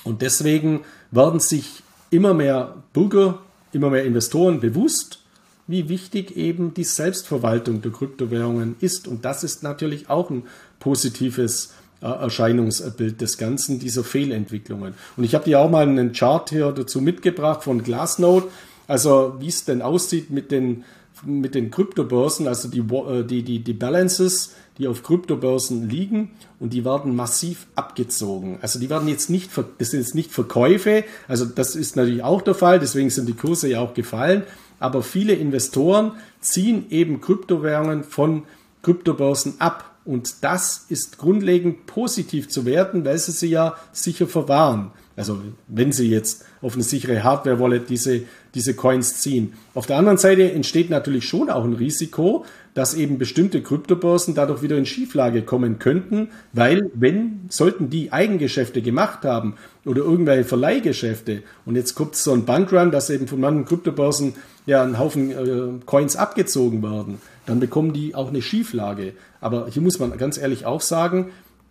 [0.04, 3.40] Und deswegen werden sich immer mehr Bürger,
[3.72, 5.20] immer mehr Investoren bewusst,
[5.66, 9.08] wie wichtig eben die Selbstverwaltung der Kryptowährungen ist.
[9.08, 10.44] Und das ist natürlich auch ein
[10.78, 14.94] positives äh, Erscheinungsbild des Ganzen, dieser Fehlentwicklungen.
[15.16, 18.46] Und ich habe dir auch mal einen Chart hier dazu mitgebracht von Glassnode,
[18.86, 20.84] also wie es denn aussieht mit den,
[21.24, 26.30] mit den Kryptobörsen, also die, äh, die, die, die Balances die auf Kryptobörsen liegen
[26.60, 28.58] und die werden massiv abgezogen.
[28.60, 32.42] Also die werden jetzt nicht, das sind jetzt nicht Verkäufe, also das ist natürlich auch
[32.42, 34.42] der Fall, deswegen sind die Kurse ja auch gefallen,
[34.78, 38.42] aber viele Investoren ziehen eben Kryptowährungen von
[38.82, 39.92] Kryptobörsen ab.
[40.04, 44.92] Und das ist grundlegend positiv zu werten, weil sie sie ja sicher verwahren.
[45.16, 48.22] Also wenn Sie jetzt auf eine sichere Hardware-Wallet diese,
[48.56, 49.52] diese Coins ziehen.
[49.74, 54.62] Auf der anderen Seite entsteht natürlich schon auch ein Risiko, dass eben bestimmte Kryptobörsen dadurch
[54.62, 59.54] wieder in Schieflage kommen könnten, weil wenn, sollten die Eigengeschäfte gemacht haben
[59.84, 64.34] oder irgendwelche Verleihgeschäfte und jetzt kommt so ein Bankrun, dass eben von manchen Kryptobörsen
[64.66, 69.12] ja ein Haufen äh, Coins abgezogen werden, dann bekommen die auch eine Schieflage.
[69.40, 71.30] Aber hier muss man ganz ehrlich auch sagen,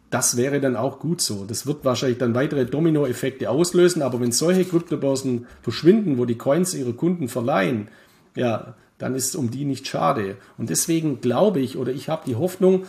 [0.10, 1.46] das wäre dann auch gut so.
[1.46, 6.74] Das wird wahrscheinlich dann weitere Dominoeffekte auslösen, aber wenn solche Kryptobörsen verschwinden, wo die Coins
[6.74, 7.90] ihre Kunden verleihen,
[8.36, 10.38] ja, dann ist es um die nicht schade.
[10.58, 12.86] Und deswegen glaube ich oder ich habe die Hoffnung,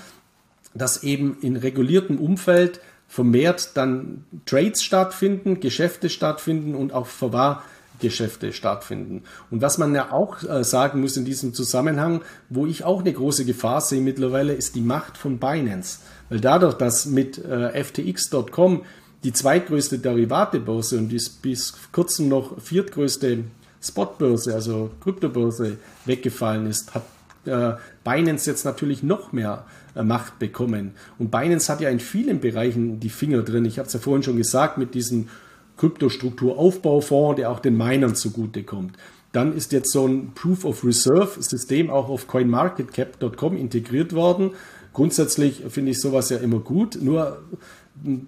[0.75, 9.23] dass eben in reguliertem Umfeld vermehrt dann Trades stattfinden, Geschäfte stattfinden und auch Verwahrgeschäfte stattfinden.
[9.51, 13.13] Und was man ja auch äh, sagen muss in diesem Zusammenhang, wo ich auch eine
[13.13, 16.01] große Gefahr sehe mittlerweile, ist die Macht von Binance.
[16.29, 18.83] Weil dadurch, dass mit äh, FTX.com
[19.25, 23.45] die zweitgrößte Derivatebörse und die bis kurzem noch viertgrößte
[23.83, 27.05] Spotbörse, also Kryptobörse, weggefallen ist, hat
[27.47, 27.75] äh,
[28.05, 30.93] Binance jetzt natürlich noch mehr äh, Macht bekommen.
[31.19, 33.65] Und Binance hat ja in vielen Bereichen die Finger drin.
[33.65, 35.29] Ich habe es ja vorhin schon gesagt, mit diesem
[35.77, 38.97] Kryptostrukturaufbaufonds, der auch den Minern zugutekommt.
[39.33, 44.53] Dann ist jetzt so ein Proof of Reserve System auch auf CoinMarketCap.com integriert worden.
[44.97, 46.97] Grundsätzlich finde ich sowas ja immer gut.
[46.99, 47.43] Nur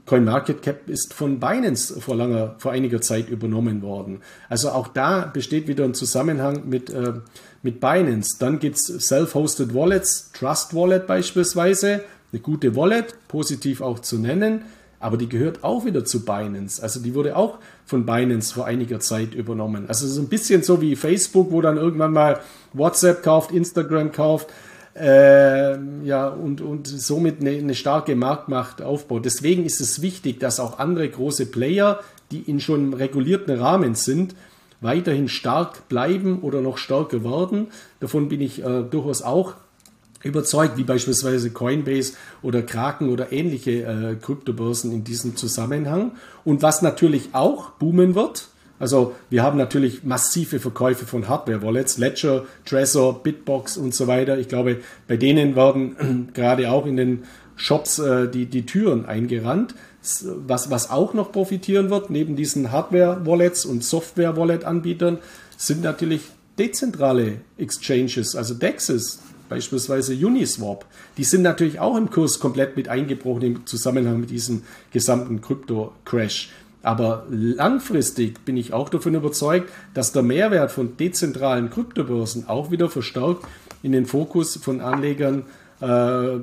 [0.04, 4.20] CoinMarketCap ist von Binance vor langer, vor einiger Zeit übernommen worden.
[4.50, 7.14] Also auch da besteht wieder ein Zusammenhang mit, äh,
[7.62, 8.36] mit Binance.
[8.38, 14.60] Dann gibt es Self-Hosted Wallets, Trust Wallet beispielsweise, eine gute Wallet, positiv auch zu nennen,
[15.00, 16.82] aber die gehört auch wieder zu Binance.
[16.82, 19.86] Also die wurde auch von Binance vor einiger Zeit übernommen.
[19.88, 22.40] Also es ist ein bisschen so wie Facebook, wo dann irgendwann mal
[22.74, 24.48] WhatsApp kauft, Instagram kauft
[24.98, 29.24] äh, ja, und, und somit eine, eine starke Marktmacht aufbaut.
[29.24, 32.00] Deswegen ist es wichtig, dass auch andere große Player,
[32.30, 34.34] die in schon regulierten Rahmen sind,
[34.80, 37.68] weiterhin stark bleiben oder noch stärker werden.
[38.00, 39.54] Davon bin ich äh, durchaus auch
[40.22, 46.12] überzeugt, wie beispielsweise Coinbase oder Kraken oder ähnliche äh, Kryptobörsen in diesem Zusammenhang.
[46.44, 48.48] Und was natürlich auch boomen wird,
[48.78, 54.38] also wir haben natürlich massive Verkäufe von Hardware-Wallets, Ledger, Trezor, Bitbox und so weiter.
[54.38, 57.24] Ich glaube, bei denen werden gerade auch in den
[57.56, 59.74] Shops äh, die, die Türen eingerannt.
[60.46, 65.18] Was, was auch noch profitieren wird, neben diesen Hardware-Wallets und Software-Wallet-Anbietern,
[65.56, 66.22] sind natürlich
[66.56, 70.86] dezentrale Exchanges, also DEXs, beispielsweise Uniswap.
[71.16, 76.50] Die sind natürlich auch im Kurs komplett mit eingebrochen im Zusammenhang mit diesem gesamten Krypto-Crash.
[76.89, 82.89] Aber langfristig bin ich auch davon überzeugt, dass der Mehrwert von dezentralen Kryptobörsen auch wieder
[82.89, 83.44] verstärkt
[83.82, 85.44] in den Fokus von Anlegern
[85.82, 86.39] äh,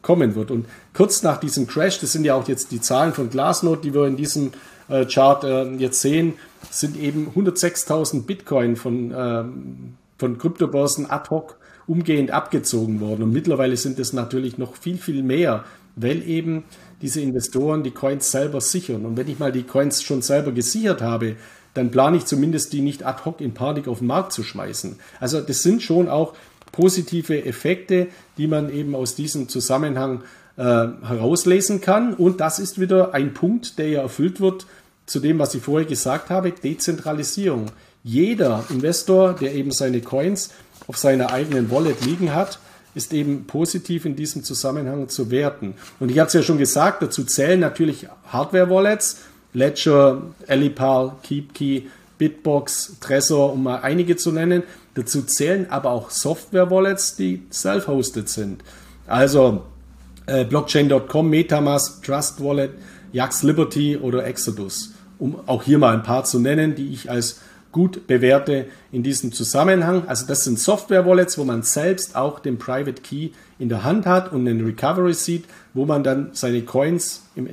[0.00, 0.50] kommen wird.
[0.50, 0.64] Und
[0.94, 4.06] kurz nach diesem Crash, das sind ja auch jetzt die Zahlen von Glassnode, die wir
[4.06, 4.52] in diesem
[4.88, 6.32] äh, Chart äh, jetzt sehen,
[6.70, 13.24] sind eben 106.000 Bitcoin von, ähm, von Kryptobörsen ad hoc umgehend abgezogen worden.
[13.24, 15.62] Und mittlerweile sind es natürlich noch viel, viel mehr,
[15.94, 16.64] weil eben
[17.02, 19.06] diese Investoren die Coins selber sichern.
[19.06, 21.36] Und wenn ich mal die Coins schon selber gesichert habe,
[21.74, 24.96] dann plane ich zumindest die nicht ad hoc in Panik auf den Markt zu schmeißen.
[25.20, 26.34] Also das sind schon auch
[26.72, 28.08] positive Effekte,
[28.38, 30.22] die man eben aus diesem Zusammenhang
[30.56, 32.14] äh, herauslesen kann.
[32.14, 34.66] Und das ist wieder ein Punkt, der ja erfüllt wird
[35.06, 37.66] zu dem, was ich vorher gesagt habe, Dezentralisierung.
[38.02, 40.50] Jeder Investor, der eben seine Coins
[40.86, 42.58] auf seiner eigenen Wallet liegen hat,
[43.00, 45.74] ist eben positiv in diesem Zusammenhang zu werten.
[45.98, 49.22] Und ich habe es ja schon gesagt, dazu zählen natürlich Hardware-Wallets,
[49.54, 54.62] Ledger, Elipal, KeepKey, Bitbox, Trezor, um mal einige zu nennen.
[54.94, 58.62] Dazu zählen aber auch Software-Wallets, die self-hosted sind.
[59.06, 59.62] Also
[60.26, 62.72] äh, Blockchain.com, Metamask, Trust Wallet,
[63.12, 64.92] Yax Liberty oder Exodus.
[65.18, 67.40] Um auch hier mal ein paar zu nennen, die ich als
[67.72, 70.04] gut bewährte in diesem Zusammenhang.
[70.06, 74.32] Also das sind Software-Wallets, wo man selbst auch den Private Key in der Hand hat
[74.32, 75.44] und einen Recovery Seed,
[75.74, 77.52] wo man dann seine Coins im äh,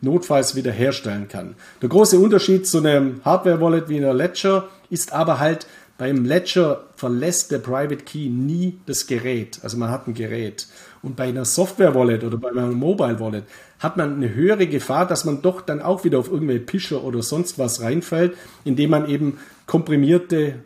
[0.00, 1.56] Notfalls wieder herstellen kann.
[1.82, 5.66] Der große Unterschied zu einem Hardware-Wallet wie einer Ledger ist aber halt,
[5.98, 9.58] beim Ledger verlässt der Private Key nie das Gerät.
[9.62, 10.66] Also man hat ein Gerät.
[11.02, 13.44] Und bei einer Software-Wallet oder bei einer Mobile-Wallet
[13.78, 17.22] hat man eine höhere Gefahr, dass man doch dann auch wieder auf irgendwelche Pischer oder
[17.22, 20.56] sonst was reinfällt, indem man eben komprimierte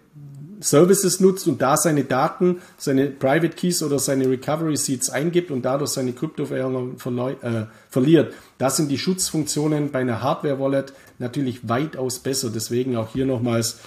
[0.61, 5.65] Services nutzt und da seine Daten, seine Private Keys oder seine Recovery Seeds eingibt und
[5.65, 8.32] dadurch seine Kryptowährung äh, verliert.
[8.59, 12.51] Da sind die Schutzfunktionen bei einer Hardware-Wallet natürlich weitaus besser.
[12.51, 13.78] Deswegen auch hier nochmals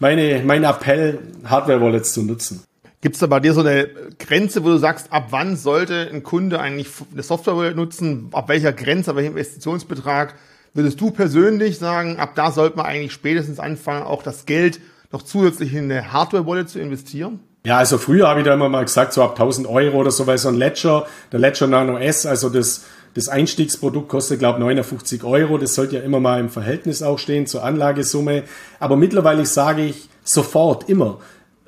[0.00, 2.62] meine, mein Appell, Hardware-Wallets zu nutzen.
[3.06, 3.88] Gibt es da bei dir so eine
[4.18, 8.30] Grenze, wo du sagst, ab wann sollte ein Kunde eigentlich eine Software nutzen?
[8.32, 10.34] Ab welcher Grenze, ab welchem Investitionsbetrag
[10.74, 14.80] würdest du persönlich sagen, ab da sollte man eigentlich spätestens anfangen, auch das Geld
[15.12, 17.38] noch zusätzlich in eine Hardware-Wallet zu investieren?
[17.64, 20.26] Ja, also früher habe ich da immer mal gesagt, so ab 1000 Euro oder so,
[20.26, 24.64] weil so ein Ledger, der Ledger Nano S, also das, das Einstiegsprodukt kostet, glaube ich,
[24.64, 25.58] 59 Euro.
[25.58, 28.42] Das sollte ja immer mal im Verhältnis auch stehen zur Anlagesumme.
[28.80, 31.20] Aber mittlerweile sage ich sofort, immer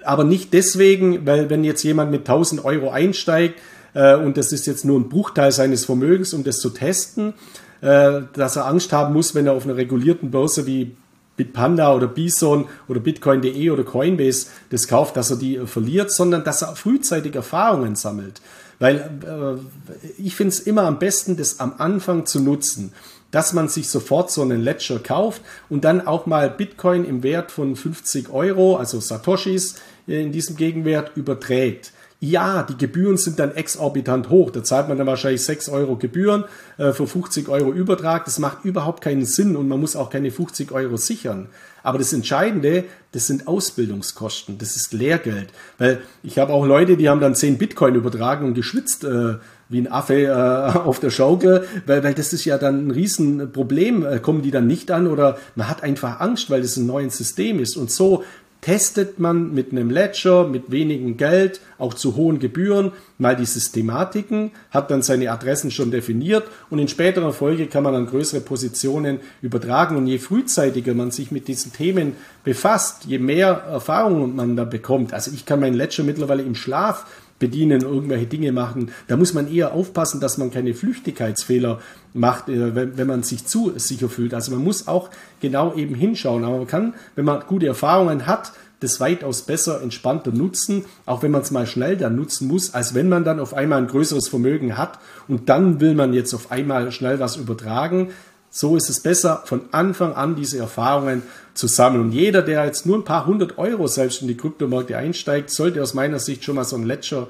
[0.09, 3.61] aber nicht deswegen, weil wenn jetzt jemand mit 1000 Euro einsteigt
[3.93, 7.35] äh, und das ist jetzt nur ein Bruchteil seines Vermögens, um das zu testen,
[7.83, 10.97] äh, dass er Angst haben muss, wenn er auf einer regulierten Börse wie
[11.37, 16.63] Bitpanda oder Bison oder Bitcoin.de oder Coinbase das kauft, dass er die verliert, sondern dass
[16.63, 18.41] er frühzeitig Erfahrungen sammelt.
[18.79, 22.93] Weil äh, ich finde es immer am besten, das am Anfang zu nutzen
[23.31, 27.51] dass man sich sofort so einen Ledger kauft und dann auch mal Bitcoin im Wert
[27.51, 29.77] von 50 Euro, also Satoshis
[30.09, 31.93] in diesem Gegenwert, überträgt.
[32.21, 34.51] Ja, die Gebühren sind dann exorbitant hoch.
[34.51, 36.45] Da zahlt man dann wahrscheinlich 6 Euro Gebühren
[36.77, 38.25] äh, für 50 Euro Übertrag.
[38.25, 41.49] Das macht überhaupt keinen Sinn und man muss auch keine 50 Euro sichern.
[41.85, 45.51] Aber das Entscheidende, das sind Ausbildungskosten, das ist Lehrgeld.
[45.79, 49.37] Weil ich habe auch Leute, die haben dann 10 Bitcoin übertragen und geschwitzt äh,
[49.69, 50.33] wie ein Affe äh,
[50.79, 54.05] auf der Schaukel, weil, weil das ist ja dann ein Riesenproblem.
[54.05, 57.17] Äh, kommen die dann nicht an oder man hat einfach Angst, weil das ein neues
[57.17, 57.77] System ist.
[57.77, 58.25] Und so
[58.61, 64.51] testet man mit einem Ledger, mit wenigen Geld, auch zu hohen Gebühren, mal die Systematiken,
[64.71, 69.21] hat dann seine Adressen schon definiert und in späterer Folge kann man dann größere Positionen
[69.43, 69.97] übertragen.
[69.97, 75.13] Und je frühzeitiger man sich mit diesen Themen befasst, je mehr Erfahrung man da bekommt.
[75.13, 77.07] Also ich kann mein Ledger mittlerweile im Schlaf
[77.39, 78.91] bedienen, irgendwelche Dinge machen.
[79.07, 81.81] Da muss man eher aufpassen, dass man keine Flüchtigkeitsfehler
[82.15, 84.35] macht, äh, wenn, man sich zu sicher fühlt.
[84.35, 85.11] Also man muss auch
[85.41, 86.45] genau eben hinschauen.
[86.45, 91.33] Aber man kann, wenn man gute Erfahrungen hat, das weitaus besser, entspannter nutzen, auch wenn
[91.33, 94.29] man es mal schnell dann nutzen muss, als wenn man dann auf einmal ein größeres
[94.29, 98.11] Vermögen hat und dann will man jetzt auf einmal schnell was übertragen.
[98.51, 101.23] So ist es besser, von Anfang an diese Erfahrungen
[101.55, 102.05] zu sammeln.
[102.05, 105.83] Und jeder, der jetzt nur ein paar hundert Euro selbst in die Kryptomärkte einsteigt, sollte
[105.83, 107.29] aus meiner Sicht schon mal so ein Ledger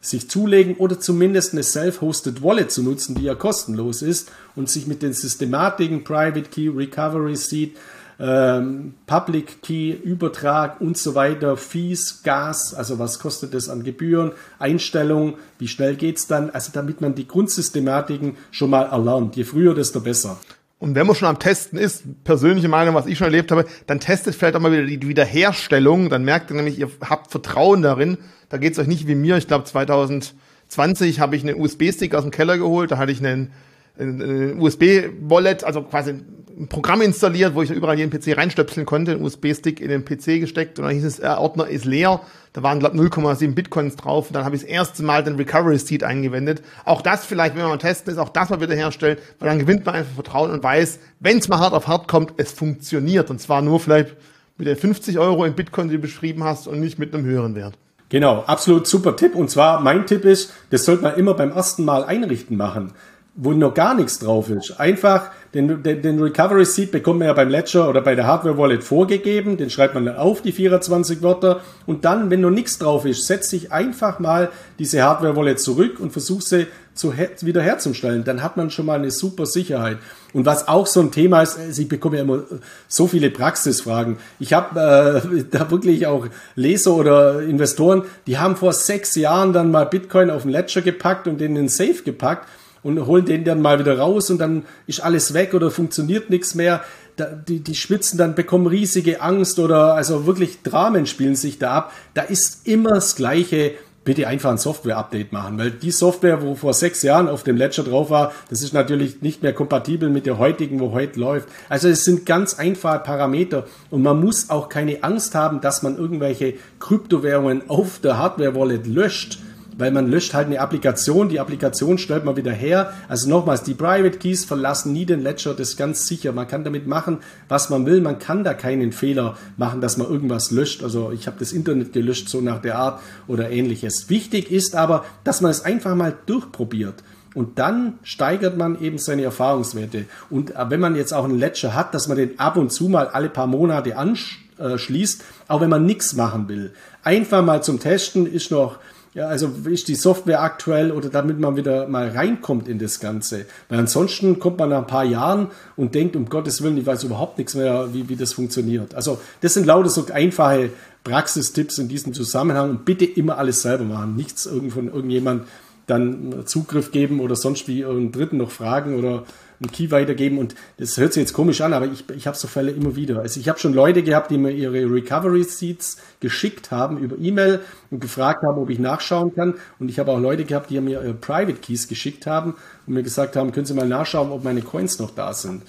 [0.00, 4.86] sich zulegen oder zumindest eine Self-Hosted Wallet zu nutzen, die ja kostenlos ist und sich
[4.86, 7.76] mit den Systematiken Private Key, Recovery Seed,
[8.18, 14.32] ähm, Public Key, Übertrag und so weiter, Fees, Gas, also was kostet es an Gebühren,
[14.58, 19.36] Einstellungen, wie schnell geht es dann, also damit man die Grundsystematiken schon mal erlernt.
[19.36, 20.38] Je früher, desto besser.
[20.78, 23.98] Und wenn man schon am Testen ist, persönliche Meinung, was ich schon erlebt habe, dann
[23.98, 26.10] testet vielleicht auch mal wieder die Wiederherstellung.
[26.10, 28.18] Dann merkt ihr nämlich, ihr habt Vertrauen darin.
[28.50, 29.38] Da geht es euch nicht wie mir.
[29.38, 32.90] Ich glaube, 2020 habe ich einen USB-Stick aus dem Keller geholt.
[32.90, 33.52] Da hatte ich einen,
[33.98, 36.14] einen USB-Wallet, also quasi
[36.58, 40.40] ein Programm installiert, wo ich überall jeden PC reinstöpseln konnte, einen USB-Stick in den PC
[40.40, 42.20] gesteckt und dann hieß es, der Ordner ist leer.
[42.54, 45.78] Da waren, glaube 0,7 Bitcoins drauf und dann habe ich das erste Mal den Recovery
[45.78, 46.62] Seed eingewendet.
[46.86, 49.58] Auch das vielleicht, wenn man mal testen ist, auch das mal wieder herstellen, weil dann
[49.58, 53.28] gewinnt man einfach Vertrauen und weiß, wenn es mal hart auf hart kommt, es funktioniert.
[53.28, 54.16] Und zwar nur vielleicht
[54.56, 57.54] mit den 50 Euro in Bitcoin, die du beschrieben hast und nicht mit einem höheren
[57.54, 57.74] Wert.
[58.08, 59.34] Genau, absolut super Tipp.
[59.34, 62.94] Und zwar mein Tipp ist, das sollte man immer beim ersten Mal einrichten machen
[63.36, 64.80] wo noch gar nichts drauf ist.
[64.80, 68.56] Einfach den, den, den Recovery Seed bekommt man ja beim Ledger oder bei der Hardware
[68.56, 69.58] Wallet vorgegeben.
[69.58, 71.60] Den schreibt man dann auf, die 24 Wörter.
[71.84, 76.00] Und dann, wenn noch nichts drauf ist, setzt sich einfach mal diese Hardware Wallet zurück
[76.00, 78.24] und versucht sie zu, wieder herzustellen.
[78.24, 79.98] Dann hat man schon mal eine super Sicherheit.
[80.32, 82.44] Und was auch so ein Thema ist, also ich bekomme ja immer
[82.88, 84.16] so viele Praxisfragen.
[84.38, 89.70] Ich habe äh, da wirklich auch Leser oder Investoren, die haben vor sechs Jahren dann
[89.70, 92.48] mal Bitcoin auf den Ledger gepackt und in den Safe gepackt
[92.86, 96.54] und holen den dann mal wieder raus und dann ist alles weg oder funktioniert nichts
[96.54, 96.84] mehr.
[97.16, 101.72] Da, die, die schwitzen dann, bekommen riesige Angst oder also wirklich Dramen spielen sich da
[101.72, 101.92] ab.
[102.14, 103.72] Da ist immer das Gleiche.
[104.04, 107.82] Bitte einfach ein Software-Update machen, weil die Software, wo vor sechs Jahren auf dem Ledger
[107.82, 111.48] drauf war, das ist natürlich nicht mehr kompatibel mit der heutigen, wo heute läuft.
[111.68, 115.98] Also es sind ganz einfache Parameter und man muss auch keine Angst haben, dass man
[115.98, 119.40] irgendwelche Kryptowährungen auf der Hardware-Wallet löscht
[119.76, 122.92] weil man löscht halt eine Applikation, die Applikation stellt man wieder her.
[123.08, 126.32] Also nochmals, die Private Keys verlassen nie den Ledger, das ist ganz sicher.
[126.32, 128.00] Man kann damit machen, was man will.
[128.00, 130.82] Man kann da keinen Fehler machen, dass man irgendwas löscht.
[130.82, 134.08] Also ich habe das Internet gelöscht, so nach der Art oder ähnliches.
[134.08, 137.02] Wichtig ist aber, dass man es einfach mal durchprobiert.
[137.34, 140.06] Und dann steigert man eben seine Erfahrungswerte.
[140.30, 143.08] Und wenn man jetzt auch einen Ledger hat, dass man den ab und zu mal
[143.08, 146.72] alle paar Monate anschließt, auch wenn man nichts machen will.
[147.02, 148.78] Einfach mal zum Testen ist noch
[149.16, 153.46] ja, also ist die Software aktuell oder damit man wieder mal reinkommt in das Ganze.
[153.70, 157.04] Weil ansonsten kommt man nach ein paar Jahren und denkt, um Gottes Willen, ich weiß
[157.04, 158.94] überhaupt nichts mehr, wie, wie das funktioniert.
[158.94, 160.68] Also das sind lauter so einfache
[161.02, 164.16] Praxistipps in diesem Zusammenhang und bitte immer alles selber machen.
[164.16, 165.44] Nichts irgend von irgendjemand
[165.86, 169.24] dann Zugriff geben oder sonst wie einen Dritten noch fragen oder
[169.60, 170.38] einen Key weitergeben.
[170.38, 173.20] Und das hört sich jetzt komisch an, aber ich, ich habe so Fälle immer wieder.
[173.20, 177.60] Also ich habe schon Leute gehabt, die mir ihre Recovery Seeds geschickt haben über E-Mail
[177.90, 179.54] und gefragt haben, ob ich nachschauen kann.
[179.78, 182.54] Und ich habe auch Leute gehabt, die mir ihre Private Keys geschickt haben
[182.86, 185.62] und mir gesagt haben, können Sie mal nachschauen, ob meine Coins noch da sind.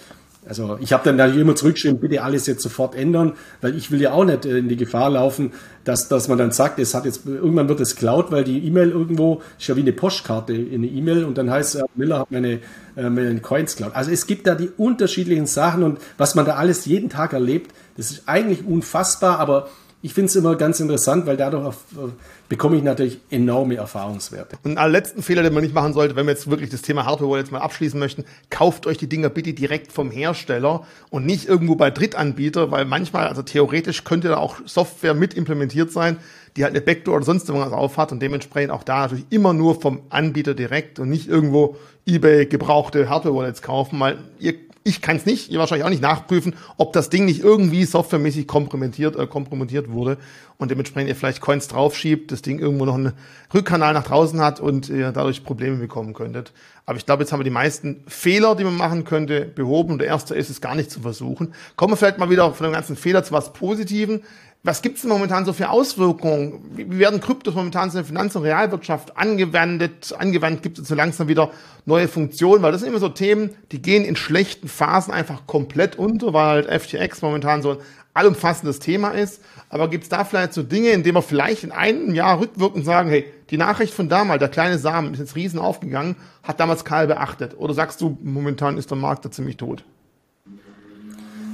[0.48, 4.02] Also ich habe dann natürlich immer zurückgeschrieben, bitte alles jetzt sofort ändern, weil ich will
[4.02, 5.54] ja auch nicht äh, in die Gefahr laufen,
[5.84, 8.92] dass, dass man dann sagt, es hat jetzt irgendwann wird es klaut, weil die E-Mail
[8.92, 12.60] irgendwo ist ja wie eine Postkarte in eine E-Mail und dann heißt Miller hat meine,
[12.96, 13.96] äh, meine Coins klaut.
[13.96, 17.72] Also es gibt da die unterschiedlichen Sachen und was man da alles jeden Tag erlebt,
[17.96, 19.70] das ist eigentlich unfassbar, aber
[20.04, 22.12] ich finde es immer ganz interessant, weil dadurch auf, äh,
[22.50, 24.58] bekomme ich natürlich enorme Erfahrungswerte.
[24.64, 27.06] Und einen letzten Fehler, den man nicht machen sollte, wenn wir jetzt wirklich das Thema
[27.06, 31.48] Hardware jetzt mal abschließen möchten, kauft euch die Dinger bitte direkt vom Hersteller und nicht
[31.48, 36.18] irgendwo bei Drittanbieter, weil manchmal, also theoretisch könnte da auch Software mit implementiert sein,
[36.56, 39.82] die halt eine Backdoor oder sonst irgendwas aufhat und dementsprechend auch da natürlich immer nur
[39.82, 41.76] vom Anbieter direkt und nicht irgendwo
[42.06, 46.56] eBay gebrauchte Hardware-Wallets kaufen, weil ihr ich kann es nicht, ihr wahrscheinlich auch nicht nachprüfen,
[46.78, 50.18] ob das Ding nicht irgendwie softwaremäßig kompromittiert, äh, kompromittiert wurde
[50.58, 53.12] und dementsprechend ihr vielleicht Coins draufschiebt, das Ding irgendwo noch einen
[53.54, 56.54] Rückkanal nach draußen hat und ihr dadurch Probleme bekommen könntet.
[56.86, 59.98] Aber ich glaube, jetzt haben wir die meisten Fehler, die man machen könnte, behoben.
[59.98, 61.54] Der erste ist es gar nicht zu versuchen.
[61.76, 64.22] Kommen wir vielleicht mal wieder von dem ganzen Fehler zu was Positiven.
[64.64, 66.62] Was gibt es momentan so für Auswirkungen?
[66.76, 70.14] Wie werden Kryptos momentan in der Finanz- und Realwirtschaft angewendet?
[70.18, 71.52] Angewandt gibt es so langsam wieder
[71.86, 75.98] neue Funktionen, weil das sind immer so Themen, die gehen in schlechten Phasen einfach komplett
[75.98, 77.78] unter, weil halt FTX momentan so ein
[78.14, 79.42] allumfassendes Thema ist.
[79.70, 82.84] Aber gibt es da vielleicht so Dinge, in denen wir vielleicht in einem Jahr rückwirkend
[82.84, 86.84] sagen, hey, die Nachricht von damals, der kleine Samen ist jetzt riesen aufgegangen, hat damals
[86.84, 87.56] Karl beachtet?
[87.58, 89.86] Oder sagst du, momentan ist der Markt da ziemlich tot?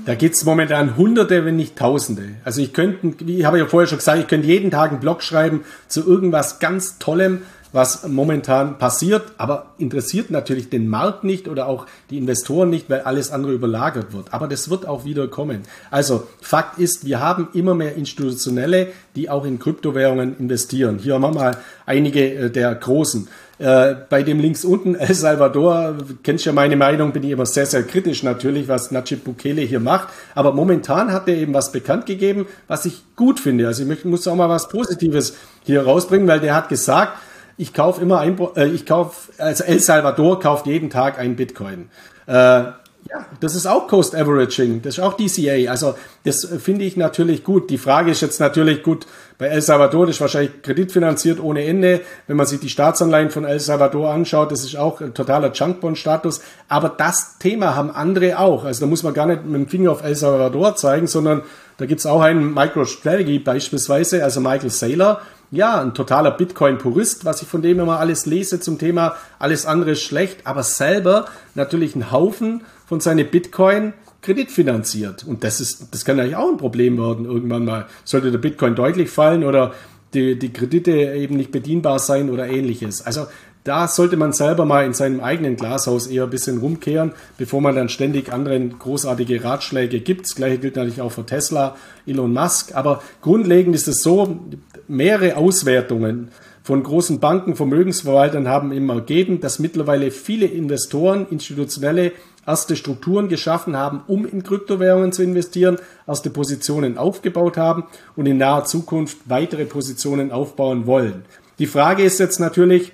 [0.06, 2.24] Da gibt's momentan Hunderte, wenn nicht Tausende.
[2.44, 5.00] Also ich könnte, wie habe ich ja vorher schon gesagt, ich könnte jeden Tag einen
[5.00, 11.48] Blog schreiben zu irgendwas ganz Tollem, was momentan passiert, aber interessiert natürlich den Markt nicht
[11.48, 14.34] oder auch die Investoren nicht, weil alles andere überlagert wird.
[14.34, 15.64] Aber das wird auch wieder kommen.
[15.90, 21.00] Also Fakt ist, wir haben immer mehr Institutionelle, die auch in Kryptowährungen investieren.
[21.00, 23.28] Hier haben wir mal einige äh, der großen.
[23.60, 27.66] Äh, bei dem links unten El Salvador, kennst ja meine Meinung, bin ich immer sehr,
[27.66, 30.08] sehr kritisch natürlich, was Najib Bukele hier macht.
[30.34, 33.68] Aber momentan hat er eben was bekannt gegeben, was ich gut finde.
[33.68, 37.14] Also ich muss auch mal was Positives hier rausbringen, weil der hat gesagt,
[37.58, 41.90] ich kaufe immer ein, äh, ich kaufe, also El Salvador kauft jeden Tag ein Bitcoin.
[42.26, 42.64] Äh,
[43.10, 45.70] ja, das ist auch Cost Averaging, das ist auch DCA.
[45.70, 47.70] Also das finde ich natürlich gut.
[47.70, 49.06] Die Frage ist jetzt natürlich gut,
[49.38, 52.02] bei El Salvador, das ist wahrscheinlich kreditfinanziert ohne Ende.
[52.28, 56.42] Wenn man sich die Staatsanleihen von El Salvador anschaut, das ist auch ein totaler Junkbond-Status.
[56.70, 58.64] Aber das Thema haben andere auch.
[58.64, 61.42] Also da muss man gar nicht mit dem Finger auf El Salvador zeigen, sondern
[61.78, 65.22] da gibt's auch einen MicroStrategy beispielsweise, also Michael Saylor,
[65.52, 69.92] ja, ein totaler Bitcoin-Purist, was ich von dem immer alles lese zum Thema, alles andere
[69.92, 72.62] ist schlecht, aber selber natürlich einen Haufen
[72.94, 75.24] von seine Bitcoin kreditfinanziert.
[75.24, 77.88] Und das ist, das kann eigentlich auch ein Problem werden irgendwann mal.
[78.04, 79.74] Sollte der Bitcoin deutlich fallen oder
[80.14, 83.04] die, die Kredite eben nicht bedienbar sein oder ähnliches.
[83.04, 83.26] Also
[83.64, 87.76] da sollte man selber mal in seinem eigenen Glashaus eher ein bisschen rumkehren, bevor man
[87.76, 90.26] dann ständig anderen großartige Ratschläge gibt.
[90.26, 91.76] Das gleiche gilt natürlich auch für Tesla,
[92.06, 92.76] Elon Musk.
[92.76, 94.40] Aber grundlegend ist es so,
[94.88, 96.30] mehrere Auswertungen
[96.64, 102.14] von großen Banken, Vermögensverwaltern haben immer ergeben, dass mittlerweile viele Investoren, institutionelle
[102.46, 108.38] erste Strukturen geschaffen haben, um in Kryptowährungen zu investieren, erste Positionen aufgebaut haben und in
[108.38, 111.26] naher Zukunft weitere Positionen aufbauen wollen.
[111.60, 112.92] Die Frage ist jetzt natürlich,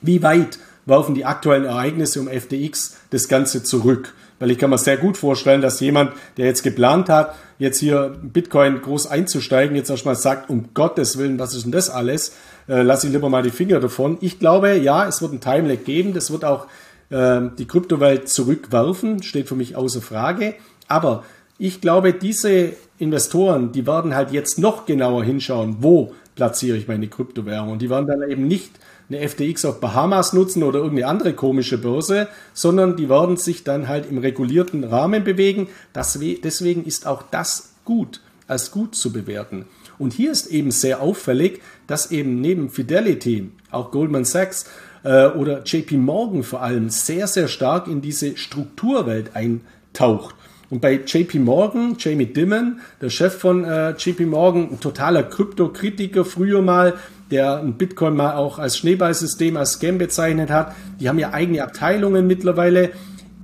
[0.00, 4.14] wie weit werfen die aktuellen Ereignisse um FTX das Ganze zurück?
[4.40, 8.16] Weil ich kann mir sehr gut vorstellen, dass jemand, der jetzt geplant hat, jetzt hier
[8.20, 12.32] Bitcoin groß einzusteigen, jetzt erstmal sagt, um Gottes Willen, was ist denn das alles?
[12.68, 14.18] Äh, lass ich lieber mal die Finger davon.
[14.20, 16.12] Ich glaube, ja, es wird ein Timelag geben.
[16.12, 16.66] Das wird auch
[17.12, 19.22] die Kryptowelt zurückwerfen.
[19.22, 20.54] Steht für mich außer Frage.
[20.88, 21.24] Aber
[21.58, 27.08] ich glaube, diese Investoren, die werden halt jetzt noch genauer hinschauen, wo platziere ich meine
[27.08, 27.70] Kryptowährung.
[27.70, 28.70] Und die werden dann eben nicht
[29.08, 33.88] eine FTX auf Bahamas nutzen oder irgendeine andere komische Börse, sondern die werden sich dann
[33.88, 35.68] halt im regulierten Rahmen bewegen.
[35.92, 39.66] Das, deswegen ist auch das gut, als gut zu bewerten.
[39.98, 44.66] Und hier ist eben sehr auffällig, dass eben neben Fidelity auch Goldman Sachs
[45.04, 50.34] äh, oder JP Morgan vor allem sehr, sehr stark in diese Strukturwelt eintaucht.
[50.70, 56.24] Und bei JP Morgan, Jamie Dimon, der Chef von äh, JP Morgan, ein totaler Kryptokritiker
[56.24, 56.94] früher mal,
[57.30, 60.74] der ein Bitcoin mal auch als Schneeballsystem, als Scam bezeichnet hat.
[60.98, 62.92] Die haben ja eigene Abteilungen mittlerweile.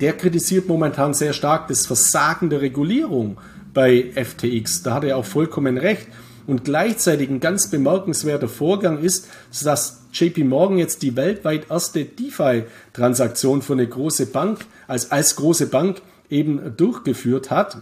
[0.00, 3.36] Der kritisiert momentan sehr stark das Versagen der Regulierung
[3.74, 4.82] bei FTX.
[4.82, 6.06] Da hat er auch vollkommen recht.
[6.46, 9.28] Und gleichzeitig ein ganz bemerkenswerter Vorgang ist,
[9.64, 15.66] dass JP Morgan jetzt die weltweit erste DeFi-Transaktion für eine große Bank, als, als große
[15.66, 17.78] Bank eben durchgeführt hat.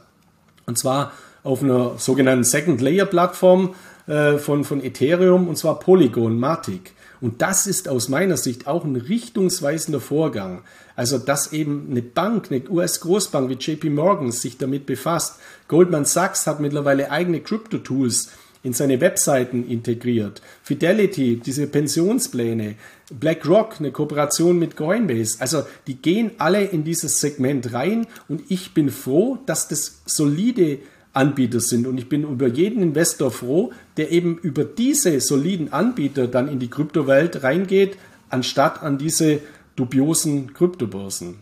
[0.66, 3.74] Und zwar auf einer sogenannten Second Layer Plattform,
[4.06, 6.92] äh, von, von Ethereum und zwar Polygon Matic.
[7.20, 10.62] Und das ist aus meiner Sicht auch ein richtungsweisender Vorgang.
[10.94, 15.40] Also, dass eben eine Bank, eine US-Großbank wie JP Morgan sich damit befasst.
[15.66, 18.30] Goldman Sachs hat mittlerweile eigene Crypto-Tools
[18.66, 20.43] in seine Webseiten integriert.
[20.62, 22.74] Fidelity, diese Pensionspläne,
[23.14, 25.36] BlackRock, eine Kooperation mit Coinbase.
[25.38, 30.80] Also die gehen alle in dieses Segment rein und ich bin froh, dass das solide
[31.12, 31.86] Anbieter sind.
[31.86, 36.59] Und ich bin über jeden Investor froh, der eben über diese soliden Anbieter dann in
[36.59, 37.97] die Kryptowelt reingeht,
[38.30, 39.38] anstatt an diese
[39.76, 41.36] dubiosen Kryptobörsen.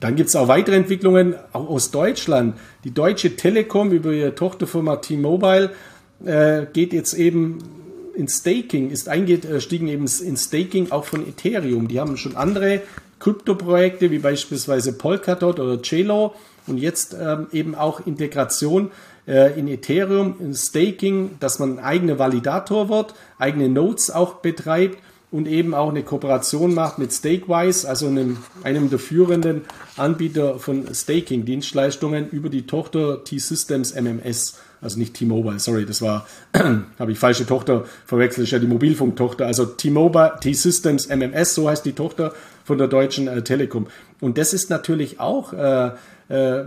[0.00, 2.56] Dann gibt es auch weitere Entwicklungen, auch aus Deutschland.
[2.84, 5.70] Die Deutsche Telekom über ihre Tochterfirma T-Mobile
[6.26, 7.58] äh, geht jetzt eben
[8.14, 11.88] in Staking, ist eingestiegen eben in Staking auch von Ethereum.
[11.88, 12.82] Die haben schon andere
[13.18, 16.34] Kryptoprojekte wie beispielsweise Polkadot oder Celo
[16.66, 18.90] und jetzt ähm, eben auch Integration
[19.26, 24.98] äh, in Ethereum, in Staking, dass man ein eigener Validator wird, eigene Nodes auch betreibt
[25.30, 29.62] und eben auch eine Kooperation macht mit Stakewise, also einem, einem der führenden
[29.96, 34.58] Anbieter von Staking-Dienstleistungen über die Tochter T-Systems MMS.
[34.84, 36.26] Also nicht T-Mobile, sorry, das war,
[36.98, 39.46] habe ich falsche Tochter verwechselt, ist ja die Mobilfunktochter.
[39.46, 42.32] Also T-Mobile, T-Systems MMS, so heißt die Tochter
[42.64, 43.86] von der Deutschen äh, Telekom.
[44.20, 45.90] Und das ist natürlich auch äh,
[46.28, 46.64] äh,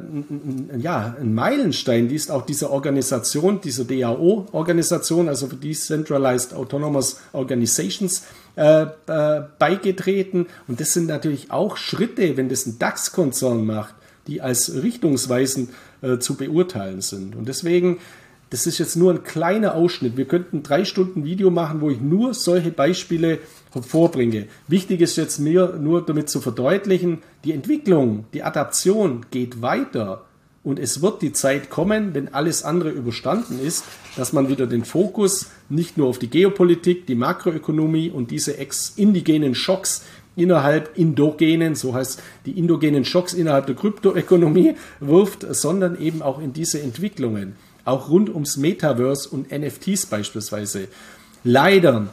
[0.77, 8.23] ja, ein Meilenstein, die ist auch diese Organisation, diese DAO-Organisation, also für Decentralized Autonomous Organizations,
[8.55, 10.47] äh, äh, beigetreten.
[10.67, 13.95] Und das sind natürlich auch Schritte, wenn das ein DAX-Konzern macht,
[14.27, 15.69] die als richtungsweisend
[16.01, 17.35] äh, zu beurteilen sind.
[17.35, 17.97] Und deswegen
[18.49, 20.15] das ist jetzt nur ein kleiner Ausschnitt.
[20.15, 23.39] Wir könnten drei Stunden Video machen, wo ich nur solche Beispiele
[23.85, 24.47] vorbringe.
[24.67, 30.23] Wichtig ist jetzt mir nur damit zu verdeutlichen, die Entwicklung, die Adaption geht weiter.
[30.63, 34.85] Und es wird die Zeit kommen, wenn alles andere überstanden ist, dass man wieder den
[34.85, 40.03] Fokus nicht nur auf die Geopolitik, die Makroökonomie und diese ex-indigenen Schocks
[40.37, 46.53] innerhalb indogenen, so heißt die indogenen Schocks innerhalb der Kryptoökonomie wirft, sondern eben auch in
[46.53, 50.87] diese Entwicklungen auch rund ums Metaverse und NFTs beispielsweise.
[51.43, 52.07] Leider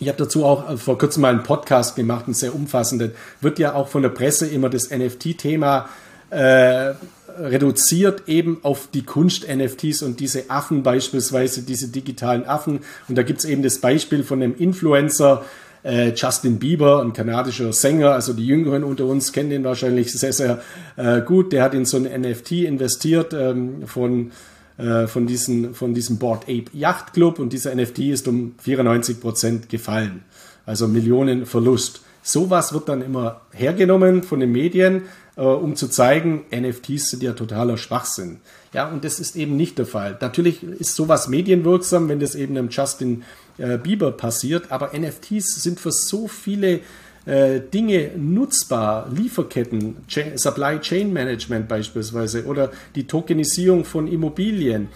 [0.00, 3.12] ich habe dazu auch äh, vor kurzem mal einen Podcast gemacht, einen sehr umfassenden.
[3.40, 5.88] Wird ja auch von der Presse immer das NFT-Thema
[6.30, 6.94] äh,
[7.38, 12.80] reduziert eben auf die Kunst-NFTs und diese Affen beispielsweise, diese digitalen Affen.
[13.08, 15.44] Und da gibt es eben das Beispiel von einem Influencer,
[15.82, 20.32] äh, Justin Bieber, ein kanadischer Sänger, also die Jüngeren unter uns kennen den wahrscheinlich sehr,
[20.32, 20.60] sehr
[20.96, 21.52] äh, gut.
[21.52, 24.32] Der hat in so ein NFT investiert ähm, von
[24.78, 29.20] äh, von, diesen, von diesem Board Ape Yacht Club und dieser NFT ist um 94
[29.20, 30.22] Prozent gefallen.
[30.66, 32.02] Also Millionen Verlust.
[32.22, 35.02] Sowas wird dann immer hergenommen von den Medien,
[35.36, 38.38] äh, um zu zeigen, NFTs sind ja totaler Schwachsinn.
[38.72, 40.16] Ja, und das ist eben nicht der Fall.
[40.20, 43.24] Natürlich ist sowas medienwirksam, wenn das eben einem Justin
[43.58, 46.80] äh, Bieber passiert, aber NFTs sind für so viele
[47.26, 54.88] äh, Dinge nutzbar, Lieferketten, Chain, Supply Chain Management beispielsweise oder die Tokenisierung von Immobilien,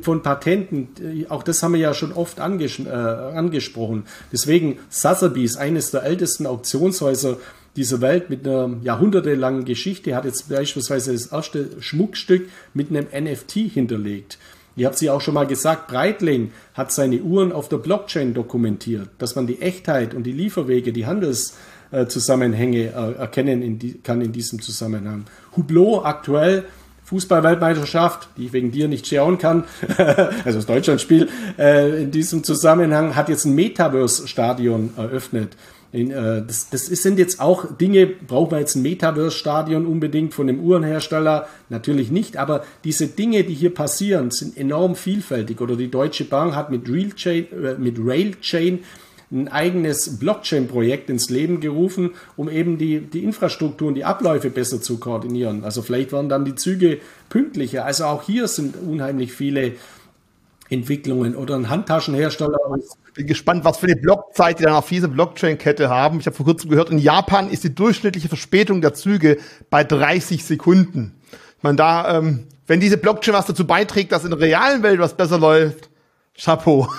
[0.00, 4.04] von Patenten, auch das haben wir ja schon oft anges äh, angesprochen.
[4.32, 7.36] Deswegen Sotheby's, eines der ältesten Auktionshäuser
[7.76, 13.52] dieser Welt mit einer jahrhundertelangen Geschichte, hat jetzt beispielsweise das erste Schmuckstück mit einem NFT
[13.52, 14.38] hinterlegt.
[14.76, 19.08] Ihr habt sie auch schon mal gesagt, Breitling hat seine Uhren auf der Blockchain dokumentiert,
[19.18, 21.54] dass man die Echtheit und die Lieferwege, die Handels
[22.08, 25.24] Zusammenhänge äh, erkennen kann in diesem Zusammenhang.
[25.54, 26.64] Hublot aktuell
[27.04, 29.64] Fußballweltmeisterschaft, die ich wegen dir nicht schauen kann,
[29.98, 31.28] also das Deutschlandspiel,
[31.58, 35.56] äh, in diesem Zusammenhang hat jetzt ein Metaverse-Stadion eröffnet.
[35.92, 40.46] In, äh, das, das sind jetzt auch Dinge, braucht man jetzt ein Metaverse-Stadion unbedingt von
[40.46, 41.46] dem Uhrenhersteller?
[41.68, 45.60] Natürlich nicht, aber diese Dinge, die hier passieren, sind enorm vielfältig.
[45.60, 48.80] Oder die Deutsche Bank hat mit, äh, mit Railchain
[49.30, 54.80] ein eigenes Blockchain-Projekt ins Leben gerufen, um eben die, die Infrastruktur und die Abläufe besser
[54.80, 55.64] zu koordinieren.
[55.64, 56.98] Also vielleicht werden dann die Züge
[57.28, 57.84] pünktlicher.
[57.84, 59.72] Also auch hier sind unheimlich viele
[60.68, 62.58] Entwicklungen oder ein Handtaschenhersteller.
[62.78, 66.20] Ich bin gespannt, was für eine Blockzeit die dann auf diese Blockchain-Kette haben.
[66.20, 69.38] Ich habe vor kurzem gehört, in Japan ist die durchschnittliche Verspätung der Züge
[69.70, 71.20] bei 30 Sekunden.
[71.58, 74.98] Ich meine, da, ähm, wenn diese Blockchain was dazu beiträgt, dass in der realen Welt
[74.98, 75.90] was besser läuft,
[76.36, 76.88] Chapeau.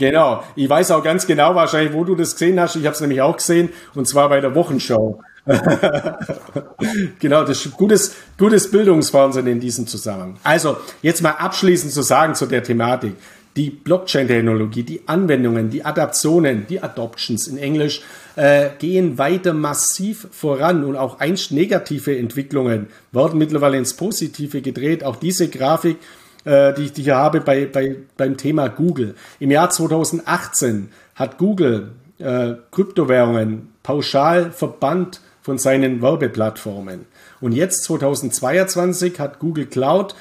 [0.00, 0.42] Genau.
[0.56, 2.74] Ich weiß auch ganz genau wahrscheinlich, wo du das gesehen hast.
[2.74, 5.20] Ich habe es nämlich auch gesehen und zwar bei der Wochenschau.
[7.18, 10.38] genau, das ist gutes, gutes Bildungsfernsehen in diesem Zusammenhang.
[10.42, 13.14] Also, jetzt mal abschließend zu sagen zu der Thematik.
[13.56, 18.02] Die Blockchain-Technologie, die Anwendungen, die Adaptionen, die Adoptions in Englisch,
[18.36, 25.02] äh, gehen weiter massiv voran und auch einst negative Entwicklungen werden mittlerweile ins Positive gedreht.
[25.02, 25.96] Auch diese Grafik
[26.44, 29.14] äh, die ich hier habe bei, bei, beim Thema Google.
[29.40, 37.06] Im Jahr 2018 hat Google äh, Kryptowährungen pauschal verbannt von seinen Werbeplattformen.
[37.40, 40.14] Und jetzt 2022 hat Google Cloud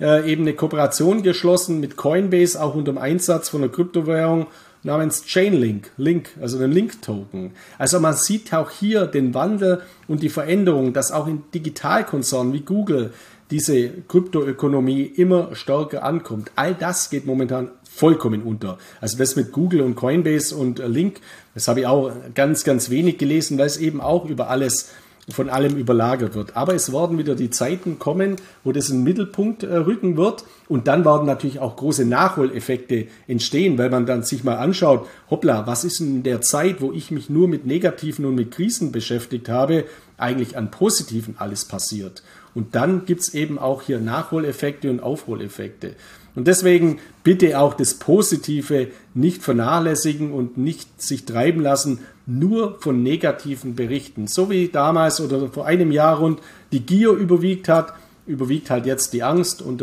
[0.00, 4.46] äh, eben eine Kooperation geschlossen mit Coinbase, auch unter dem Einsatz von einer Kryptowährung
[4.82, 7.52] namens Chainlink, Link, also den Link-Token.
[7.76, 12.60] Also man sieht auch hier den Wandel und die Veränderung, dass auch in Digitalkonzernen wie
[12.60, 13.12] Google
[13.50, 16.50] diese Kryptoökonomie immer stärker ankommt.
[16.56, 18.78] All das geht momentan vollkommen unter.
[19.00, 21.20] Also das mit Google und Coinbase und Link,
[21.54, 24.90] das habe ich auch ganz, ganz wenig gelesen, weil es eben auch über alles
[25.28, 26.56] von allem überlagert wird.
[26.56, 30.44] Aber es werden wieder die Zeiten kommen, wo das in Mittelpunkt äh, rücken wird.
[30.68, 35.66] Und dann werden natürlich auch große Nachholeffekte entstehen, weil man dann sich mal anschaut, hoppla,
[35.66, 39.48] was ist in der Zeit, wo ich mich nur mit Negativen und mit Krisen beschäftigt
[39.48, 39.84] habe,
[40.16, 42.22] eigentlich an Positiven alles passiert.
[42.54, 45.94] Und dann gibt's eben auch hier Nachholeffekte und Aufholeffekte.
[46.36, 53.02] Und deswegen bitte auch das Positive nicht vernachlässigen und nicht sich treiben lassen, nur von
[53.02, 54.26] negativen Berichten.
[54.26, 56.40] So wie damals oder vor einem Jahr rund
[56.72, 57.94] die Gier überwiegt hat,
[58.26, 59.82] überwiegt halt jetzt die Angst und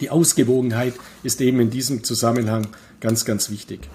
[0.00, 2.66] die Ausgewogenheit ist eben in diesem Zusammenhang
[3.00, 3.88] ganz, ganz wichtig.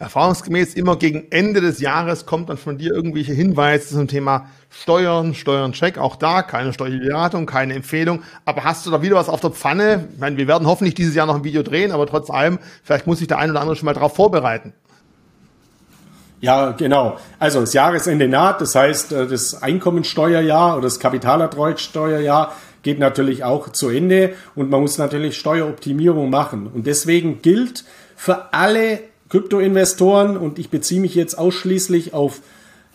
[0.00, 5.32] Erfahrungsgemäß immer gegen Ende des Jahres kommt dann von dir irgendwelche Hinweise zum Thema Steuern,
[5.32, 5.96] Steuerncheck.
[5.96, 8.24] Auch da keine steuerliche Beratung, keine Empfehlung.
[8.44, 10.08] Aber hast du da wieder was auf der Pfanne?
[10.12, 13.06] Ich meine, wir werden hoffentlich dieses Jahr noch ein Video drehen, aber trotz allem, vielleicht
[13.06, 14.72] muss sich der ein oder andere schon mal darauf vorbereiten.
[16.42, 17.18] Ja, genau.
[17.38, 22.52] Also das Jahresende naht, das heißt, äh, das Einkommensteuerjahr oder das Kapitalertragssteuerjahr
[22.82, 26.66] geht natürlich auch zu Ende und man muss natürlich Steueroptimierung machen.
[26.66, 27.84] Und deswegen gilt
[28.16, 28.98] für alle
[29.28, 32.40] Kryptoinvestoren und ich beziehe mich jetzt ausschließlich auf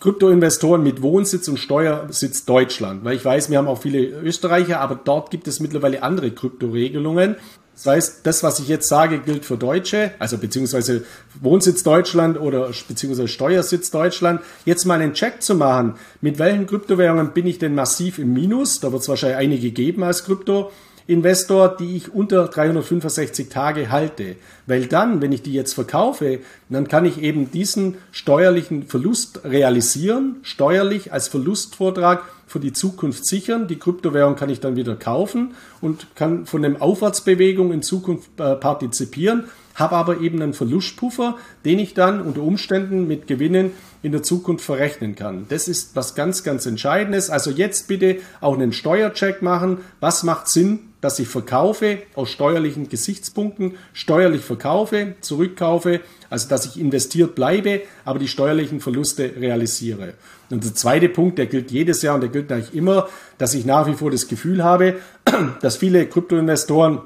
[0.01, 4.99] Kryptoinvestoren mit Wohnsitz und Steuersitz Deutschland, weil ich weiß, wir haben auch viele Österreicher, aber
[5.01, 7.37] dort gibt es mittlerweile andere Kryptoregelungen.
[7.77, 11.05] Das heißt, das, was ich jetzt sage, gilt für Deutsche, also beziehungsweise
[11.39, 14.41] Wohnsitz Deutschland oder beziehungsweise Steuersitz Deutschland.
[14.65, 18.79] Jetzt mal einen Check zu machen, mit welchen Kryptowährungen bin ich denn massiv im Minus?
[18.79, 20.71] Da wird es wahrscheinlich einige geben als Krypto.
[21.07, 24.35] Investor, die ich unter 365 Tage halte.
[24.65, 26.39] Weil dann, wenn ich die jetzt verkaufe,
[26.69, 33.67] dann kann ich eben diesen steuerlichen Verlust realisieren, steuerlich als Verlustvortrag für die Zukunft sichern.
[33.67, 38.55] Die Kryptowährung kann ich dann wieder kaufen und kann von dem Aufwärtsbewegung in Zukunft äh,
[38.55, 39.45] partizipieren,
[39.77, 43.71] habe aber eben einen Verlustpuffer, den ich dann unter Umständen mit Gewinnen
[44.03, 45.45] in der Zukunft verrechnen kann.
[45.47, 47.29] Das ist was ganz, ganz Entscheidendes.
[47.29, 49.77] Also jetzt bitte auch einen Steuercheck machen.
[50.01, 56.79] Was macht Sinn dass ich verkaufe aus steuerlichen Gesichtspunkten, steuerlich verkaufe, zurückkaufe, also dass ich
[56.79, 60.15] investiert bleibe, aber die steuerlichen Verluste realisiere.
[60.49, 63.65] Und der zweite Punkt, der gilt jedes Jahr und der gilt eigentlich immer, dass ich
[63.65, 64.95] nach wie vor das Gefühl habe,
[65.61, 67.01] dass viele Kryptoinvestoren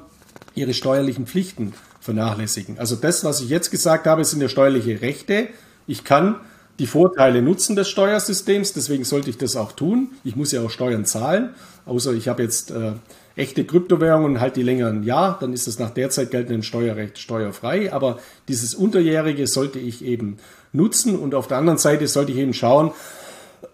[0.54, 2.78] ihre steuerlichen Pflichten vernachlässigen.
[2.78, 5.48] Also das, was ich jetzt gesagt habe, sind ja steuerliche Rechte.
[5.86, 6.36] Ich kann
[6.78, 10.10] die Vorteile nutzen des Steuersystems, deswegen sollte ich das auch tun.
[10.24, 11.50] Ich muss ja auch Steuern zahlen,
[11.86, 12.92] außer ich habe jetzt äh,
[13.36, 17.92] echte Kryptowährungen halt die längeren Jahr, dann ist das nach derzeit geltenden Steuerrecht steuerfrei.
[17.92, 18.18] Aber
[18.48, 20.38] dieses Unterjährige sollte ich eben
[20.72, 22.90] nutzen und auf der anderen Seite sollte ich eben schauen,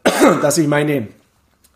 [0.43, 1.09] dass ich meine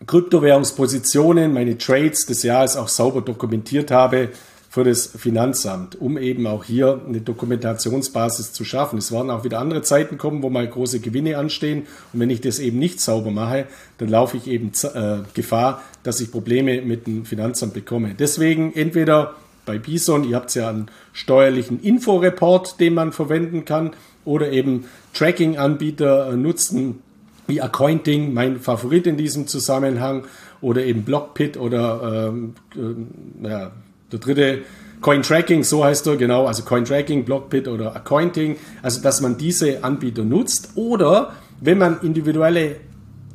[0.06, 4.28] Kryptowährungspositionen, meine Trades des Jahres auch sauber dokumentiert habe
[4.72, 8.98] für das Finanzamt, um eben auch hier eine Dokumentationsbasis zu schaffen.
[8.98, 11.82] Es werden auch wieder andere Zeiten kommen, wo mal große Gewinne anstehen.
[12.14, 13.66] Und wenn ich das eben nicht sauber mache,
[13.98, 18.14] dann laufe ich eben äh, Gefahr, dass ich Probleme mit dem Finanzamt bekomme.
[18.18, 19.34] Deswegen entweder
[19.66, 23.90] bei Bison, ihr habt ja einen steuerlichen Inforeport, den man verwenden kann,
[24.24, 27.00] oder eben Tracking-Anbieter äh, nutzen,
[27.46, 30.24] wie Accounting, mein Favorit in diesem Zusammenhang,
[30.62, 33.72] oder eben Blockpit oder ähm, äh, ja,
[34.12, 34.58] der dritte
[35.00, 39.36] Coin Tracking, so heißt er genau, also Coin Tracking, Blockbit oder Accounting, also dass man
[39.36, 42.76] diese Anbieter nutzt oder wenn man individuelle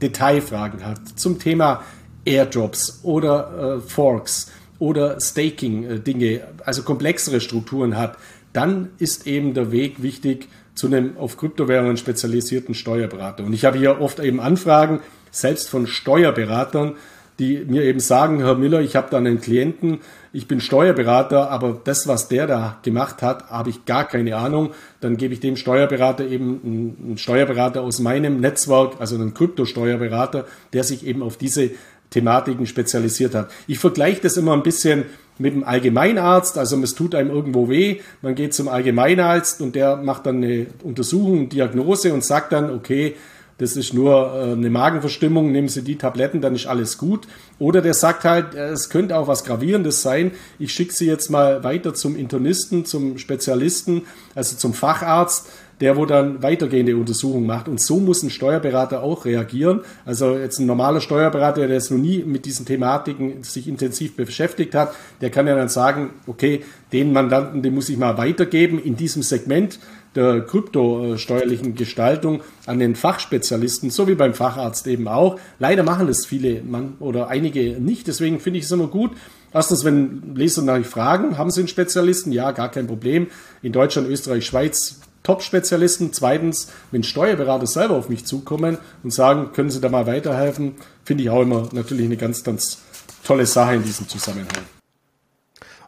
[0.01, 1.83] Detailfragen hat zum Thema
[2.25, 8.17] Airdrops oder äh, Forks oder Staking-Dinge, äh, also komplexere Strukturen hat,
[8.53, 13.43] dann ist eben der Weg wichtig zu einem auf Kryptowährungen spezialisierten Steuerberater.
[13.43, 15.01] Und ich habe hier oft eben Anfragen,
[15.31, 16.95] selbst von Steuerberatern,
[17.39, 19.99] die mir eben sagen, Herr Müller, ich habe da einen Klienten,
[20.33, 24.71] ich bin Steuerberater, aber das, was der da gemacht hat, habe ich gar keine Ahnung.
[25.01, 30.83] Dann gebe ich dem Steuerberater eben einen Steuerberater aus meinem Netzwerk, also einen Kryptosteuerberater, der
[30.83, 31.71] sich eben auf diese
[32.09, 33.51] Thematiken spezialisiert hat.
[33.67, 35.05] Ich vergleiche das immer ein bisschen
[35.37, 39.97] mit dem Allgemeinarzt, also es tut einem irgendwo weh, man geht zum Allgemeinarzt und der
[39.97, 43.15] macht dann eine Untersuchung, Diagnose und sagt dann, okay,
[43.57, 47.27] das ist nur äh, eine Magenverstimmung, nehmen Sie die Tabletten, dann ist alles gut.
[47.59, 51.29] Oder der sagt halt, äh, es könnte auch was Gravierendes sein, ich schicke Sie jetzt
[51.29, 54.03] mal weiter zum Internisten, zum Spezialisten,
[54.35, 57.67] also zum Facharzt, der wo dann weitergehende Untersuchungen macht.
[57.67, 59.81] Und so muss ein Steuerberater auch reagieren.
[60.05, 64.73] Also jetzt ein normaler Steuerberater, der jetzt noch nie mit diesen Thematiken sich intensiv beschäftigt
[64.73, 68.95] hat, der kann ja dann sagen, okay, den Mandanten, den muss ich mal weitergeben in
[68.95, 69.79] diesem Segment
[70.17, 75.39] der kryptosteuerlichen Gestaltung an den Fachspezialisten, so wie beim Facharzt eben auch.
[75.59, 78.07] Leider machen das viele man, oder einige nicht.
[78.07, 79.11] Deswegen finde ich es immer gut.
[79.53, 82.31] Erstens, wenn Leser nach fragen, haben sie einen Spezialisten?
[82.33, 83.27] Ja, gar kein Problem.
[83.61, 86.13] In Deutschland, Österreich, Schweiz Top-Spezialisten.
[86.13, 91.23] Zweitens, wenn Steuerberater selber auf mich zukommen und sagen, können Sie da mal weiterhelfen, finde
[91.23, 92.79] ich auch immer natürlich eine ganz, ganz
[93.23, 94.63] tolle Sache in diesem Zusammenhang.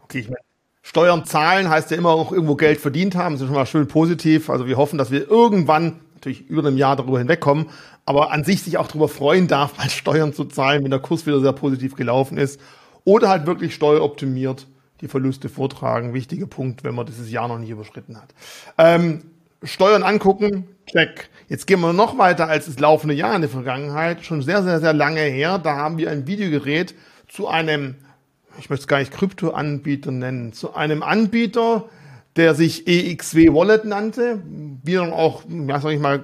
[0.04, 0.42] Okay, ich meine,
[0.90, 3.36] Steuern zahlen heißt ja immer auch irgendwo Geld verdient haben.
[3.36, 4.50] Das ist schon mal schön positiv.
[4.50, 7.68] Also wir hoffen, dass wir irgendwann natürlich über einem Jahr darüber hinwegkommen,
[8.08, 11.28] aber an sich sich auch darüber freuen darf, mal Steuern zu zahlen, wenn der Kurs
[11.28, 12.60] wieder sehr positiv gelaufen ist.
[13.04, 14.66] Oder halt wirklich steueroptimiert
[15.02, 16.16] die Verluste vortragen.
[16.16, 18.34] Wichtiger Punkt, wenn man dieses Jahr noch nicht überschritten hat.
[18.80, 19.22] Ähm,
[19.62, 21.30] Steuern angucken, check.
[21.50, 24.26] Jetzt gehen wir noch weiter als das laufende Jahr in der Vergangenheit.
[24.26, 25.60] Schon sehr, sehr, sehr lange her.
[25.60, 26.96] Da haben wir ein Videogerät
[27.28, 27.94] zu einem,
[28.60, 31.86] ich möchte es gar nicht Krypto-Anbieter nennen, zu einem Anbieter,
[32.36, 34.42] der sich EXW Wallet nannte.
[34.86, 36.24] Dann auch, ja, sag ich mal,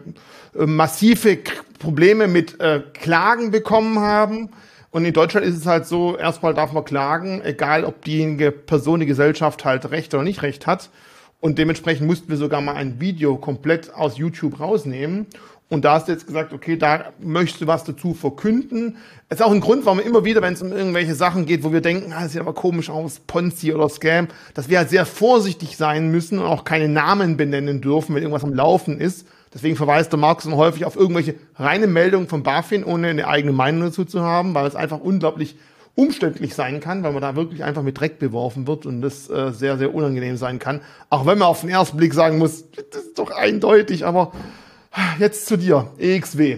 [0.53, 1.37] massive
[1.79, 4.49] Probleme mit äh, Klagen bekommen haben
[4.95, 9.01] und in Deutschland ist es halt so, erstmal darf man klagen, egal ob diejenige Person,
[9.01, 10.89] die Gesellschaft halt Recht oder nicht Recht hat.
[11.41, 15.27] Und dementsprechend mussten wir sogar mal ein Video komplett aus YouTube rausnehmen.
[15.69, 18.97] Und da hast du jetzt gesagt, okay, da möchtest du was dazu verkünden.
[19.29, 21.73] Das ist auch ein Grund, warum immer wieder, wenn es um irgendwelche Sachen geht, wo
[21.73, 25.05] wir denken, ah, das sieht aber komisch aus, Ponzi oder Scam, dass wir halt sehr
[25.07, 29.25] vorsichtig sein müssen und auch keine Namen benennen dürfen, wenn irgendwas am Laufen ist,
[29.55, 33.53] Deswegen verweist der Markus dann häufig auf irgendwelche reine Meldungen von BaFin, ohne eine eigene
[33.53, 35.55] Meinung dazu zu haben, weil es einfach unglaublich
[35.95, 39.53] umständlich sein kann, weil man da wirklich einfach mit Dreck beworfen wird und das äh,
[39.53, 40.81] sehr, sehr unangenehm sein kann.
[41.09, 44.33] Auch wenn man auf den ersten Blick sagen muss, das ist doch eindeutig, aber
[45.19, 46.57] jetzt zu dir, EXW.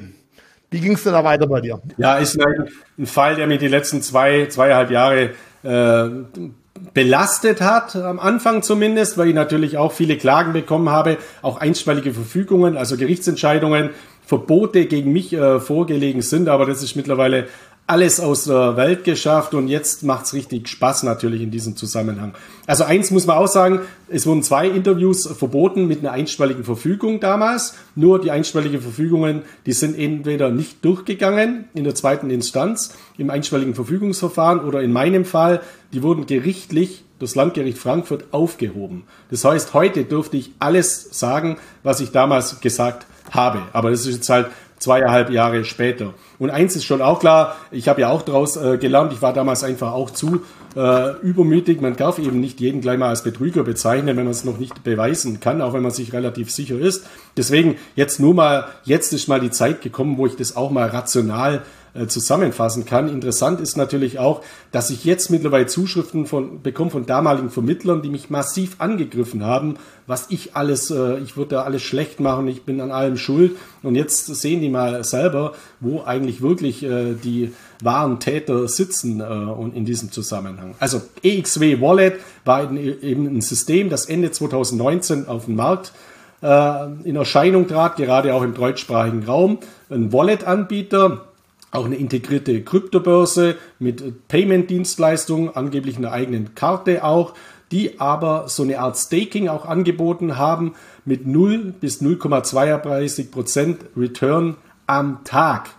[0.70, 1.82] Wie ging es denn da weiter bei dir?
[1.98, 5.32] Ja, ist ein, ein Fall, der mir die letzten zwei, zweieinhalb Jahre
[5.64, 6.10] äh,
[6.94, 12.14] belastet hat, am Anfang zumindest, weil ich natürlich auch viele Klagen bekommen habe, auch einstweilige
[12.14, 13.92] Verfügungen, also Gerichtsentscheidungen,
[14.26, 17.48] Verbote gegen mich äh, vorgelegen sind, aber das ist mittlerweile
[17.88, 22.36] alles aus der Welt geschafft und jetzt macht's richtig Spaß natürlich in diesem Zusammenhang.
[22.66, 27.22] Also eins muss man auch sagen, es wurden zwei Interviews verboten mit einer einstweiligen Verfügung
[27.22, 27.76] damals.
[27.96, 33.74] Nur die einstweiligen Verfügungen, die sind entweder nicht durchgegangen in der zweiten Instanz im einstweiligen
[33.74, 35.62] Verfügungsverfahren oder in meinem Fall,
[35.94, 39.06] die wurden gerichtlich das Landgericht Frankfurt aufgehoben.
[39.32, 43.62] Das heißt, heute dürfte ich alles sagen, was ich damals gesagt habe.
[43.72, 44.48] Aber das ist jetzt halt
[44.80, 46.14] zweieinhalb Jahre später.
[46.40, 49.34] Und eins ist schon auch klar, ich habe ja auch daraus äh, gelernt, ich war
[49.34, 50.42] damals einfach auch zu
[50.76, 51.82] äh, übermütig.
[51.82, 54.84] Man darf eben nicht jeden gleich mal als Betrüger bezeichnen, wenn man es noch nicht
[54.84, 57.06] beweisen kann, auch wenn man sich relativ sicher ist.
[57.36, 60.88] Deswegen jetzt nur mal, jetzt ist mal die Zeit gekommen, wo ich das auch mal
[60.88, 61.64] rational
[61.98, 63.10] äh, zusammenfassen kann.
[63.10, 64.42] Interessant ist natürlich auch,
[64.72, 69.78] dass ich jetzt mittlerweile Zuschriften von, bekomme von damaligen Vermittlern, die mich massiv angegriffen haben,
[70.06, 73.56] was ich alles, äh, ich würde da alles schlecht machen, ich bin an allem schuld.
[73.84, 79.76] Und jetzt sehen die mal selber, wo eigentlich wirklich äh, die wahren Täter sitzen und
[79.76, 80.74] in diesem Zusammenhang.
[80.80, 85.94] Also EXW Wallet war eben ein System, das Ende 2019 auf den Markt
[86.42, 89.60] in Erscheinung trat, gerade auch im deutschsprachigen Raum.
[89.92, 91.27] Ein Wallet-Anbieter,
[91.78, 97.34] auch eine integrierte Kryptobörse mit Payment-Dienstleistungen, angeblich einer eigenen Karte auch,
[97.72, 100.74] die aber so eine Art Staking auch angeboten haben
[101.06, 104.56] mit 0 bis 0,32 Prozent Return
[104.88, 105.70] am Tag.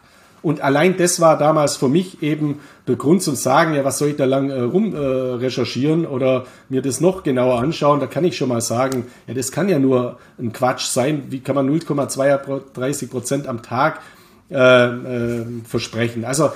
[0.40, 4.10] Und allein das war damals für mich eben der Grund zum Sagen, ja, was soll
[4.10, 7.98] ich da lang äh, rum äh, recherchieren oder mir das noch genauer anschauen?
[7.98, 11.24] Da kann ich schon mal sagen, ja, das kann ja nur ein Quatsch sein.
[11.30, 14.00] Wie kann man 0,32 Prozent am Tag
[14.50, 16.24] äh, äh, versprechen.
[16.24, 16.52] Also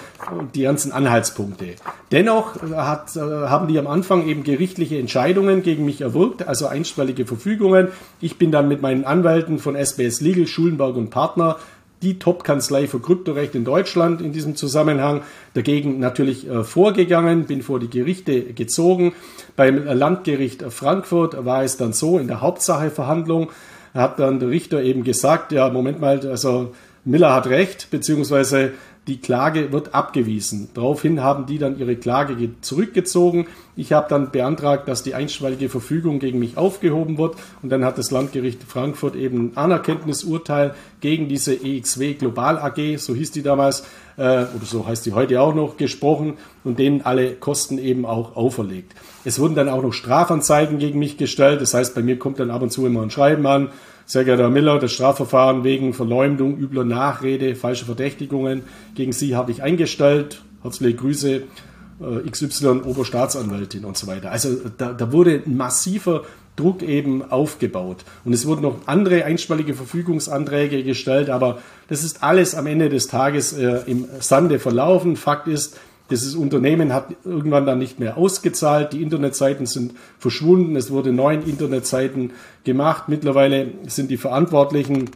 [0.55, 1.75] die ganzen Anhaltspunkte.
[2.11, 7.27] Dennoch hat, äh, haben die am Anfang eben gerichtliche Entscheidungen gegen mich erwirkt, also einstweilige
[7.27, 7.89] Verfügungen.
[8.23, 11.59] Ich bin dann mit meinen Anwälten von SBS Legal, Schulenberg und Partner
[12.03, 15.21] die Top-Kanzlei für Kryptorecht in Deutschland in diesem Zusammenhang
[15.55, 19.13] dagegen natürlich äh, vorgegangen, bin vor die Gerichte gezogen.
[19.55, 23.51] Beim Landgericht Frankfurt war es dann so, in der Hauptsacheverhandlung
[23.95, 26.73] hat dann der Richter eben gesagt, ja, Moment mal, also
[27.05, 28.73] Miller hat recht, beziehungsweise
[29.09, 30.69] die Klage wird abgewiesen.
[30.75, 33.49] Daraufhin haben die dann ihre Klage zurückgezogen.
[33.75, 37.99] Ich habe dann beantragt, dass die einstweilige Verfügung gegen mich aufgehoben wird und dann hat
[37.99, 43.81] das Landgericht Frankfurt eben ein Anerkenntnisurteil gegen diese EXW Global AG, so hieß die damals,
[44.19, 48.37] äh, oder so heißt die heute auch noch, gesprochen und denen alle Kosten eben auch
[48.37, 48.95] auferlegt.
[49.25, 52.53] Es wurden dann auch noch Strafanzeigen gegen mich gestellt, das heißt, bei mir kommt dann
[52.53, 53.71] ab und zu immer ein Schreiben an,
[54.13, 58.61] sehr geehrter Herr Miller, das Strafverfahren wegen Verleumdung, übler Nachrede, falsche Verdächtigungen
[58.95, 60.43] gegen Sie habe ich eingestellt.
[60.63, 64.31] Herzliche Grüße, äh, XY Oberstaatsanwältin und so weiter.
[64.31, 66.25] Also da, da wurde ein massiver
[66.57, 68.05] Druck eben aufgebaut.
[68.27, 73.07] Und es wurden noch andere einstweilige Verfügungsanträge gestellt, aber das ist alles am Ende des
[73.07, 75.17] Tages äh, im Sande verlaufen.
[75.17, 75.81] Fakt ist,
[76.11, 78.93] dieses Unternehmen hat irgendwann dann nicht mehr ausgezahlt.
[78.93, 80.77] Die Internetseiten sind verschwunden.
[80.77, 82.33] Es wurden neun Internetseiten
[82.65, 83.05] gemacht.
[83.09, 85.11] Mittlerweile sind die Verantwortlichen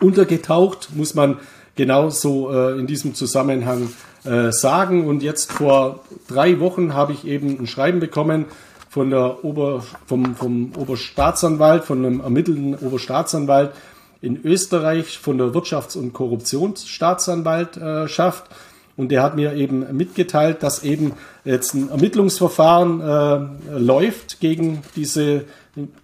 [0.00, 1.38] untergetaucht, muss man
[1.76, 3.88] genauso äh, in diesem Zusammenhang
[4.24, 5.06] äh, sagen.
[5.06, 8.46] Und jetzt vor drei Wochen habe ich eben ein Schreiben bekommen
[8.88, 13.72] von der Ober, vom, vom Oberstaatsanwalt, von einem ermittelten Oberstaatsanwalt
[14.20, 18.44] in Österreich, von der Wirtschafts- und Korruptionsstaatsanwaltschaft.
[19.00, 21.12] Und der hat mir eben mitgeteilt, dass eben
[21.46, 25.46] jetzt ein Ermittlungsverfahren äh, läuft gegen diese,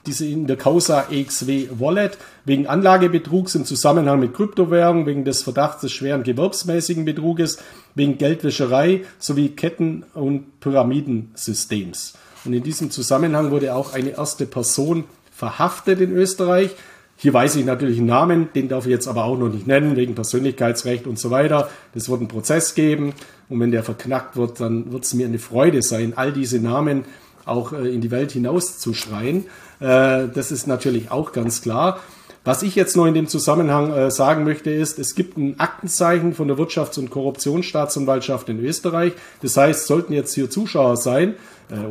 [0.07, 2.17] diese in der Causa EXW Wallet
[2.47, 7.59] wegen Anlagebetrugs im Zusammenhang mit Kryptowährungen, wegen des Verdachts des schweren gewerbsmäßigen Betruges,
[7.95, 12.15] wegen Geldwäscherei sowie Ketten- und Pyramidensystems.
[12.47, 16.71] Und in diesem Zusammenhang wurde auch eine erste Person verhaftet in Österreich.
[17.19, 19.97] Hier weiß ich natürlich einen Namen, den darf ich jetzt aber auch noch nicht nennen,
[19.97, 21.71] wegen Persönlichkeitsrecht und so weiter.
[21.95, 23.15] Das wird einen Prozess geben
[23.49, 27.05] und wenn der verknackt wird, dann wird es mir eine Freude sein, all diese Namen
[27.47, 29.45] auch äh, in die Welt hinauszuschreien.
[29.81, 32.01] Äh, das ist natürlich auch ganz klar.
[32.45, 36.35] Was ich jetzt noch in dem Zusammenhang äh, sagen möchte, ist, es gibt ein Aktenzeichen
[36.35, 39.15] von der Wirtschafts- und Korruptionsstaatsanwaltschaft in Österreich.
[39.41, 41.35] Das heißt, sollten jetzt hier Zuschauer sein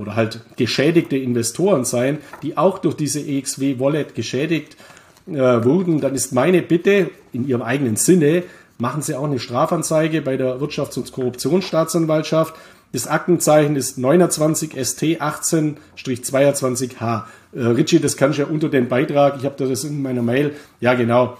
[0.01, 4.94] oder halt geschädigte Investoren sein, die auch durch diese EXW Wallet geschädigt äh,
[5.25, 8.43] wurden, dann ist meine Bitte in Ihrem eigenen Sinne,
[8.77, 12.55] machen Sie auch eine Strafanzeige bei der Wirtschafts- und Korruptionsstaatsanwaltschaft.
[12.91, 17.23] Das Aktenzeichen ist 29 ST 18-22H.
[17.53, 20.55] Äh, Richie, das kannst du ja unter den Beitrag, ich habe das in meiner Mail,
[20.79, 21.37] ja genau,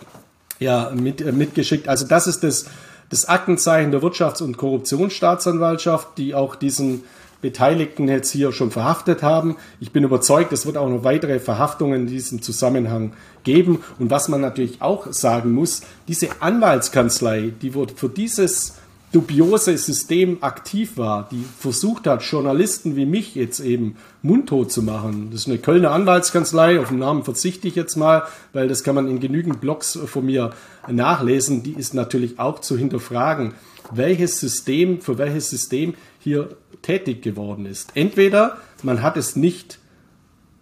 [0.60, 1.88] ja, mit, äh, mitgeschickt.
[1.88, 2.66] Also das ist das,
[3.10, 7.04] das Aktenzeichen der Wirtschafts- und Korruptionsstaatsanwaltschaft, die auch diesen
[7.46, 9.56] Beteiligten jetzt hier schon verhaftet haben.
[9.80, 13.14] Ich bin überzeugt, es wird auch noch weitere Verhaftungen in diesem Zusammenhang
[13.44, 13.84] geben.
[14.00, 18.78] Und was man natürlich auch sagen muss, diese Anwaltskanzlei, die für dieses
[19.12, 25.30] dubiose System aktiv war, die versucht hat, Journalisten wie mich jetzt eben mundtot zu machen.
[25.32, 28.24] Das ist eine Kölner Anwaltskanzlei, auf den Namen verzichte ich jetzt mal,
[28.54, 30.50] weil das kann man in genügend Blogs von mir
[30.90, 31.62] nachlesen.
[31.62, 33.54] Die ist natürlich auch zu hinterfragen,
[33.92, 36.50] welches System, für welches System hier
[36.86, 37.92] tätig geworden ist.
[37.96, 39.80] Entweder man hat es nicht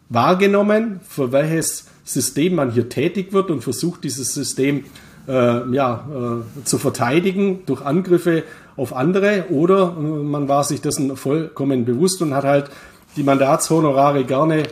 [0.10, 4.86] wahrgenommen, für welches System man hier tätig wird und versucht, dieses System
[5.28, 8.44] äh, ja, äh, zu verteidigen durch Angriffe
[8.76, 12.70] auf andere, oder äh, man war sich dessen vollkommen bewusst und hat halt
[13.16, 14.64] die Mandatshonorare gerne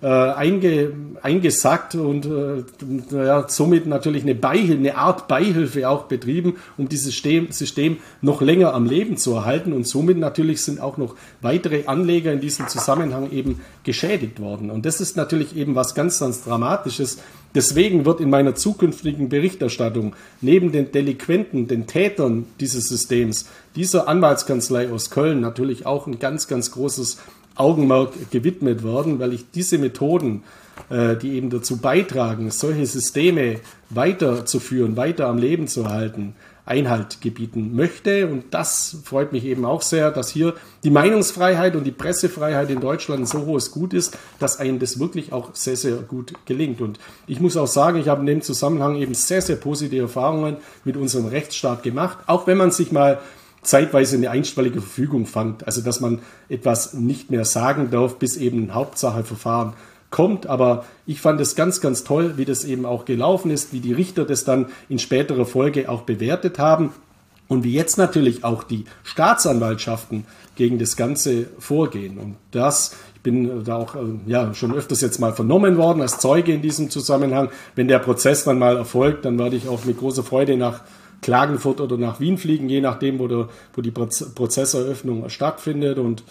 [0.00, 0.92] äh, einge,
[1.22, 2.62] eingesackt und äh,
[3.10, 8.40] ja, somit natürlich eine, Beihilfe, eine Art Beihilfe auch betrieben, um dieses System, System noch
[8.40, 9.72] länger am Leben zu erhalten.
[9.72, 14.70] Und somit natürlich sind auch noch weitere Anleger in diesem Zusammenhang eben geschädigt worden.
[14.70, 17.18] Und das ist natürlich eben was ganz, ganz Dramatisches.
[17.54, 24.90] Deswegen wird in meiner zukünftigen Berichterstattung neben den Delinquenten, den Tätern dieses Systems, dieser Anwaltskanzlei
[24.90, 27.18] aus Köln natürlich auch ein ganz, ganz großes
[27.58, 30.42] Augenmerk gewidmet worden, weil ich diese Methoden,
[30.90, 33.60] äh, die eben dazu beitragen, solche Systeme
[33.90, 36.34] weiterzuführen, weiter am Leben zu halten,
[36.68, 38.28] Einhalt gebieten möchte.
[38.28, 40.54] Und das freut mich eben auch sehr, dass hier
[40.84, 45.32] die Meinungsfreiheit und die Pressefreiheit in Deutschland so hohes Gut ist, dass einem das wirklich
[45.32, 46.80] auch sehr, sehr gut gelingt.
[46.80, 50.58] Und ich muss auch sagen, ich habe in dem Zusammenhang eben sehr, sehr positive Erfahrungen
[50.84, 53.18] mit unserem Rechtsstaat gemacht, auch wenn man sich mal
[53.62, 58.64] zeitweise eine einstweilige Verfügung fand, also dass man etwas nicht mehr sagen darf, bis eben
[58.64, 59.74] ein Hauptsacheverfahren
[60.10, 60.46] kommt.
[60.46, 63.92] Aber ich fand es ganz, ganz toll, wie das eben auch gelaufen ist, wie die
[63.92, 66.92] Richter das dann in späterer Folge auch bewertet haben
[67.48, 70.26] und wie jetzt natürlich auch die Staatsanwaltschaften
[70.56, 72.18] gegen das Ganze vorgehen.
[72.18, 76.18] Und das, ich bin da auch äh, ja, schon öfters jetzt mal vernommen worden als
[76.18, 77.50] Zeuge in diesem Zusammenhang.
[77.74, 80.82] Wenn der Prozess dann mal erfolgt, dann werde ich auch mit großer Freude nach
[81.22, 85.98] Klagenfurt oder nach Wien fliegen, je nachdem, wo, der, wo die Prozesseröffnung stattfindet.
[85.98, 86.22] Und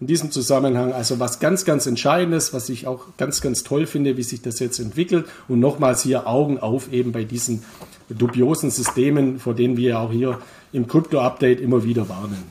[0.00, 4.16] in diesem Zusammenhang also was ganz, ganz Entscheidendes, was ich auch ganz, ganz toll finde,
[4.16, 5.26] wie sich das jetzt entwickelt.
[5.48, 7.62] Und nochmals hier Augen auf eben bei diesen
[8.08, 10.40] dubiosen Systemen, vor denen wir auch hier
[10.72, 12.42] im Crypto-Update immer wieder warnen.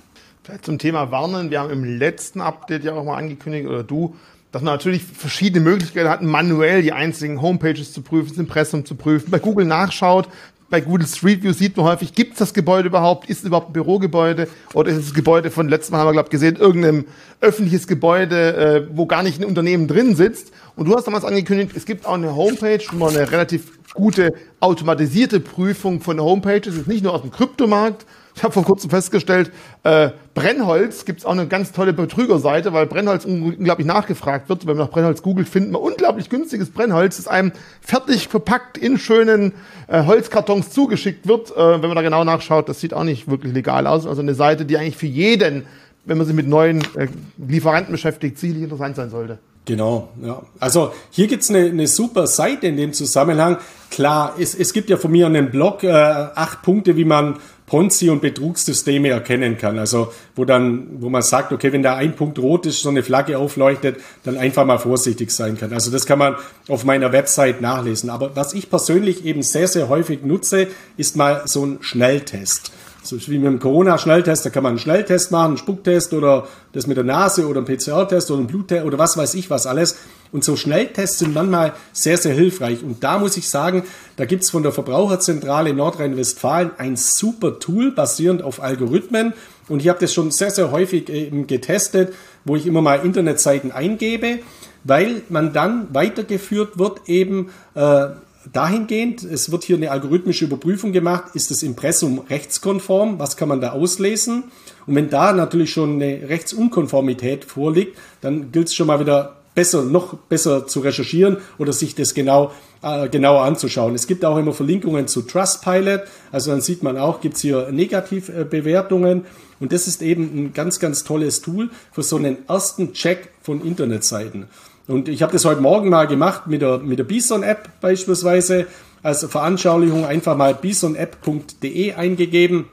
[0.44, 1.52] Vielleicht zum Thema Warnen.
[1.52, 4.16] Wir haben im letzten Update ja auch mal angekündigt, oder du,
[4.52, 8.96] dass man natürlich verschiedene Möglichkeiten hat, manuell die einzigen Homepages zu prüfen, das Impressum zu
[8.96, 10.28] prüfen, bei Google nachschaut,
[10.74, 13.30] bei Google Street View sieht man häufig, gibt es das Gebäude überhaupt?
[13.30, 14.48] Ist es überhaupt ein Bürogebäude?
[14.74, 17.06] Oder ist es das Gebäude von letztem Mal haben wir, glaube gesehen, irgendeinem
[17.42, 20.52] öffentliches Gebäude, äh, wo gar nicht ein Unternehmen drin sitzt?
[20.76, 24.34] Und du hast damals angekündigt, es gibt auch eine Homepage, wo man eine relativ gute
[24.62, 29.52] automatisierte Prüfung von Homepages, ist nicht nur aus dem Kryptomarkt, ich habe vor kurzem festgestellt,
[29.84, 34.66] äh, Brennholz gibt es auch eine ganz tolle Betrügerseite, weil Brennholz unglaublich nachgefragt wird.
[34.66, 37.52] Wenn man nach Brennholz googelt, findet man unglaublich günstiges Brennholz, das einem
[37.82, 39.54] fertig verpackt in schönen
[39.88, 41.52] äh, Holzkartons zugeschickt wird.
[41.52, 44.08] Äh, wenn man da genau nachschaut, das sieht auch nicht wirklich legal aus.
[44.08, 45.66] Also eine Seite, die eigentlich für jeden,
[46.06, 47.08] wenn man sich mit neuen äh,
[47.38, 49.38] Lieferanten beschäftigt, sicherlich interessant sein sollte.
[49.66, 50.42] Genau, ja.
[50.60, 53.58] Also hier gibt's eine, eine super Seite in dem Zusammenhang.
[53.92, 57.38] Klar, es, es gibt ja von mir einen Blog, äh, acht Punkte, wie man
[57.68, 59.80] Ponzi- und Betrugssysteme erkennen kann.
[59.80, 63.04] Also wo dann, wo man sagt, okay, wenn da ein Punkt rot ist, so eine
[63.04, 65.74] Flagge aufleuchtet, dann einfach mal vorsichtig sein kann.
[65.74, 66.36] Also das kann man
[66.68, 68.10] auf meiner Website nachlesen.
[68.10, 70.68] Aber was ich persönlich eben sehr, sehr häufig nutze,
[70.98, 72.72] ist mal so ein Schnelltest.
[73.04, 76.88] So wie mit dem Corona-Schnelltest, da kann man einen Schnelltest machen, einen Spucktest oder das
[76.88, 79.98] mit der Nase oder einen PCR-Test oder einen Bluttest oder was weiß ich was alles.
[80.34, 82.84] Und so Schnelltests sind manchmal sehr, sehr hilfreich.
[82.84, 83.84] Und da muss ich sagen,
[84.18, 89.34] da gibt's von der Verbraucherzentrale Nordrhein-Westfalen ein super Tool basierend auf Algorithmen.
[89.70, 92.14] Und ich habe das schon sehr, sehr häufig eben getestet,
[92.46, 94.40] wo ich immer mal Internetseiten eingebe,
[94.84, 98.08] weil man dann weitergeführt wird eben äh,
[98.52, 103.62] dahingehend, es wird hier eine algorithmische Überprüfung gemacht, ist das Impressum rechtskonform, was kann man
[103.62, 104.46] da auslesen?
[104.88, 109.84] Und wenn da natürlich schon eine Rechtsunkonformität vorliegt, dann gilt es schon mal wieder besser,
[109.84, 112.52] noch besser zu recherchieren oder sich das genau,
[112.82, 113.96] äh, genauer anzuschauen.
[113.96, 116.02] Es gibt auch immer Verlinkungen zu Trustpilot,
[116.32, 119.26] also dann sieht man auch, gibt es hier Negativbewertungen
[119.60, 123.62] und das ist eben ein ganz, ganz tolles Tool für so einen ersten Check von
[123.62, 124.48] Internetseiten.
[124.88, 128.68] Und ich habe das heute Morgen mal gemacht mit der, mit der Bison-App beispielsweise.
[129.02, 132.66] Als Veranschaulichung einfach mal bisonapp.de eingegeben.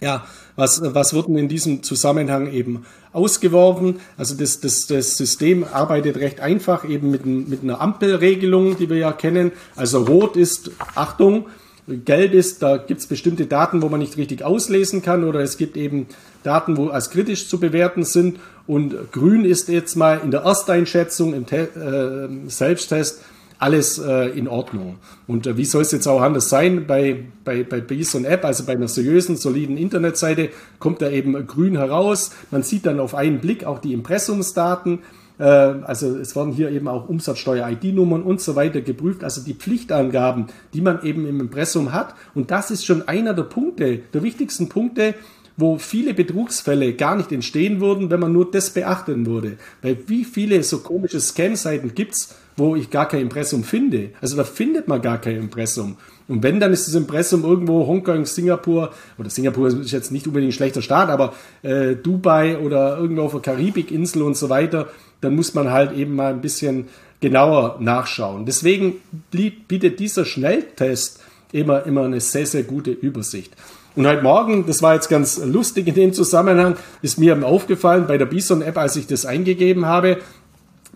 [0.00, 0.26] Ja,
[0.56, 4.00] was, was wird denn in diesem Zusammenhang eben ausgeworfen?
[4.16, 8.98] Also das, das, das System arbeitet recht einfach eben mit, mit einer Ampelregelung, die wir
[8.98, 9.52] ja kennen.
[9.76, 11.46] Also rot ist Achtung,
[11.86, 15.56] gelb ist, da gibt es bestimmte Daten, wo man nicht richtig auslesen kann oder es
[15.56, 16.06] gibt eben
[16.42, 21.34] Daten, wo als kritisch zu bewerten sind und grün ist jetzt mal in der Ersteinschätzung,
[21.34, 23.22] im Te äh, Selbsttest
[23.62, 24.96] alles äh, in Ordnung.
[25.28, 26.86] Und äh, wie soll es jetzt auch anders sein?
[26.86, 31.76] Bei, bei, bei Bison App, also bei einer seriösen, soliden Internetseite, kommt da eben grün
[31.76, 32.32] heraus.
[32.50, 34.98] Man sieht dann auf einen Blick auch die Impressumsdaten.
[35.38, 40.46] Äh, also es werden hier eben auch Umsatzsteuer-ID-Nummern und so weiter geprüft, also die Pflichtangaben,
[40.74, 42.16] die man eben im Impressum hat.
[42.34, 45.14] Und das ist schon einer der Punkte, der wichtigsten Punkte,
[45.56, 49.58] wo viele Betrugsfälle gar nicht entstehen würden, wenn man nur das beachten würde.
[49.82, 54.10] Weil wie viele so komische Scam-Seiten gibt's, wo ich gar kein Impressum finde?
[54.20, 55.96] Also da findet man gar kein Impressum.
[56.28, 60.50] Und wenn, dann ist das Impressum irgendwo Hongkong, Singapur, oder Singapur ist jetzt nicht unbedingt
[60.50, 64.88] ein schlechter Staat, aber äh, Dubai oder irgendwo auf der Karibikinsel und so weiter,
[65.20, 66.88] dann muss man halt eben mal ein bisschen
[67.20, 68.46] genauer nachschauen.
[68.46, 68.96] Deswegen
[69.30, 71.20] bietet dieser Schnelltest
[71.52, 73.54] immer, immer eine sehr, sehr gute Übersicht.
[73.94, 78.16] Und heute Morgen, das war jetzt ganz lustig in dem Zusammenhang, ist mir aufgefallen bei
[78.16, 80.16] der Bison-App, als ich das eingegeben habe,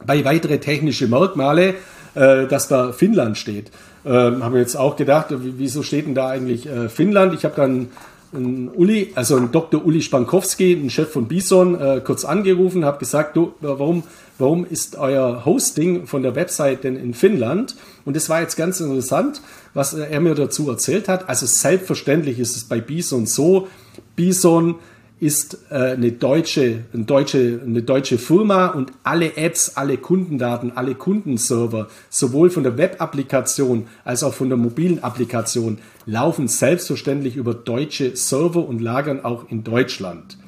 [0.06, 1.74] bei weitere technische Merkmale,
[2.14, 3.70] äh, dass da Finnland steht.
[4.06, 7.34] Ähm, haben wir jetzt auch gedacht, wieso steht denn da eigentlich äh, Finnland?
[7.34, 7.90] Ich habe dann
[8.32, 9.84] einen Uli, also einen Dr.
[9.84, 14.04] Uli Spankowski, einen Chef von Bison, äh, kurz angerufen, habe gesagt, du, warum,
[14.38, 17.76] warum ist euer Hosting von der Website denn in Finnland?
[18.06, 19.42] Und das war jetzt ganz interessant,
[19.74, 21.28] was er mir dazu erzählt hat.
[21.28, 23.68] Also selbstverständlich ist es bei Bison so,
[24.14, 24.76] Bison
[25.18, 30.94] ist äh, eine, deutsche, eine, deutsche, eine deutsche Firma und alle Apps, alle Kundendaten, alle
[30.94, 38.14] Kundenserver, sowohl von der Web-Applikation als auch von der mobilen Applikation, laufen selbstverständlich über deutsche
[38.14, 40.38] Server und lagern auch in Deutschland.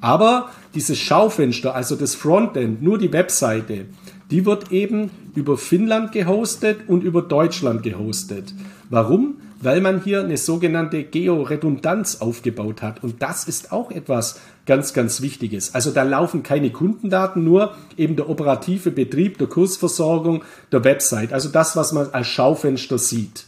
[0.00, 3.86] Aber dieses Schaufenster, also das Frontend, nur die Webseite,
[4.30, 8.54] die wird eben über Finnland gehostet und über Deutschland gehostet.
[8.90, 9.36] Warum?
[9.64, 13.02] weil man hier eine sogenannte Georedundanz aufgebaut hat.
[13.02, 15.74] Und das ist auch etwas ganz, ganz Wichtiges.
[15.74, 21.32] Also da laufen keine Kundendaten, nur eben der operative Betrieb der Kursversorgung der Website.
[21.32, 23.46] Also das, was man als Schaufenster sieht.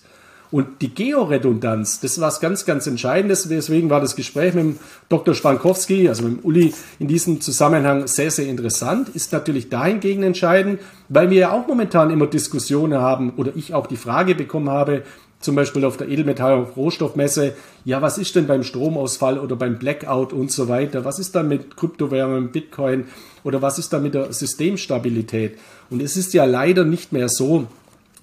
[0.51, 3.49] Und die Georedundanz, das ist was ganz, ganz Entscheidendes.
[3.49, 4.79] Deswegen war das Gespräch mit dem
[5.09, 5.35] Dr.
[5.35, 9.09] Spankowski, also mit dem Uli, in diesem Zusammenhang sehr, sehr interessant.
[9.09, 13.87] Ist natürlich dahingegen entscheidend, weil wir ja auch momentan immer Diskussionen haben oder ich auch
[13.87, 15.03] die Frage bekommen habe,
[15.41, 17.55] zum Beispiel auf der Edelmetall- und Rohstoffmesse,
[17.85, 21.05] ja, was ist denn beim Stromausfall oder beim Blackout und so weiter?
[21.05, 23.05] Was ist dann mit Kryptowährungen, Bitcoin
[23.45, 25.59] oder was ist da mit der Systemstabilität?
[25.91, 27.67] Und es ist ja leider nicht mehr so,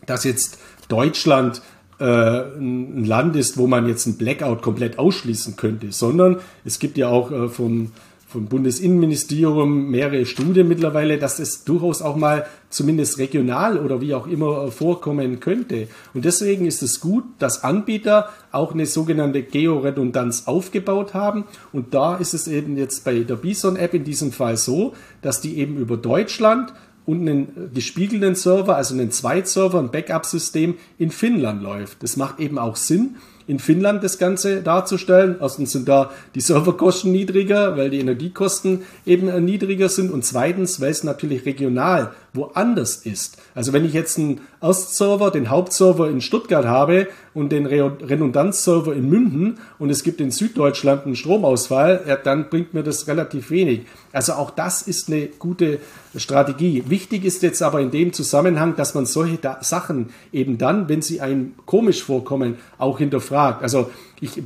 [0.05, 0.57] dass jetzt
[0.89, 1.61] Deutschland
[1.99, 7.09] ein Land ist, wo man jetzt einen Blackout komplett ausschließen könnte, sondern es gibt ja
[7.09, 7.91] auch äh, vom
[8.33, 14.25] vom Bundesinnenministerium mehrere Studien mittlerweile, dass es durchaus auch mal zumindest regional oder wie auch
[14.25, 15.87] immer vorkommen könnte.
[16.15, 21.45] Und deswegen ist es gut, dass Anbieter auch eine sogenannte Georedundanz aufgebaut haben.
[21.71, 25.59] Und da ist es eben jetzt bei der Bison-App in diesem Fall so, dass die
[25.59, 26.73] eben über Deutschland
[27.05, 32.01] und einen gespiegelten Server, also einen Zweitserver, ein Backup-System in Finnland läuft.
[32.01, 33.15] Das macht eben auch Sinn,
[33.47, 35.35] in Finnland das Ganze darzustellen.
[35.39, 40.11] Erstens sind da die Serverkosten niedriger, weil die Energiekosten eben äh, niedriger sind.
[40.11, 43.37] Und zweitens, weil es natürlich regional woanders ist.
[43.53, 49.07] Also wenn ich jetzt einen Erstserver, den Hauptserver in Stuttgart habe und den Redundanzserver in
[49.07, 53.81] München und es gibt in Süddeutschland einen Stromausfall, ja, dann bringt mir das relativ wenig.
[54.11, 55.79] Also auch das ist eine gute
[56.15, 56.83] Strategie.
[56.87, 61.21] Wichtig ist jetzt aber in dem Zusammenhang, dass man solche Sachen eben dann, wenn sie
[61.21, 63.61] einem komisch vorkommen, auch hinterfragt.
[63.61, 63.91] Also
[64.21, 64.41] ich äh,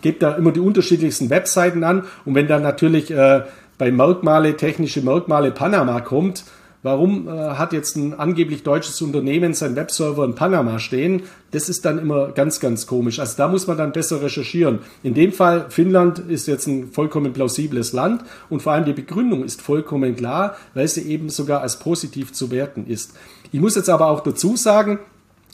[0.00, 3.42] gebe da immer die unterschiedlichsten Webseiten an und wenn dann natürlich äh,
[3.78, 6.44] bei Merkmale, technische Merkmale Panama kommt,
[6.86, 11.24] Warum äh, hat jetzt ein angeblich deutsches Unternehmen seinen Webserver in Panama stehen?
[11.50, 13.18] Das ist dann immer ganz, ganz komisch.
[13.18, 14.78] Also da muss man dann besser recherchieren.
[15.02, 19.42] In dem Fall, Finnland ist jetzt ein vollkommen plausibles Land und vor allem die Begründung
[19.42, 23.16] ist vollkommen klar, weil sie eben sogar als positiv zu werten ist.
[23.50, 25.00] Ich muss jetzt aber auch dazu sagen,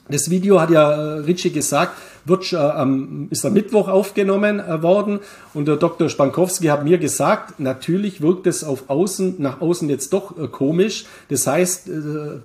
[0.08, 1.92] das Video hat ja äh, Ritchie gesagt,
[2.24, 5.20] wird, äh, ist am Mittwoch aufgenommen äh, worden
[5.54, 6.08] und der Dr.
[6.08, 11.04] Spankowski hat mir gesagt, natürlich wirkt es auf außen, nach außen jetzt doch äh, komisch.
[11.28, 11.88] Das heißt,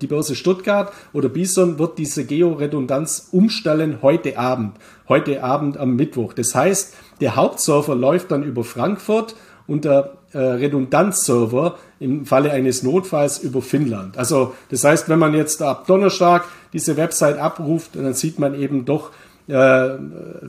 [0.00, 4.72] die Börse Stuttgart oder Bison wird diese Georedundanz umstellen heute Abend,
[5.08, 6.32] heute Abend am Mittwoch.
[6.32, 9.34] Das heißt, der Hauptserver läuft dann über Frankfurt
[9.66, 14.18] und der äh, Redundanzserver im Falle eines Notfalls über Finnland.
[14.18, 18.84] Also das heißt, wenn man jetzt ab Donnerstag diese Website abruft, dann sieht man eben
[18.84, 19.10] doch
[19.48, 19.52] äh,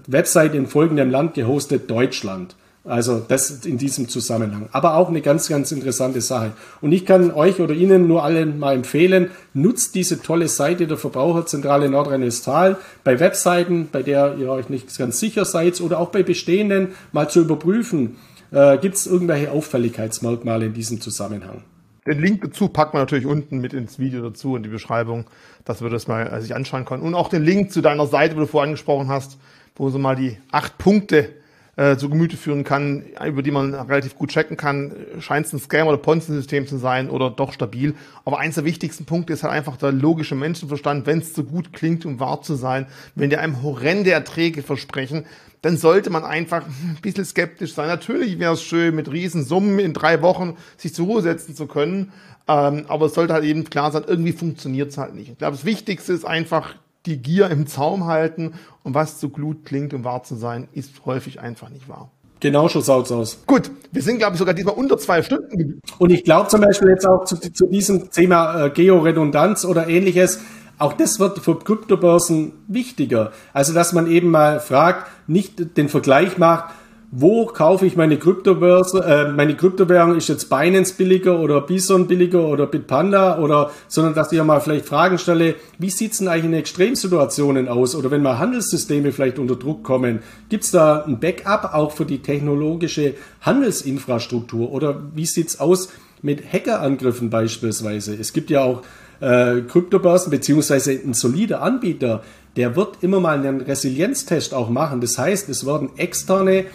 [0.08, 2.56] Website in folgendem Land gehostet Deutschland.
[2.86, 4.70] Also das in diesem Zusammenhang.
[4.72, 6.54] Aber auch eine ganz, ganz interessante Sache.
[6.82, 10.98] Und ich kann euch oder Ihnen nur allen mal empfehlen, nutzt diese tolle Seite der
[10.98, 16.24] Verbraucherzentrale Nordrhein-Westfalen bei Webseiten, bei der ihr euch nicht ganz sicher seid oder auch bei
[16.24, 18.16] bestehenden mal zu überprüfen,
[18.52, 21.64] äh, Gibt es irgendwelche Auffälligkeitsmerkmale in diesem Zusammenhang?
[22.10, 25.26] Den Link dazu packt man natürlich unten mit ins Video dazu in die Beschreibung,
[25.64, 27.04] dass wir das mal äh, sich anschauen können.
[27.04, 29.38] Und auch den Link zu deiner Seite, wo du vorhin angesprochen hast,
[29.76, 31.30] wo so mal die acht Punkte
[31.76, 35.60] äh, zu Gemüte führen kann, über die man relativ gut checken kann, scheint es ein
[35.60, 37.94] Scam oder Ponzi-System zu sein oder doch stabil.
[38.26, 41.74] Aber eins der wichtigsten Punkte ist halt einfach der logische Menschenverstand, wenn es so gut
[41.74, 45.26] klingt, um wahr zu sein, wenn die einem horrende Erträge versprechen,
[45.62, 47.88] dann sollte man einfach ein bisschen skeptisch sein.
[47.88, 52.12] Natürlich wäre es schön, mit Riesensummen in drei Wochen sich zur Ruhe setzen zu können.
[52.48, 55.30] Ähm, aber es sollte halt eben klar sein, irgendwie funktioniert es halt nicht.
[55.30, 56.76] Ich glaube, das Wichtigste ist einfach
[57.06, 58.54] die Gier im Zaum halten.
[58.84, 62.10] Und was zu Glut klingt, um wahr zu sein, ist häufig einfach nicht wahr.
[62.40, 63.44] Genau, so schaut's aus.
[63.46, 65.82] Gut, wir sind, glaube ich, sogar diesmal unter zwei Stunden.
[65.98, 70.40] Und ich glaube zum Beispiel jetzt auch zu, zu diesem Thema äh, Georedundanz oder ähnliches,
[70.80, 73.32] auch das wird für Kryptobörsen wichtiger.
[73.54, 76.74] Also, dass man eben mal fragt, nicht den Vergleich macht,
[77.12, 82.48] wo kaufe ich meine Kryptobörse, äh, meine Kryptowährung ist jetzt Binance billiger oder Bison billiger
[82.48, 86.46] oder Bitpanda oder, sondern dass ich ja mal vielleicht Fragen stelle, wie sieht's denn eigentlich
[86.46, 90.20] in Extremsituationen aus oder wenn mal Handelssysteme vielleicht unter Druck kommen,
[90.50, 95.90] gibt's da ein Backup auch für die technologische Handelsinfrastruktur oder wie sieht's aus
[96.22, 98.14] mit Hackerangriffen beispielsweise?
[98.14, 98.84] Es gibt ja auch
[99.20, 102.24] äh, Kryptobörsen beziehungsweise ein solider Anbieter,
[102.56, 105.02] der wird immer mal einen Resilienztest auch machen.
[105.02, 106.66] Das heißt, es werden externe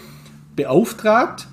[0.57, 1.49] beauftragt,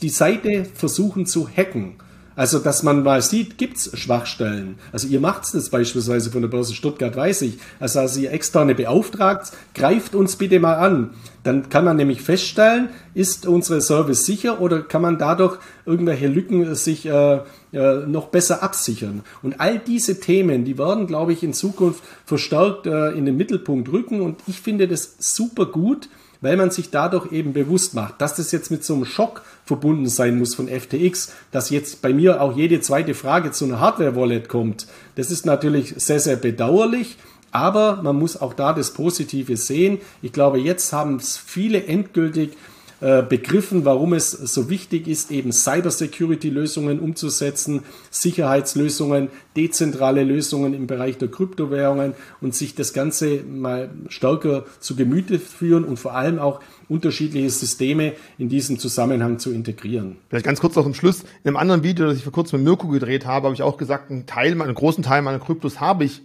[0.00, 1.94] die Seite versuchen zu hacken.
[2.34, 4.76] Also, dass man mal sieht, gibt es Schwachstellen.
[4.92, 7.58] Also, ihr macht es beispielsweise von der Börse Stuttgart, weiß ich.
[7.80, 11.10] Also, als ihr externe beauftragt, greift uns bitte mal an.
[11.42, 16.74] Dann kann man nämlich feststellen, ist unsere Service sicher oder kann man dadurch irgendwelche Lücken
[16.76, 17.40] sich äh,
[17.72, 19.22] äh, noch besser absichern.
[19.42, 23.90] Und all diese Themen, die werden, glaube ich, in Zukunft verstärkt äh, in den Mittelpunkt
[23.90, 24.20] rücken.
[24.20, 26.08] Und ich finde das super gut,
[26.42, 30.08] weil man sich dadurch eben bewusst macht, dass das jetzt mit so einem Schock verbunden
[30.08, 34.50] sein muss von FTX, dass jetzt bei mir auch jede zweite Frage zu einer Hardware-Wallet
[34.50, 34.86] kommt.
[35.14, 37.16] Das ist natürlich sehr, sehr bedauerlich.
[37.54, 39.98] Aber man muss auch da das Positive sehen.
[40.22, 42.56] Ich glaube, jetzt haben es viele endgültig
[43.02, 51.18] äh, begriffen, warum es so wichtig ist, eben Cybersecurity-Lösungen umzusetzen, Sicherheitslösungen, dezentrale Lösungen im Bereich
[51.18, 56.60] der Kryptowährungen und sich das Ganze mal stärker zu Gemüte führen und vor allem auch
[56.88, 60.18] unterschiedliche Systeme in diesem Zusammenhang zu integrieren.
[60.28, 61.22] Vielleicht ganz kurz noch zum Schluss.
[61.42, 63.78] In einem anderen Video, das ich vor kurzem mit Mirko gedreht habe, habe ich auch
[63.78, 66.22] gesagt, einen Teil, einen großen Teil meiner Kryptos habe ich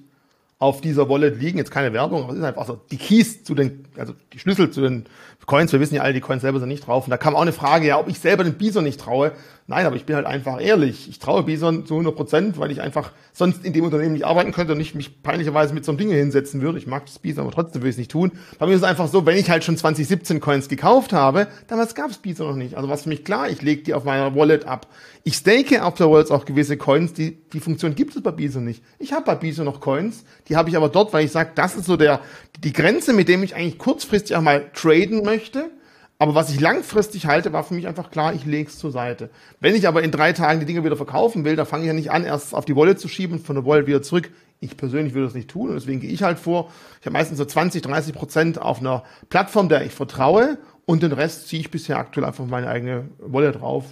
[0.60, 1.58] auf dieser Wallet liegen.
[1.58, 4.72] Jetzt keine Werbung, aber es ist einfach so die Keys zu den, also die Schlüssel
[4.72, 5.06] zu den
[5.46, 5.72] Coins.
[5.72, 7.06] Wir wissen ja alle, die Coins selber sind nicht drauf.
[7.06, 9.32] Und da kam auch eine Frage, ja, ob ich selber den Bison nicht traue.
[9.70, 11.10] Nein, aber ich bin halt einfach ehrlich.
[11.10, 14.54] Ich traue Bison zu 100 Prozent, weil ich einfach sonst in dem Unternehmen nicht arbeiten
[14.54, 16.78] könnte und nicht mich peinlicherweise mit so einem Ding hinsetzen würde.
[16.78, 18.32] Ich mag das Bison, aber trotzdem will ich es nicht tun.
[18.60, 21.96] Bei mir ist es einfach so, wenn ich halt schon 2017 Coins gekauft habe, damals
[21.96, 22.76] gab es Bison noch nicht.
[22.76, 24.88] Also was für mich klar, ich lege die auf meiner Wallet ab.
[25.26, 28.64] Ich stake auf der Wallet auch gewisse Coins, die, die Funktion gibt es bei Bison
[28.64, 28.82] nicht.
[29.00, 31.76] Ich habe bei Bison noch Coins, die habe ich aber dort, weil ich sage, das
[31.76, 32.22] ist so der,
[32.64, 35.72] die Grenze, mit dem ich eigentlich kurzfristig auch mal traden möchte
[36.20, 39.30] aber was ich langfristig halte, war für mich einfach klar, ich lege es zur Seite.
[39.60, 41.94] Wenn ich aber in drei Tagen die Dinge wieder verkaufen will, da fange ich ja
[41.94, 44.32] nicht an, erst auf die Wallet zu schieben und von der Wallet wieder zurück.
[44.60, 46.72] Ich persönlich würde das nicht tun und deswegen gehe ich halt vor.
[47.00, 51.12] Ich habe meistens so 20, 30 Prozent auf einer Plattform, der ich vertraue und den
[51.12, 53.86] Rest ziehe ich bisher aktuell einfach meine eigene Wallet drauf.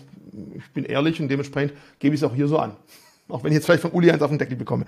[0.55, 2.75] Ich bin ehrlich und dementsprechend gebe ich es auch hier so an.
[3.27, 4.85] Auch wenn ich jetzt vielleicht von Uli eins auf den Deckel bekomme.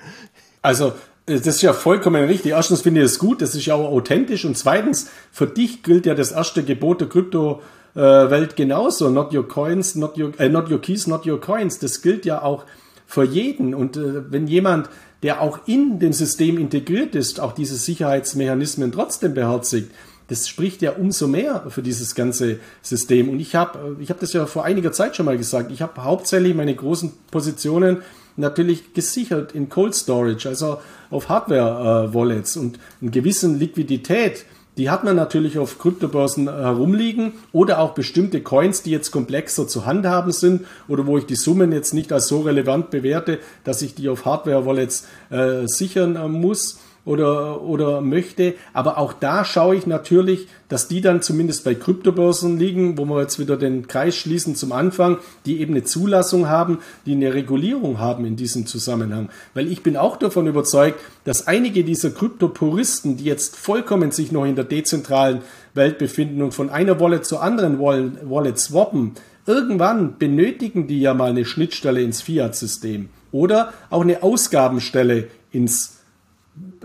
[0.68, 0.88] Also,
[1.28, 2.52] äh, das ist ja vollkommen richtig.
[2.52, 4.44] Erstens finde ich das gut, das ist ja auch authentisch.
[4.44, 9.10] Und zweitens, für dich gilt ja das erste Gebot der Kryptowelt genauso.
[9.10, 11.80] Not your coins, not your, äh, not your keys, not your coins.
[11.80, 12.66] Das gilt ja auch
[13.06, 13.74] für jeden.
[13.74, 14.90] Und äh, wenn jemand,
[15.24, 19.94] der auch in dem System integriert ist, auch diese Sicherheitsmechanismen trotzdem beherzigt,
[20.28, 23.30] das spricht ja umso mehr für dieses ganze System.
[23.30, 25.72] Und ich habe ich hab das ja vor einiger Zeit schon mal gesagt.
[25.72, 28.00] Ich habe hauptsächlich meine großen Positionen
[28.38, 34.46] natürlich gesichert in Cold Storage, also auf Hardware-Wallets äh, und eine gewissen Liquidität.
[34.78, 39.88] Die hat man natürlich auf Kryptobörsen herumliegen oder auch bestimmte Coins, die jetzt komplexer zu
[39.88, 43.96] handhaben sind oder wo ich die Summen jetzt nicht als so relevant bewerte, dass ich
[43.96, 46.78] die auf Hardware-Wallets äh, sichern äh, muss
[47.08, 48.56] oder, oder möchte.
[48.74, 53.22] Aber auch da schaue ich natürlich, dass die dann zumindest bei Kryptobörsen liegen, wo wir
[53.22, 58.00] jetzt wieder den Kreis schließen zum Anfang, die eben eine Zulassung haben, die eine Regulierung
[58.00, 59.30] haben in diesem Zusammenhang.
[59.54, 64.46] Weil ich bin auch davon überzeugt, dass einige dieser Kryptopuristen, die jetzt vollkommen sich noch
[64.46, 65.42] in der dezentralen
[65.74, 69.14] Welt befinden und von einer Wallet zur anderen Wallet swappen,
[69.46, 75.97] irgendwann benötigen die ja mal eine Schnittstelle ins Fiat-System oder auch eine Ausgabenstelle ins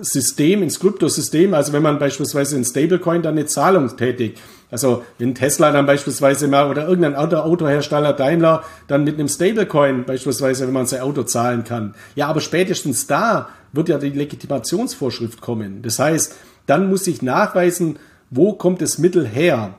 [0.00, 4.38] System, ins Kryptosystem, also wenn man beispielsweise in Stablecoin dann eine Zahlung tätigt,
[4.70, 10.66] also wenn Tesla dann beispielsweise mal oder irgendein Autohersteller Daimler dann mit einem Stablecoin beispielsweise,
[10.66, 11.94] wenn man sein Auto zahlen kann.
[12.14, 15.82] Ja, aber spätestens da wird ja die Legitimationsvorschrift kommen.
[15.82, 16.34] Das heißt,
[16.66, 17.98] dann muss ich nachweisen,
[18.30, 19.74] wo kommt das Mittel her.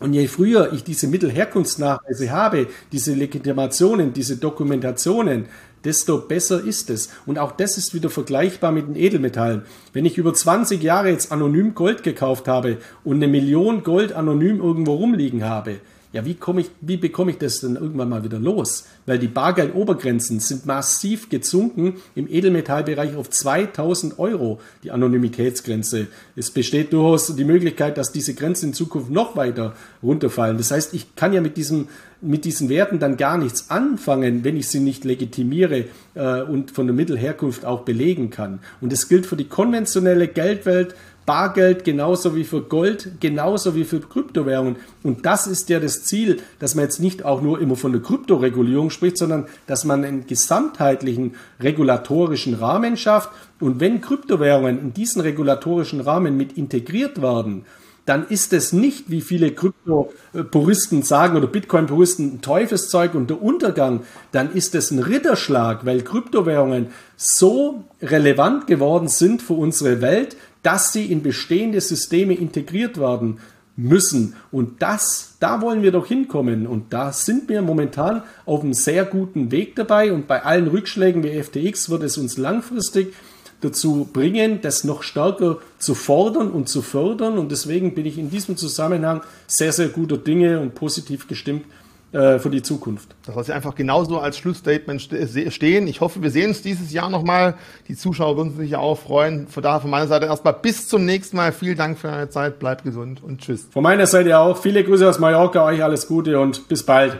[0.00, 5.46] Und je früher ich diese Mittelherkunftsnachweise habe, diese Legitimationen, diese Dokumentationen,
[5.84, 7.10] desto besser ist es.
[7.26, 9.62] Und auch das ist wieder vergleichbar mit den Edelmetallen.
[9.92, 14.60] Wenn ich über 20 Jahre jetzt anonym Gold gekauft habe und eine Million Gold anonym
[14.60, 15.80] irgendwo rumliegen habe,
[16.12, 18.84] ja, wie, komme ich, wie bekomme ich das denn irgendwann mal wieder los?
[19.06, 26.08] Weil die Bargeldobergrenzen sind massiv gezunken im Edelmetallbereich auf 2000 Euro, die Anonymitätsgrenze.
[26.36, 30.58] Es besteht durchaus die Möglichkeit, dass diese Grenzen in Zukunft noch weiter runterfallen.
[30.58, 31.88] Das heißt, ich kann ja mit, diesem,
[32.22, 36.86] mit diesen Werten dann gar nichts anfangen, wenn ich sie nicht legitimiere äh, und von
[36.86, 38.60] der Mittelherkunft auch belegen kann.
[38.80, 40.94] Und das gilt für die konventionelle Geldwelt,
[41.24, 44.76] Bargeld genauso wie für Gold, genauso wie für Kryptowährungen.
[45.04, 48.02] Und das ist ja das Ziel, dass man jetzt nicht auch nur immer von der
[48.02, 53.30] Kryptoregulierung spricht, sondern dass man einen gesamtheitlichen regulatorischen Rahmen schafft.
[53.60, 57.66] Und wenn Kryptowährungen in diesen regulatorischen Rahmen mit integriert werden,
[58.04, 64.00] dann ist es nicht, wie viele Krypto-Puristen sagen oder Bitcoin-Puristen, ein Teufelszeug und der Untergang.
[64.32, 70.92] Dann ist es ein Ritterschlag, weil Kryptowährungen so relevant geworden sind für unsere Welt, dass
[70.92, 73.38] sie in bestehende Systeme integriert werden
[73.76, 74.34] müssen.
[74.50, 76.66] Und das, da wollen wir doch hinkommen.
[76.66, 80.12] Und da sind wir momentan auf einem sehr guten Weg dabei.
[80.12, 83.14] Und bei allen Rückschlägen wie FTX wird es uns langfristig
[83.62, 87.38] dazu bringen, das noch stärker zu fordern und zu fördern.
[87.38, 91.64] Und deswegen bin ich in diesem Zusammenhang sehr, sehr guter Dinge und positiv gestimmt
[92.12, 93.08] äh, für die Zukunft.
[93.24, 95.86] Das soll einfach genauso als Schlussstatement stehen.
[95.86, 97.54] Ich hoffe, wir sehen uns dieses Jahr nochmal.
[97.88, 99.46] Die Zuschauer würden sich ja auch freuen.
[99.48, 101.52] Von daher von meiner Seite erstmal bis zum nächsten Mal.
[101.52, 102.58] Vielen Dank für deine Zeit.
[102.58, 103.66] Bleibt gesund und tschüss.
[103.70, 105.64] Von meiner Seite auch viele Grüße aus Mallorca.
[105.64, 107.16] Euch alles Gute und bis bald.